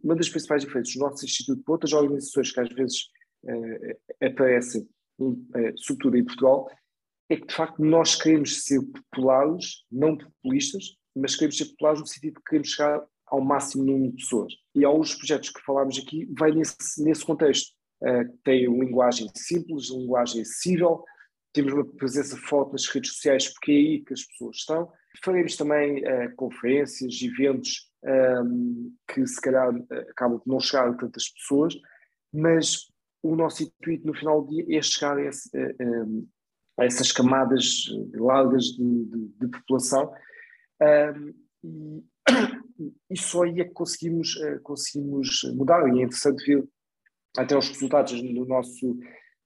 uma 0.02 0.14
das 0.14 0.28
principais 0.28 0.62
diferenças 0.62 0.94
do 0.94 1.00
nosso 1.00 1.24
Instituto 1.24 1.62
para 1.62 1.72
outras 1.72 1.92
organizações 1.92 2.52
que 2.52 2.60
às 2.60 2.68
vezes 2.68 3.08
aparecem, 4.22 4.88
uh, 5.20 5.72
sobretudo 5.76 6.16
em 6.16 6.24
Portugal, 6.24 6.68
é 7.30 7.36
que 7.36 7.46
de 7.46 7.54
facto 7.54 7.82
nós 7.82 8.14
queremos 8.14 8.64
ser 8.64 8.80
populares, 8.82 9.84
não 9.90 10.16
populistas, 10.16 10.96
mas 11.14 11.34
queremos 11.34 11.56
ser 11.56 11.66
populares 11.66 12.00
no 12.00 12.06
sentido 12.06 12.34
que 12.36 12.44
queremos 12.44 12.68
chegar 12.70 13.04
ao 13.26 13.40
máximo 13.40 13.84
número 13.84 14.12
de 14.12 14.22
pessoas. 14.22 14.52
E 14.74 14.84
alguns 14.84 15.14
projetos 15.14 15.50
que 15.50 15.60
falámos 15.60 15.98
aqui 15.98 16.26
vai 16.38 16.50
nesse, 16.52 17.02
nesse 17.02 17.24
contexto. 17.24 17.76
Uh, 18.02 18.38
tem 18.44 18.64
linguagem 18.64 19.28
simples, 19.34 19.90
linguagem 19.90 20.42
acessível, 20.42 21.04
temos 21.52 21.72
uma 21.72 21.84
presença 21.84 22.36
forte 22.36 22.72
nas 22.72 22.86
redes 22.86 23.12
sociais 23.12 23.48
porque 23.48 23.72
é 23.72 23.74
aí 23.74 24.04
que 24.04 24.12
as 24.12 24.24
pessoas 24.24 24.56
estão. 24.56 24.92
Faremos 25.24 25.56
também 25.56 26.02
uh, 26.04 26.34
conferências, 26.36 27.20
eventos 27.22 27.90
um, 28.04 28.08
ehm, 28.08 28.92
que 29.08 29.26
se 29.26 29.40
calhar 29.40 29.74
acabam 30.10 30.38
por 30.38 30.48
não 30.48 30.60
chegar 30.60 30.88
a 30.88 30.94
tantas 30.94 31.28
pessoas, 31.28 31.74
mas 32.32 32.86
o 33.22 33.34
nosso 33.34 33.64
intuito 33.64 34.06
no 34.06 34.14
final 34.14 34.42
do 34.42 34.50
dia 34.50 34.78
é 34.78 34.82
chegar 34.82 35.16
a, 35.16 35.24
esse, 35.24 35.50
a, 35.56 36.82
a 36.82 36.84
essas 36.84 37.10
camadas 37.10 37.86
largas 38.14 38.64
de, 38.66 39.04
de, 39.06 39.28
de 39.40 39.48
população 39.48 40.12
um, 40.80 42.04
e, 42.78 42.94
e 43.10 43.16
só 43.16 43.42
aí 43.42 43.60
é 43.60 43.64
que 43.64 43.72
conseguimos, 43.72 44.36
uh, 44.36 44.60
conseguimos 44.62 45.42
mudar, 45.54 45.86
e 45.88 46.00
é 46.00 46.04
interessante 46.04 46.44
ver 46.44 46.68
até 47.36 47.56
os 47.56 47.68
resultados 47.68 48.20
do 48.20 48.44
nosso, 48.46 48.98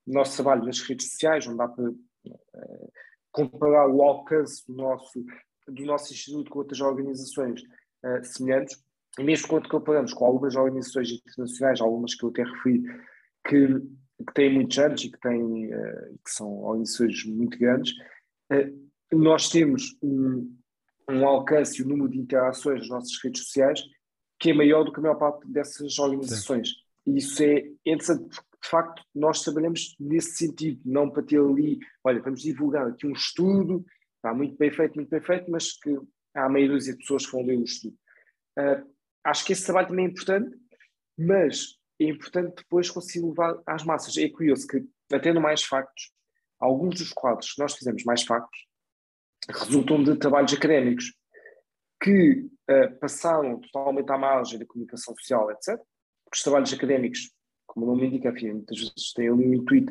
do 0.07 0.13
nosso 0.13 0.37
trabalho 0.37 0.65
nas 0.65 0.81
redes 0.81 1.11
sociais, 1.11 1.47
onde 1.47 1.59
dá 1.59 1.69
para 1.69 1.91
uh, 1.91 2.93
comparar 3.31 3.89
o 3.89 4.03
alcance 4.03 4.65
do 4.67 4.75
nosso, 4.75 5.25
do 5.69 5.85
nosso 5.85 6.13
instituto 6.13 6.51
com 6.51 6.59
outras 6.61 6.81
organizações 6.81 7.63
uh, 7.63 8.25
semelhantes, 8.25 8.83
e 9.19 9.25
mesmo 9.25 9.49
quando 9.49 9.69
comparamos 9.69 10.15
com 10.15 10.25
algumas 10.25 10.57
organizações 10.57 11.11
internacionais, 11.11 11.81
algumas 11.81 12.15
que 12.15 12.25
eu 12.25 12.31
até 12.31 12.45
referi, 12.45 12.83
que, 13.47 13.67
que 14.27 14.35
têm 14.35 14.55
muitos 14.55 14.79
anos 14.79 15.05
e 15.05 15.11
que, 15.11 15.21
têm, 15.21 15.69
que 16.25 16.31
são 16.31 16.49
organizações 16.63 17.23
muito 17.27 17.59
grandes, 17.59 17.93
nós 19.13 19.51
temos 19.51 19.95
um, 20.03 20.57
um 21.11 21.27
alcance 21.27 21.83
e 21.83 21.85
um 21.85 21.89
número 21.89 22.09
de 22.09 22.21
interações 22.21 22.81
nas 22.81 22.89
nossas 22.89 23.23
redes 23.23 23.43
sociais 23.43 23.83
que 24.43 24.51
é 24.51 24.55
maior 24.55 24.83
do 24.83 24.93
que 24.93 24.99
a 24.99 25.03
maior 25.03 25.15
parte 25.15 25.47
dessas 25.47 25.97
organizações. 26.01 26.71
Sim. 26.71 26.75
E 27.07 27.19
isso 27.19 27.43
é 27.45 27.65
interessante, 27.87 28.25
porque 28.25 28.52
de 28.63 28.69
facto 28.69 29.03
nós 29.15 29.43
trabalhamos 29.43 29.97
nesse 29.99 30.37
sentido, 30.37 30.81
não 30.85 31.11
para 31.11 31.23
ter 31.23 31.41
ali, 31.41 31.79
olha, 32.05 32.23
vamos 32.23 32.43
divulgar 32.43 32.87
aqui 32.87 33.07
um 33.07 33.13
estudo, 33.13 33.85
está 34.17 34.33
muito 34.33 34.57
bem 34.57 34.71
feito, 34.71 34.95
muito 34.95 35.11
bem 35.11 35.21
feito, 35.21 35.51
mas 35.51 35.73
que 35.73 35.99
há 36.35 36.49
meia 36.49 36.69
dúzia 36.69 36.93
de 36.93 37.01
pessoas 37.01 37.27
que 37.27 37.33
vão 37.33 37.43
ler 37.43 37.59
o 37.59 37.65
estudo. 37.65 37.97
Uh, 38.59 38.89
acho 39.25 39.45
que 39.45 39.53
esse 39.53 39.65
trabalho 39.65 39.89
também 39.89 40.07
é 40.07 40.09
importante, 40.09 40.57
mas 41.19 41.77
é 42.01 42.05
importante 42.05 42.57
depois 42.57 42.91
conseguir 42.91 43.27
levar 43.27 43.61
às 43.67 43.85
massas. 43.85 44.17
É 44.17 44.29
curioso 44.29 44.67
que, 44.67 44.85
até 45.13 45.33
no 45.33 45.41
Mais 45.41 45.63
Factos, 45.63 46.13
alguns 46.61 46.99
dos 47.01 47.13
quadros 47.13 47.53
que 47.53 47.61
nós 47.61 47.75
fizemos 47.75 48.05
Mais 48.05 48.23
Factos, 48.23 48.67
resultam 49.51 50.03
de 50.05 50.17
trabalhos 50.17 50.53
académicos 50.55 51.13
que 52.01 52.49
uh, 52.71 52.99
passaram 53.01 53.61
totalmente 53.61 54.11
à 54.11 54.19
margem 54.19 54.59
da 54.59 54.67
comunicação 54.67 55.15
social, 55.17 55.51
etc. 55.51 55.77
Porque 56.25 56.37
os 56.37 56.43
trabalhos 56.43 56.73
académicos, 56.73 57.32
como 57.73 57.87
o 57.87 57.89
nome 57.95 58.07
indica, 58.07 58.29
enfim, 58.29 58.53
muitas 58.53 58.79
vezes 58.79 59.13
têm 59.15 59.31
ali 59.31 59.49
um 59.49 59.55
intuito 59.55 59.91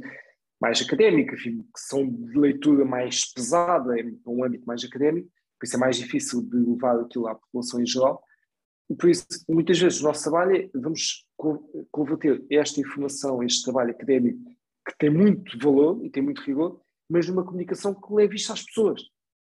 mais 0.61 0.79
académico, 0.79 1.33
enfim, 1.33 1.63
que 1.63 1.79
são 1.79 2.07
de 2.07 2.37
leitura 2.37 2.85
mais 2.85 3.33
pesada, 3.33 3.99
é 3.99 4.03
um 4.27 4.43
âmbito 4.43 4.65
mais 4.67 4.83
académico, 4.83 5.27
por 5.59 5.65
isso 5.65 5.75
é 5.75 5.79
mais 5.79 5.97
difícil 5.97 6.43
de 6.43 6.57
levar 6.57 6.99
aquilo 6.99 7.27
à 7.27 7.33
população 7.33 7.81
em 7.81 7.85
geral. 7.85 8.23
E 8.87 8.95
por 8.95 9.09
isso, 9.09 9.25
muitas 9.49 9.79
vezes, 9.79 9.99
o 9.99 10.03
nosso 10.03 10.21
trabalho 10.21 10.55
é 10.55 10.69
vamos 10.75 11.25
converter 11.89 12.45
esta 12.51 12.79
informação, 12.79 13.41
este 13.41 13.63
trabalho 13.63 13.89
académico, 13.89 14.39
que 14.87 14.97
tem 14.99 15.09
muito 15.09 15.57
valor 15.57 16.05
e 16.05 16.09
tem 16.11 16.21
muito 16.21 16.43
rigor, 16.43 16.79
mas 17.09 17.27
numa 17.27 17.43
comunicação 17.43 17.95
que 17.95 18.13
leve 18.13 18.35
isto 18.35 18.53
às 18.53 18.63
pessoas. 18.63 19.01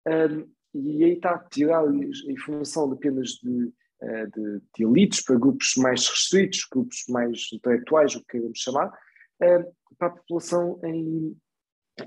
Um, 0.08 0.50
e 0.74 1.04
aí 1.04 1.12
está 1.12 1.38
tirar 1.38 1.84
a 1.86 2.32
informação 2.32 2.90
apenas 2.90 3.32
de, 3.32 3.72
de, 4.02 4.60
de, 4.76 4.84
elites 4.84 5.22
para 5.22 5.38
grupos 5.38 5.74
mais 5.76 6.06
restritos, 6.08 6.66
grupos 6.70 7.04
mais 7.08 7.48
intelectuais, 7.52 8.14
o 8.14 8.20
que 8.20 8.32
queremos 8.32 8.58
chamar, 8.58 8.88
uh, 8.88 9.74
para 9.98 10.08
a 10.08 10.10
população 10.10 10.80
em, 10.84 11.36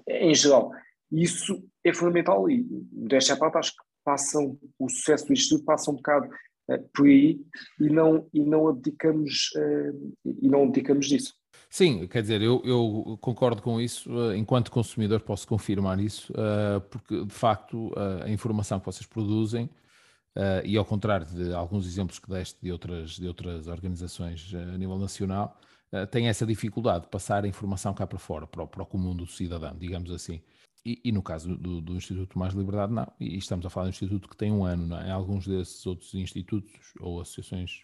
em 0.07 0.35
geral. 0.35 0.71
E 1.11 1.23
isso 1.23 1.63
é 1.83 1.93
fundamental 1.93 2.49
e, 2.49 2.65
desta 2.91 3.37
parte, 3.37 3.57
acho 3.57 3.71
que 3.71 3.83
passam, 4.03 4.57
o 4.77 4.89
sucesso 4.89 5.27
do 5.27 5.33
Instituto 5.33 5.63
passa 5.63 5.89
um 5.89 5.95
bocado 5.95 6.27
uh, 6.69 6.89
por 6.93 7.07
aí 7.07 7.39
e 7.79 7.89
não, 7.89 8.27
e 8.33 8.43
não 8.43 8.67
abdicamos, 8.67 9.51
e 10.25 10.49
não 10.49 10.63
abdicamos 10.63 11.07
disso. 11.07 11.33
Sim, 11.69 12.07
quer 12.07 12.21
dizer, 12.21 12.41
eu, 12.41 12.61
eu, 12.63 13.17
concordo 13.19 13.61
com 13.61 13.81
isso, 13.81 14.09
eh, 14.31 14.37
enquanto 14.37 14.71
consumidor 14.71 15.21
posso 15.21 15.47
confirmar 15.47 15.99
isso, 15.99 16.31
porque 16.89 17.25
de 17.25 17.33
facto 17.33 17.91
a 18.23 18.29
informação 18.29 18.79
que 18.79 18.85
vocês 18.85 19.05
produzem, 19.05 19.69
uh, 20.35 20.65
e 20.65 20.77
ao 20.77 20.85
contrário 20.85 21.25
de 21.25 21.53
alguns 21.53 21.85
exemplos 21.85 22.19
que 22.19 22.29
deste 22.29 22.59
de 22.61 22.71
outras, 22.71 23.11
de 23.11 23.27
outras 23.27 23.67
organizações 23.67 24.53
a 24.53 24.77
nível 24.77 24.97
nacional, 24.97 25.59
tem 26.11 26.27
essa 26.27 26.45
dificuldade 26.45 27.05
de 27.05 27.09
passar 27.09 27.45
a 27.45 27.47
informação 27.47 27.93
cá 27.93 28.05
para 28.05 28.19
fora, 28.19 28.45
para 28.45 28.63
o, 28.63 28.67
para 28.67 28.83
o 28.83 28.85
comum 28.85 29.15
do 29.15 29.25
cidadão, 29.25 29.73
digamos 29.77 30.11
assim. 30.11 30.41
E, 30.85 30.99
e 31.05 31.11
no 31.11 31.23
caso 31.23 31.55
do, 31.55 31.79
do, 31.79 31.95
Instituto 31.95 32.37
Mais 32.37 32.53
Liberdade, 32.53 32.91
não. 32.91 33.07
E 33.17 33.37
estamos 33.37 33.65
a 33.65 33.69
falar 33.69 33.85
de 33.85 33.89
um 33.89 33.93
instituto 33.93 34.27
que 34.27 34.35
tem 34.35 34.51
um 34.51 34.65
ano, 34.65 34.87
não 34.87 34.99
é? 34.99 35.09
Alguns 35.11 35.47
desses 35.47 35.85
outros 35.85 36.13
institutos 36.13 36.73
ou 36.99 37.21
associações, 37.21 37.81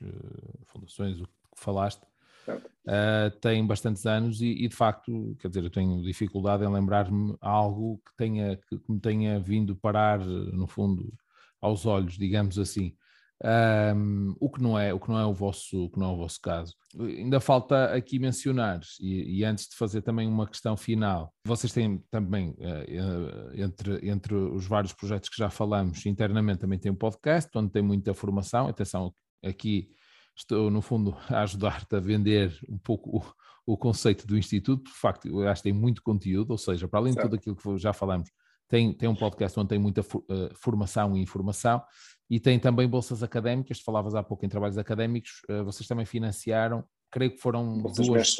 fundações, 0.65 1.21
o 1.21 1.25
que 1.25 1.31
falaste, 1.55 2.01
Uh, 2.47 3.29
tem 3.39 3.65
bastantes 3.65 4.05
anos 4.07 4.41
e, 4.41 4.47
e, 4.47 4.67
de 4.67 4.75
facto, 4.75 5.37
quer 5.39 5.49
dizer, 5.49 5.63
eu 5.63 5.69
tenho 5.69 6.01
dificuldade 6.01 6.63
em 6.63 6.67
lembrar-me 6.67 7.35
algo 7.39 8.01
que, 8.03 8.17
tenha, 8.17 8.57
que 8.57 8.81
me 8.89 8.99
tenha 8.99 9.39
vindo 9.39 9.75
parar, 9.75 10.19
no 10.19 10.65
fundo, 10.65 11.13
aos 11.61 11.85
olhos, 11.85 12.17
digamos 12.17 12.57
assim. 12.57 12.95
Um, 13.43 14.35
o 14.39 14.51
que 14.51 14.61
não 14.61 14.77
é 14.77 14.93
o 14.93 14.99
que 14.99 15.09
não 15.09 15.17
é 15.17 15.25
o 15.25 15.33
vosso 15.33 15.85
o 15.85 15.89
que 15.89 15.99
não 15.99 16.11
é 16.11 16.13
o 16.13 16.17
vosso 16.17 16.39
caso 16.39 16.75
ainda 16.99 17.39
falta 17.39 17.85
aqui 17.85 18.19
mencionar 18.19 18.81
e, 18.99 19.39
e 19.39 19.43
antes 19.43 19.67
de 19.67 19.75
fazer 19.75 20.03
também 20.03 20.27
uma 20.27 20.45
questão 20.45 20.77
final 20.77 21.33
vocês 21.43 21.73
têm 21.73 21.97
também 22.11 22.51
uh, 22.51 23.51
entre 23.55 24.07
entre 24.07 24.35
os 24.35 24.67
vários 24.67 24.93
projetos 24.93 25.27
que 25.27 25.37
já 25.37 25.49
falamos 25.49 26.05
internamente 26.05 26.59
também 26.59 26.77
tem 26.77 26.91
um 26.91 26.95
podcast 26.95 27.49
onde 27.57 27.71
tem 27.71 27.81
muita 27.81 28.13
formação 28.13 28.67
atenção 28.67 29.11
aqui 29.43 29.89
estou, 30.35 30.69
no 30.69 30.81
fundo, 30.81 31.15
a 31.29 31.41
ajudar-te 31.41 31.95
a 31.95 31.99
vender 31.99 32.57
um 32.67 32.77
pouco 32.77 33.17
o, 33.17 33.73
o, 33.73 33.77
conceito 33.77 34.25
do 34.27 34.37
Instituto. 34.37 34.91
De 34.91 34.97
facto, 34.97 35.27
eu 35.27 35.47
acho 35.47 35.61
que 35.61 35.69
tem 35.69 35.77
muito 35.77 36.01
conteúdo, 36.01 36.51
ou 36.51 36.57
seja, 36.57 36.87
para 36.87 36.99
além 36.99 37.13
certo. 37.13 37.25
de 37.25 37.29
tudo 37.29 37.39
aquilo 37.39 37.55
que 37.55 37.81
já 37.81 37.93
falamos, 37.93 38.29
tem, 38.71 38.93
tem 38.93 39.09
um 39.09 39.15
podcast 39.15 39.59
onde 39.59 39.67
tem 39.67 39.77
muita 39.77 39.99
uh, 39.99 40.49
formação 40.55 41.17
e 41.17 41.21
informação 41.21 41.83
e 42.29 42.39
tem 42.39 42.57
também 42.57 42.87
bolsas 42.87 43.21
académicas. 43.21 43.79
Tu 43.79 43.83
falavas 43.83 44.15
há 44.15 44.23
pouco 44.23 44.45
em 44.45 44.49
trabalhos 44.49 44.77
académicos, 44.77 45.41
uh, 45.49 45.65
vocês 45.65 45.85
também 45.85 46.05
financiaram, 46.05 46.81
creio 47.11 47.31
que 47.31 47.37
foram 47.37 47.81
bolsas 47.81 48.07
duas, 48.07 48.37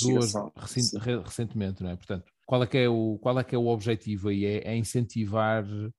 duas 0.00 0.32
recent, 0.56 1.02
recentemente, 1.24 1.82
não 1.82 1.90
é? 1.90 1.96
Portanto, 1.96 2.30
qual 2.46 2.62
é 2.62 2.66
que 2.68 2.78
é 2.78 2.88
o, 2.88 3.18
qual 3.20 3.40
é 3.40 3.42
que 3.42 3.56
é 3.56 3.58
o 3.58 3.66
objetivo 3.66 4.28
aí? 4.28 4.44
É, 4.44 4.68
é 4.68 4.76
incentivar 4.76 5.64
uh, 5.64 5.90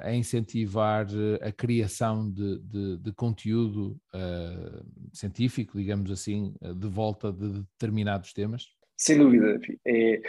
a 0.00 0.14
incentivar 0.14 1.06
eh, 1.10 1.48
a 1.48 1.52
criação 1.52 2.30
de, 2.32 2.60
de, 2.60 2.96
de 2.96 3.12
conteúdo 3.12 4.00
uh, 4.14 4.86
científico, 5.12 5.76
digamos 5.76 6.10
assim, 6.10 6.54
de 6.76 6.88
volta 6.88 7.30
de 7.30 7.60
determinados 7.60 8.32
temas? 8.32 8.64
Sem 8.96 9.18
dúvida. 9.18 9.60
É, 9.86 10.22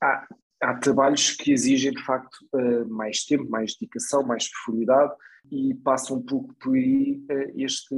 há, 0.00 0.28
há 0.62 0.74
trabalhos 0.74 1.32
que 1.32 1.52
exigem, 1.52 1.92
de 1.92 2.02
facto, 2.02 2.38
mais 2.88 3.24
tempo, 3.24 3.48
mais 3.50 3.74
dedicação, 3.74 4.22
mais 4.22 4.48
profundidade 4.48 5.12
e 5.50 5.74
passam 5.74 6.18
um 6.18 6.22
pouco 6.22 6.54
por 6.54 6.74
aí 6.74 7.20
este, 7.56 7.94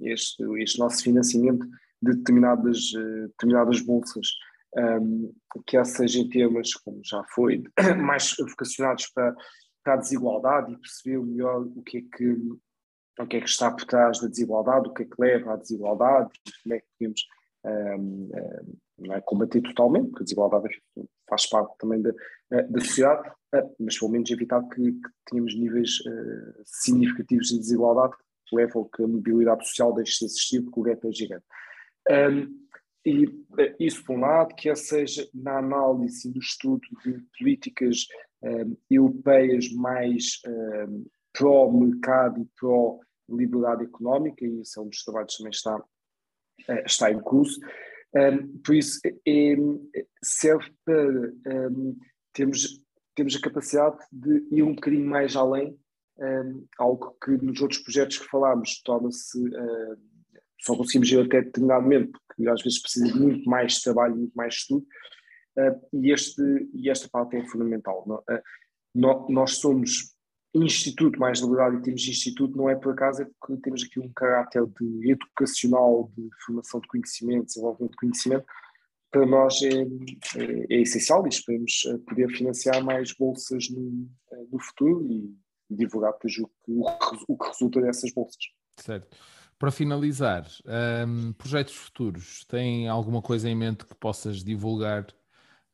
este, 0.00 0.42
este 0.62 0.78
nosso 0.78 1.02
financiamento 1.02 1.66
de 2.02 2.14
determinadas, 2.14 2.90
determinadas 3.28 3.80
bolsas. 3.80 4.28
Um, 4.76 5.32
quer 5.66 5.86
sejam 5.86 6.28
temas, 6.28 6.74
como 6.74 7.00
já 7.04 7.22
foi, 7.34 7.62
mais 7.96 8.34
vocacionados 8.38 9.06
para, 9.08 9.34
para 9.82 9.94
a 9.94 9.96
desigualdade 9.96 10.72
e 10.72 10.78
perceber 10.78 11.24
melhor 11.24 11.62
o 11.62 11.82
que 11.82 11.98
é 11.98 12.02
que 12.16 12.36
o 13.18 13.26
que 13.26 13.38
é 13.38 13.40
que 13.40 13.48
está 13.48 13.70
por 13.70 13.86
trás 13.86 14.20
da 14.20 14.28
desigualdade, 14.28 14.88
o 14.88 14.92
que 14.92 15.02
é 15.02 15.06
que 15.06 15.18
leva 15.18 15.54
à 15.54 15.56
desigualdade, 15.56 16.30
como 16.62 16.74
é 16.74 16.80
que 16.80 16.86
podemos 16.98 17.22
um, 17.64 18.30
um, 18.98 19.12
é 19.12 19.20
combater 19.22 19.62
totalmente, 19.62 20.08
porque 20.10 20.22
a 20.22 20.24
desigualdade 20.24 20.68
faz 21.28 21.46
parte 21.46 21.76
também 21.78 22.02
da, 22.02 22.12
da 22.50 22.80
sociedade, 22.80 23.30
mas 23.78 23.98
pelo 23.98 24.12
menos 24.12 24.30
evitar 24.30 24.62
que, 24.68 24.92
que 24.92 25.10
tenhamos 25.30 25.54
níveis 25.58 26.00
uh, 26.00 26.62
significativos 26.64 27.48
de 27.48 27.58
desigualdade 27.58 28.14
que 28.46 28.56
levam 28.56 28.88
que 28.94 29.02
a 29.02 29.08
mobilidade 29.08 29.66
social 29.66 29.92
deixe 29.92 30.20
de 30.20 30.26
existir, 30.26 30.62
porque 30.62 30.80
o 30.80 30.82
gap 30.82 31.06
é 31.06 31.12
gigante. 31.12 31.44
Um, 32.08 32.66
e 33.04 33.24
isso, 33.78 34.04
por 34.04 34.16
um 34.16 34.20
lado, 34.20 34.54
quer 34.56 34.76
seja 34.76 35.28
na 35.32 35.58
análise 35.58 36.28
no 36.28 36.38
estudo 36.38 36.82
de 37.04 37.24
políticas 37.38 38.06
um, 38.42 38.76
europeias 38.90 39.72
mais 39.72 40.40
um, 40.46 41.06
pró-mercado 41.32 42.40
e 42.40 42.48
pró-liberdade 42.58 43.84
económica, 43.84 44.44
e 44.44 44.60
esse 44.60 44.78
é 44.78 44.82
um 44.82 44.88
dos 44.88 45.04
trabalhos 45.04 45.32
que 45.32 45.38
também 45.38 45.50
está, 45.52 45.76
uh, 45.76 46.84
está 46.84 47.10
em 47.10 47.20
curso. 47.20 47.60
Um, 48.14 48.58
por 48.58 48.74
isso, 48.74 49.00
é, 49.04 49.12
é 49.26 50.06
serve 50.22 50.70
para 50.84 51.70
um, 51.70 51.96
termos, 52.32 52.80
termos 53.14 53.36
a 53.36 53.40
capacidade 53.40 53.98
de 54.12 54.46
ir 54.50 54.62
um 54.62 54.74
bocadinho 54.74 55.06
mais 55.06 55.36
além, 55.36 55.78
um, 56.18 56.66
algo 56.78 57.16
que 57.22 57.32
nos 57.32 57.60
outros 57.60 57.80
projetos 57.80 58.18
que 58.18 58.26
falámos 58.26 58.80
torna-se. 58.82 59.38
Uh, 59.38 59.96
só 60.60 60.74
conseguimos 60.76 61.10
ir 61.10 61.20
até 61.20 61.42
determinado 61.42 61.82
momento, 61.82 62.18
porque 62.26 62.48
às 62.48 62.62
vezes 62.62 62.80
precisa 62.80 63.12
de 63.12 63.20
muito 63.20 63.48
mais 63.48 63.80
trabalho, 63.80 64.16
muito 64.16 64.34
mais 64.34 64.54
estudo, 64.54 64.86
uh, 65.58 65.96
e, 66.02 66.10
este, 66.12 66.42
e 66.72 66.88
esta 66.88 67.08
parte 67.08 67.36
é 67.36 67.46
fundamental. 67.46 68.04
Uh, 68.08 68.40
nós 69.28 69.58
somos 69.58 70.15
instituto 70.62 71.18
mais 71.18 71.40
liberdade 71.40 71.76
e 71.76 71.82
temos 71.82 72.06
instituto 72.06 72.56
não 72.56 72.68
é 72.68 72.76
por 72.76 72.92
acaso, 72.92 73.22
é 73.22 73.24
porque 73.24 73.60
temos 73.62 73.82
aqui 73.82 74.00
um 74.00 74.12
caráter 74.12 74.64
de 74.66 75.10
educacional, 75.10 76.10
de 76.16 76.28
formação 76.44 76.80
de 76.80 76.88
conhecimento, 76.88 77.46
desenvolvimento 77.46 77.92
de 77.92 77.96
conhecimento, 77.96 78.46
para 79.10 79.26
nós 79.26 79.62
é, 79.62 79.82
é, 80.40 80.66
é 80.70 80.80
essencial 80.82 81.24
e 81.26 81.30
esperemos 81.30 81.84
eh, 81.86 81.98
poder 82.06 82.28
financiar 82.30 82.84
mais 82.84 83.12
bolsas 83.14 83.70
no, 83.70 84.08
no 84.52 84.58
futuro 84.60 85.06
e 85.10 85.34
divulgar 85.70 86.12
depois 86.12 86.38
o 86.38 86.46
que, 86.46 87.22
o 87.28 87.38
que 87.38 87.48
resulta 87.48 87.80
dessas 87.80 88.12
bolsas. 88.12 88.44
Certo. 88.78 89.16
Para 89.58 89.70
finalizar, 89.70 90.46
um, 91.08 91.32
projetos 91.32 91.74
futuros, 91.74 92.44
tem 92.44 92.88
alguma 92.88 93.22
coisa 93.22 93.48
em 93.48 93.54
mente 93.54 93.86
que 93.86 93.94
possas 93.94 94.44
divulgar 94.44 95.06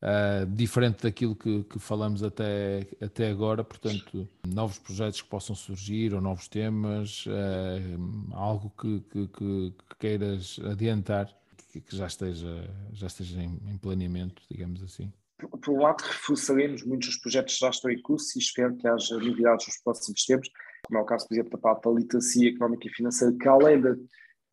uh, 0.02 0.46
diferente 0.46 1.02
daquilo 1.02 1.34
que, 1.34 1.64
que, 1.64 1.78
falamos 1.78 2.22
até, 2.22 2.86
até 3.00 3.30
agora? 3.30 3.62
Portanto, 3.62 4.28
novos 4.46 4.78
projetos 4.78 5.22
que 5.22 5.28
possam 5.28 5.54
surgir 5.54 6.14
ou 6.14 6.20
novos 6.20 6.48
temas, 6.48 7.24
uh, 7.26 8.34
algo 8.34 8.70
que, 8.78 9.00
que, 9.10 9.28
que, 9.28 9.74
queiras 9.98 10.58
adiantar 10.70 11.32
que, 11.72 11.96
já 11.96 12.06
esteja, 12.06 12.68
já 12.92 13.06
esteja 13.06 13.40
em, 13.40 13.58
em 13.66 13.78
planeamento, 13.78 14.42
digamos 14.50 14.82
assim? 14.82 15.10
por 15.48 15.70
um 15.70 15.80
lado, 15.80 16.02
reforçaremos 16.02 16.84
muitos 16.84 17.08
dos 17.08 17.18
projetos 17.18 17.54
que 17.54 17.60
já 17.60 17.70
estão 17.70 17.90
em 17.90 18.00
curso 18.00 18.38
e 18.38 18.40
espero 18.40 18.76
que 18.76 18.86
haja 18.86 19.16
novidades 19.16 19.66
nos 19.66 19.78
próximos 19.78 20.24
tempos, 20.24 20.48
como 20.84 20.98
é 20.98 21.02
o 21.02 21.06
caso, 21.06 21.26
por 21.26 21.34
exemplo, 21.34 21.50
da 21.50 21.58
parte 21.58 21.84
da 21.84 21.90
literacia 21.90 22.50
económica 22.50 22.86
e 22.86 22.90
financeira, 22.90 23.34
que 23.36 23.48
além 23.48 23.80
de 23.80 23.94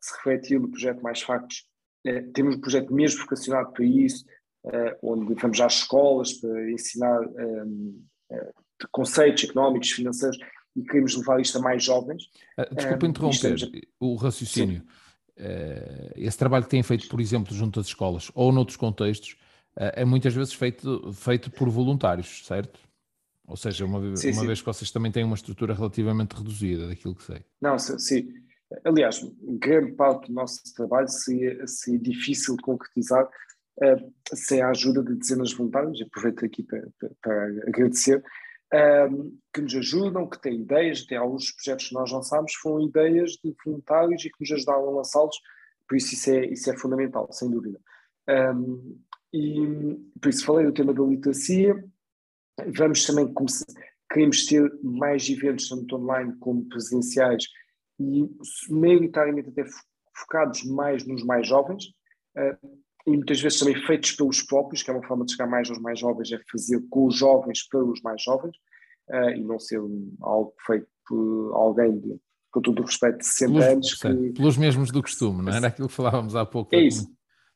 se 0.00 0.14
refletir 0.16 0.60
no 0.60 0.70
projeto 0.70 1.02
Mais 1.02 1.20
Factos, 1.20 1.64
eh, 2.04 2.22
temos 2.34 2.56
um 2.56 2.60
projeto 2.60 2.92
mesmo 2.92 3.20
vocacionado 3.20 3.72
para 3.72 3.84
isso, 3.84 4.24
onde 5.02 5.34
vamos 5.34 5.60
às 5.60 5.74
escolas 5.74 6.34
para 6.34 6.70
ensinar 6.70 7.20
eh, 8.30 8.52
conceitos 8.92 9.44
económicos, 9.44 9.90
financeiros, 9.90 10.38
e 10.76 10.82
queremos 10.82 11.16
levar 11.16 11.40
isto 11.40 11.58
a 11.58 11.60
mais 11.60 11.82
jovens. 11.82 12.24
Uh, 12.56 12.74
desculpa 12.74 13.06
interromper 13.06 13.54
estamos... 13.54 13.80
o 13.98 14.14
raciocínio. 14.14 14.82
Uh, 15.36 16.12
esse 16.16 16.38
trabalho 16.38 16.64
que 16.64 16.70
têm 16.70 16.82
feito, 16.82 17.08
por 17.08 17.20
exemplo, 17.20 17.54
junto 17.54 17.80
às 17.80 17.86
escolas 17.86 18.30
ou 18.34 18.52
noutros 18.52 18.76
contextos, 18.76 19.36
é 19.76 20.04
muitas 20.04 20.34
vezes 20.34 20.52
feito, 20.52 21.12
feito 21.12 21.50
por 21.50 21.68
voluntários, 21.68 22.44
certo? 22.44 22.80
Ou 23.46 23.56
seja, 23.56 23.84
uma, 23.84 24.16
sim, 24.16 24.32
uma 24.32 24.40
sim. 24.40 24.46
vez 24.46 24.60
que 24.60 24.66
vocês 24.66 24.90
também 24.90 25.12
têm 25.12 25.24
uma 25.24 25.36
estrutura 25.36 25.74
relativamente 25.74 26.34
reduzida 26.34 26.88
daquilo 26.88 27.14
que 27.14 27.22
sei. 27.22 27.44
Não, 27.60 27.78
sim. 27.78 28.34
Aliás, 28.84 29.24
grande 29.42 29.92
parte 29.92 30.26
do 30.26 30.34
nosso 30.34 30.60
trabalho 30.74 31.08
seria, 31.08 31.66
seria 31.66 32.00
difícil 32.00 32.56
de 32.56 32.62
concretizar 32.62 33.28
sem 34.34 34.62
a 34.62 34.70
ajuda 34.70 35.02
de 35.02 35.14
dezenas 35.14 35.50
de 35.50 35.56
voluntários. 35.56 36.00
Aproveito 36.02 36.44
aqui 36.44 36.62
para, 36.62 36.88
para, 37.22 37.44
agradecer. 37.66 38.22
Uh, 38.72 39.36
que 39.52 39.62
nos 39.62 39.74
ajudam, 39.74 40.28
que 40.28 40.40
têm 40.40 40.60
ideias, 40.60 41.02
até 41.04 41.16
alguns 41.16 41.50
projetos 41.50 41.88
que 41.88 41.94
nós 41.94 42.12
lançámos 42.12 42.54
foram 42.54 42.86
ideias 42.86 43.32
de 43.32 43.52
voluntários 43.64 44.24
e 44.24 44.30
que 44.30 44.36
nos 44.40 44.52
ajudaram 44.52 44.88
a 44.88 44.92
lançá-los, 44.92 45.36
por 45.88 45.96
isso 45.96 46.14
isso 46.14 46.30
é, 46.30 46.46
isso 46.46 46.70
é 46.70 46.76
fundamental, 46.76 47.28
sem 47.32 47.50
dúvida. 47.50 47.80
Um, 48.28 48.96
e 49.32 49.98
por 50.20 50.28
isso 50.28 50.44
falei 50.44 50.66
do 50.66 50.72
tema 50.72 50.94
da 50.94 51.02
literacia. 51.02 51.74
Vamos 52.76 53.04
também 53.04 53.32
começar, 53.32 53.66
queremos 54.08 54.46
ter 54.46 54.72
mais 54.84 55.28
eventos, 55.28 55.68
tanto 55.68 55.96
online 55.96 56.36
como 56.38 56.68
presenciais, 56.68 57.44
e 57.98 58.30
maioritariamente 58.68 59.48
até 59.48 59.64
focados 60.14 60.64
mais 60.64 61.04
nos 61.04 61.24
mais 61.24 61.48
jovens, 61.48 61.86
uh, 62.36 62.78
e 63.06 63.10
muitas 63.10 63.40
vezes 63.40 63.58
também 63.58 63.74
feitos 63.86 64.12
pelos 64.12 64.42
próprios, 64.42 64.82
que 64.82 64.90
é 64.90 64.94
uma 64.94 65.06
forma 65.06 65.24
de 65.24 65.32
chegar 65.32 65.46
mais 65.46 65.68
aos 65.70 65.80
mais 65.80 65.98
jovens, 65.98 66.32
é 66.32 66.38
fazer 66.50 66.80
com 66.88 67.06
os 67.06 67.16
jovens 67.16 67.66
para 67.68 67.82
os 67.84 68.00
mais 68.02 68.22
jovens, 68.22 68.56
uh, 69.08 69.30
e 69.30 69.42
não 69.42 69.58
ser 69.58 69.80
algo 70.20 70.54
feito 70.66 70.86
por 71.06 71.52
alguém 71.54 71.98
de, 71.98 72.20
com 72.50 72.60
todo 72.60 72.80
o 72.80 72.84
respeito 72.84 73.18
de 73.18 73.26
60 73.26 73.52
pelos, 73.52 73.66
anos. 73.66 73.94
Que... 73.94 74.32
Pelos 74.32 74.56
mesmos 74.56 74.90
do 74.90 75.02
costume, 75.02 75.42
não 75.42 75.52
era 75.52 75.68
aquilo 75.68 75.88
que 75.88 75.94
falávamos 75.94 76.36
há 76.36 76.44
pouco. 76.44 76.74
É 76.74 76.82
isso 76.82 77.10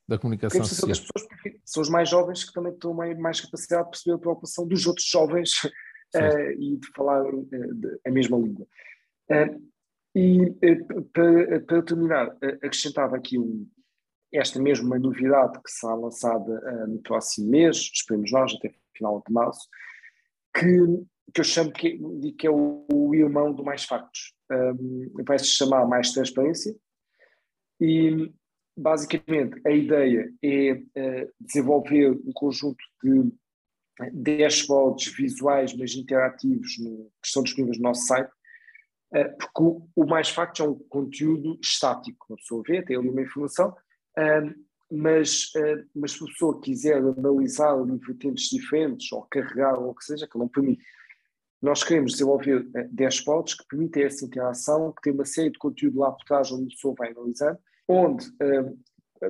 da 0.07 0.19
comunicação 0.19 0.63
social. 0.65 0.89
Pessoas, 0.89 1.57
são 1.65 1.83
os 1.83 1.89
mais 1.89 2.11
jovens 2.11 2.45
que 2.45 2.53
também 2.53 2.75
têm 2.75 3.19
mais 3.19 3.41
capacidade 3.41 3.85
de 3.85 3.91
perceber 3.91 4.17
a 4.17 4.19
preocupação 4.19 4.69
dos 4.69 4.87
outros 4.87 5.07
jovens 5.07 5.65
uh, 6.15 6.51
e 6.59 6.77
de 6.77 6.87
falar 6.95 7.25
uh, 7.25 7.47
de, 7.51 8.01
a 8.07 8.11
mesma 8.11 8.37
língua. 8.37 8.67
E 10.15 10.55
para, 11.13 11.61
para, 11.61 11.83
terminar, 11.83 12.37
acrescentava 12.63 13.17
aqui 13.17 13.39
um, 13.39 13.67
esta 14.35 14.61
mesma 14.61 14.99
novidade 14.99 15.61
que 15.63 15.71
será 15.71 15.95
lançada 15.95 16.87
no 16.87 16.99
próximo 17.01 17.51
mês, 17.51 17.77
esperemos 17.77 18.33
nós, 18.33 18.55
até 18.55 18.75
final 18.97 19.23
de 19.27 19.33
março, 19.33 19.69
que, 20.55 21.05
que 21.33 21.41
eu 21.41 21.45
chamo 21.45 21.73
que, 21.73 21.99
que 22.39 22.47
é 22.47 22.51
o, 22.51 22.87
o 22.93 23.15
irmão 23.15 23.53
do 23.53 23.65
Mais 23.65 23.85
Factos. 23.85 24.35
Um, 24.51 25.11
vai 25.27 25.39
se 25.39 25.47
chamar 25.47 25.87
Mais 25.87 26.13
Transparência 26.13 26.75
e 27.81 28.33
basicamente, 28.77 29.61
a 29.67 29.71
ideia 29.71 30.33
é 30.43 30.73
uh, 30.73 31.33
desenvolver 31.41 32.11
um 32.11 32.33
conjunto 32.33 32.83
de 33.03 33.33
dashboards 34.13 35.13
visuais, 35.15 35.75
mas 35.75 35.95
interativos, 35.95 36.79
no, 36.79 37.05
que 37.23 37.27
estão 37.27 37.43
disponíveis 37.43 37.79
no 37.79 37.85
nosso 37.85 38.07
site, 38.07 38.31
uh, 39.15 39.37
porque 39.39 39.63
o, 39.63 39.89
o, 39.95 40.07
Mais 40.07 40.29
Factos 40.29 40.61
é 40.61 40.69
um 40.69 40.75
conteúdo 40.89 41.59
estático, 41.63 42.33
a 42.33 42.37
pessoa 42.37 42.63
vê, 42.67 42.83
tem 42.83 42.97
ali 42.97 43.09
uma 43.09 43.23
informação, 43.23 43.75
mas, 44.91 45.51
mas 45.95 46.13
se 46.13 46.23
a 46.23 46.27
pessoa 46.27 46.61
quiser 46.61 46.99
analisar 46.99 47.73
ali 47.73 47.97
vertentes 47.99 48.49
diferentes, 48.49 49.11
ou 49.13 49.23
carregar, 49.23 49.79
ou 49.79 49.91
o 49.91 49.95
que 49.95 50.05
seja, 50.05 50.29
que 50.29 50.39
não 50.39 50.49
permite. 50.49 50.85
Nós 51.61 51.83
queremos 51.83 52.13
desenvolver 52.13 52.69
dashboards 52.91 53.55
que 53.55 53.67
permitem 53.67 54.05
essa 54.05 54.25
interação, 54.25 54.93
que 54.93 55.03
tem 55.03 55.13
uma 55.13 55.25
série 55.25 55.51
de 55.51 55.59
conteúdo 55.59 55.99
lá 55.99 56.13
por 56.13 56.25
trás 56.25 56.53
onde 56.53 56.65
a 56.65 56.69
pessoa 56.69 56.95
vai 56.99 57.11
analisando, 57.11 57.59
onde, 57.89 58.27
uh, 58.29 58.79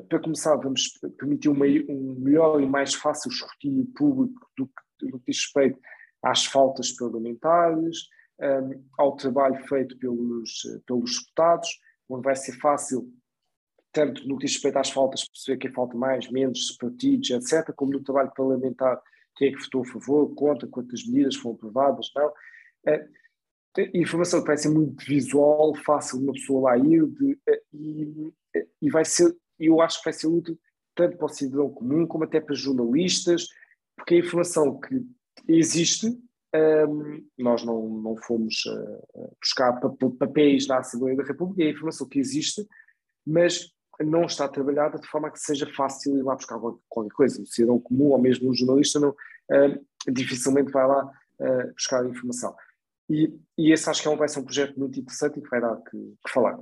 para 0.08 0.18
começar, 0.18 0.56
vamos 0.56 0.98
permitir 1.16 1.48
uma, 1.48 1.66
um 1.66 2.16
melhor 2.18 2.60
e 2.60 2.66
mais 2.66 2.94
fácil 2.94 3.30
escrutínio 3.30 3.86
público 3.94 4.50
do 4.58 4.66
que, 4.66 5.06
do 5.06 5.18
que 5.20 5.26
diz 5.30 5.44
respeito 5.44 5.78
às 6.22 6.44
faltas 6.46 6.90
parlamentares, 6.92 8.08
ao 8.98 9.16
trabalho 9.16 9.62
feito 9.68 9.96
pelos, 9.98 10.62
pelos 10.86 11.20
deputados, 11.20 11.68
onde 12.08 12.24
vai 12.24 12.36
ser 12.36 12.52
fácil, 12.58 13.12
tanto 13.94 14.26
no 14.26 14.36
que 14.36 14.44
diz 14.44 14.56
respeito 14.56 14.78
às 14.78 14.90
faltas, 14.90 15.26
perceber 15.26 15.58
quem 15.58 15.72
falta 15.72 15.96
mais, 15.96 16.28
menos, 16.30 16.72
partidos, 16.72 17.30
etc., 17.30 17.72
como 17.74 17.92
no 17.92 18.02
trabalho 18.02 18.32
parlamentar, 18.36 19.00
quem 19.36 19.48
é 19.48 19.52
que 19.52 19.62
votou 19.62 19.82
a 19.82 19.86
favor, 19.86 20.34
contra, 20.34 20.68
quantas 20.68 21.06
medidas 21.06 21.36
foram 21.36 21.56
aprovadas, 21.56 22.10
não. 22.14 22.28
Uh, 22.28 23.88
informação 23.94 24.40
que 24.40 24.48
vai 24.48 24.56
ser 24.56 24.68
muito 24.68 25.04
visual, 25.04 25.74
fácil 25.76 26.18
de 26.18 26.24
uma 26.24 26.32
pessoa 26.32 26.70
lá 26.70 26.78
ir, 26.78 27.06
de, 27.06 27.38
e, 27.72 28.32
e 28.82 28.90
vai 28.90 29.04
ser, 29.04 29.34
eu 29.58 29.80
acho 29.80 29.98
que 29.98 30.04
vai 30.04 30.12
ser 30.12 30.26
útil 30.26 30.58
tanto 30.94 31.16
para 31.16 31.26
o 31.26 31.28
cidadão 31.28 31.70
comum 31.70 32.06
como 32.06 32.24
até 32.24 32.40
para 32.40 32.54
jornalistas, 32.54 33.48
porque 33.96 34.14
a 34.14 34.18
informação 34.18 34.78
que 34.78 35.04
existe, 35.48 36.06
um, 36.88 37.26
nós 37.36 37.64
não, 37.64 37.88
não 37.88 38.16
fomos 38.16 38.64
uh, 38.66 39.36
buscar 39.40 39.80
papéis 40.18 40.68
na 40.68 40.78
Assembleia 40.78 41.16
da 41.16 41.24
República, 41.24 41.64
é 41.64 41.66
a 41.66 41.70
informação 41.70 42.08
que 42.08 42.18
existe, 42.18 42.64
mas 43.26 43.73
não 44.00 44.24
está 44.24 44.48
trabalhada 44.48 44.98
de 44.98 45.06
forma 45.06 45.30
que 45.30 45.38
seja 45.38 45.66
fácil 45.74 46.18
ir 46.18 46.22
lá 46.22 46.34
buscar 46.34 46.58
qualquer 46.88 47.14
coisa. 47.14 47.42
O 47.42 47.46
cidadão 47.46 47.78
comum 47.78 48.10
ou 48.10 48.18
mesmo 48.18 48.50
um 48.50 48.54
jornalista 48.54 49.00
não, 49.00 49.10
uh, 49.10 50.12
dificilmente 50.12 50.72
vai 50.72 50.86
lá 50.86 51.04
uh, 51.04 51.72
buscar 51.74 52.04
a 52.04 52.08
informação. 52.08 52.54
e, 53.08 53.32
e 53.56 53.72
esse 53.72 53.88
acho 53.88 54.02
que 54.02 54.08
é 54.08 54.10
um, 54.10 54.16
vai 54.16 54.28
ser 54.28 54.40
um 54.40 54.44
projeto 54.44 54.78
muito 54.78 54.98
interessante 54.98 55.38
e 55.38 55.42
que 55.42 55.48
vai 55.48 55.60
dar 55.60 55.76
que, 55.76 55.90
que 56.24 56.32
falar. 56.32 56.58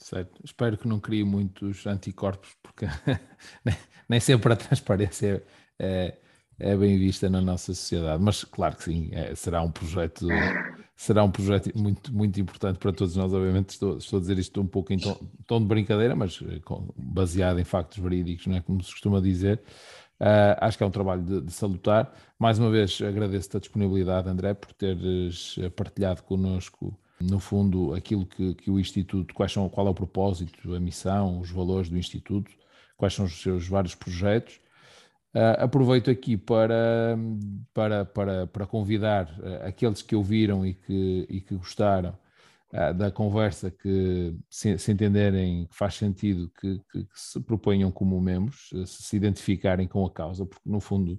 Certo. 0.00 0.40
Espero 0.42 0.78
que 0.78 0.88
não 0.88 0.98
crie 0.98 1.24
muitos 1.24 1.86
anticorpos, 1.86 2.56
porque 2.62 2.86
nem 4.08 4.18
sempre 4.18 4.52
a 4.52 4.56
transparência 4.56 5.44
é, 5.78 6.16
é, 6.60 6.76
bem 6.76 6.98
vista 6.98 7.28
na 7.28 7.40
nossa 7.40 7.74
sociedade. 7.74 8.22
Mas 8.22 8.44
claro 8.44 8.76
que 8.76 8.84
sim, 8.84 9.08
é, 9.12 9.34
será 9.34 9.62
um 9.62 9.70
projeto 9.70 10.26
será 11.00 11.24
um 11.24 11.30
projeto 11.30 11.70
muito, 11.74 12.12
muito 12.12 12.38
importante 12.38 12.78
para 12.78 12.92
todos 12.92 13.16
nós. 13.16 13.32
Obviamente 13.32 13.70
estou, 13.70 13.96
estou 13.96 14.18
a 14.18 14.20
dizer 14.20 14.38
isto 14.38 14.60
um 14.60 14.66
pouco 14.66 14.92
em 14.92 14.98
tom, 14.98 15.18
tom 15.46 15.58
de 15.58 15.66
brincadeira, 15.66 16.14
mas 16.14 16.38
eh, 16.46 16.58
com, 16.62 16.88
baseado 16.94 17.58
em 17.58 17.64
factos 17.64 17.96
verídicos, 17.96 18.46
não 18.46 18.56
é? 18.56 18.60
como 18.60 18.82
se 18.82 18.90
costuma 18.90 19.18
dizer. 19.18 19.62
Uh, 20.20 20.52
acho 20.60 20.76
que 20.76 20.84
é 20.84 20.86
um 20.86 20.90
trabalho 20.90 21.22
de, 21.22 21.40
de, 21.40 21.52
salutar. 21.52 22.14
Mais 22.38 22.58
uma 22.58 22.70
vez 22.70 23.00
agradeço-te 23.00 23.56
a 23.56 23.60
disponibilidade, 23.60 24.28
André, 24.28 24.52
por 24.52 24.74
teres 24.74 25.56
eh, 25.58 25.70
partilhado 25.70 26.22
connosco 26.22 26.94
no 27.18 27.40
fundo, 27.40 27.94
aquilo 27.94 28.26
que, 28.26 28.54
que, 28.54 28.70
o 28.70 28.78
Instituto, 28.78 29.32
quais 29.32 29.50
são, 29.52 29.66
qual 29.70 29.86
é 29.86 29.90
o 29.90 29.94
propósito, 29.94 30.74
a 30.74 30.80
missão, 30.80 31.40
os 31.40 31.50
valores 31.50 31.88
do 31.88 31.96
Instituto, 31.96 32.50
quais 32.98 33.14
são 33.14 33.24
os 33.24 33.40
seus 33.40 33.66
vários 33.66 33.94
projetos. 33.94 34.60
Uh, 35.32 35.62
aproveito 35.62 36.10
aqui 36.10 36.36
para, 36.36 37.16
para, 37.72 38.04
para, 38.04 38.46
para 38.48 38.66
convidar 38.66 39.26
uh, 39.38 39.68
aqueles 39.68 40.02
que 40.02 40.16
ouviram 40.16 40.66
e 40.66 40.74
que, 40.74 41.24
e 41.30 41.40
que 41.40 41.54
gostaram 41.54 42.18
uh, 42.72 42.92
da 42.92 43.12
conversa, 43.12 43.70
que 43.70 44.36
se, 44.48 44.76
se, 44.76 44.90
entenderem 44.90 45.68
que 45.68 45.76
faz 45.76 45.94
sentido 45.94 46.50
que, 46.60 46.80
que, 46.90 47.04
que, 47.04 47.10
se 47.14 47.40
proponham 47.40 47.92
como 47.92 48.20
membros, 48.20 48.70
se, 48.86 49.02
se 49.04 49.16
identificarem 49.16 49.86
com 49.86 50.04
a 50.04 50.10
causa, 50.10 50.44
porque 50.44 50.68
no 50.68 50.80
fundo, 50.80 51.18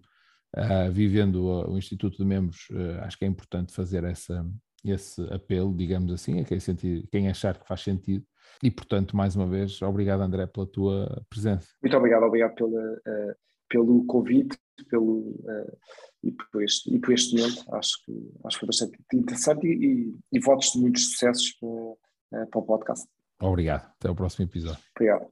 vivendo 0.92 1.46
o 1.46 1.78
Instituto 1.78 2.18
de 2.18 2.26
Membros, 2.26 2.68
acho 3.04 3.18
que 3.18 3.24
é 3.24 3.28
importante 3.30 3.72
fazer 3.72 4.04
essa, 4.04 4.46
esse 4.84 5.22
apelo, 5.34 5.74
digamos 5.74 6.12
assim, 6.12 6.42
a 6.42 6.44
quem, 6.44 6.60
sentir, 6.60 7.08
quem 7.10 7.30
achar 7.30 7.58
que 7.58 7.66
faz 7.66 7.80
sentido. 7.80 8.26
E, 8.62 8.70
portanto, 8.70 9.16
mais 9.16 9.34
uma 9.34 9.48
vez, 9.48 9.82
obrigado, 9.82 10.20
André, 10.20 10.46
pela 10.48 10.68
tua 10.68 11.24
presença. 11.30 11.70
Muito 11.82 11.96
obrigado, 11.96 12.24
obrigado 12.24 12.54
pela, 12.54 13.02
pelo 13.72 14.06
convite 14.06 14.58
pelo, 14.90 15.20
uh, 15.20 15.78
e, 16.24 16.32
por 16.32 16.64
este, 16.64 16.94
e 16.94 17.00
por 17.00 17.14
este 17.14 17.36
momento. 17.36 17.64
Acho 17.74 17.94
que, 18.06 18.12
acho 18.46 18.58
que 18.58 18.60
foi 18.60 18.68
bastante 18.68 18.98
interessante 19.14 19.68
e, 19.68 19.86
e, 19.86 20.16
e 20.34 20.40
votos 20.40 20.72
de 20.74 20.80
muitos 20.80 21.12
sucessos 21.12 21.52
para, 21.54 21.70
uh, 21.70 22.48
para 22.50 22.60
o 22.60 22.64
podcast. 22.64 23.08
Obrigado. 23.42 23.92
Até 24.00 24.10
o 24.10 24.16
próximo 24.16 24.46
episódio. 24.46 24.80
Obrigado. 24.96 25.28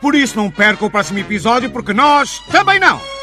Por 0.00 0.14
isso 0.14 0.36
não 0.36 0.50
perca 0.50 0.84
o 0.84 0.90
próximo 0.90 1.18
episódio, 1.18 1.72
porque 1.72 1.92
nós 1.92 2.38
também 2.52 2.78
não! 2.78 3.15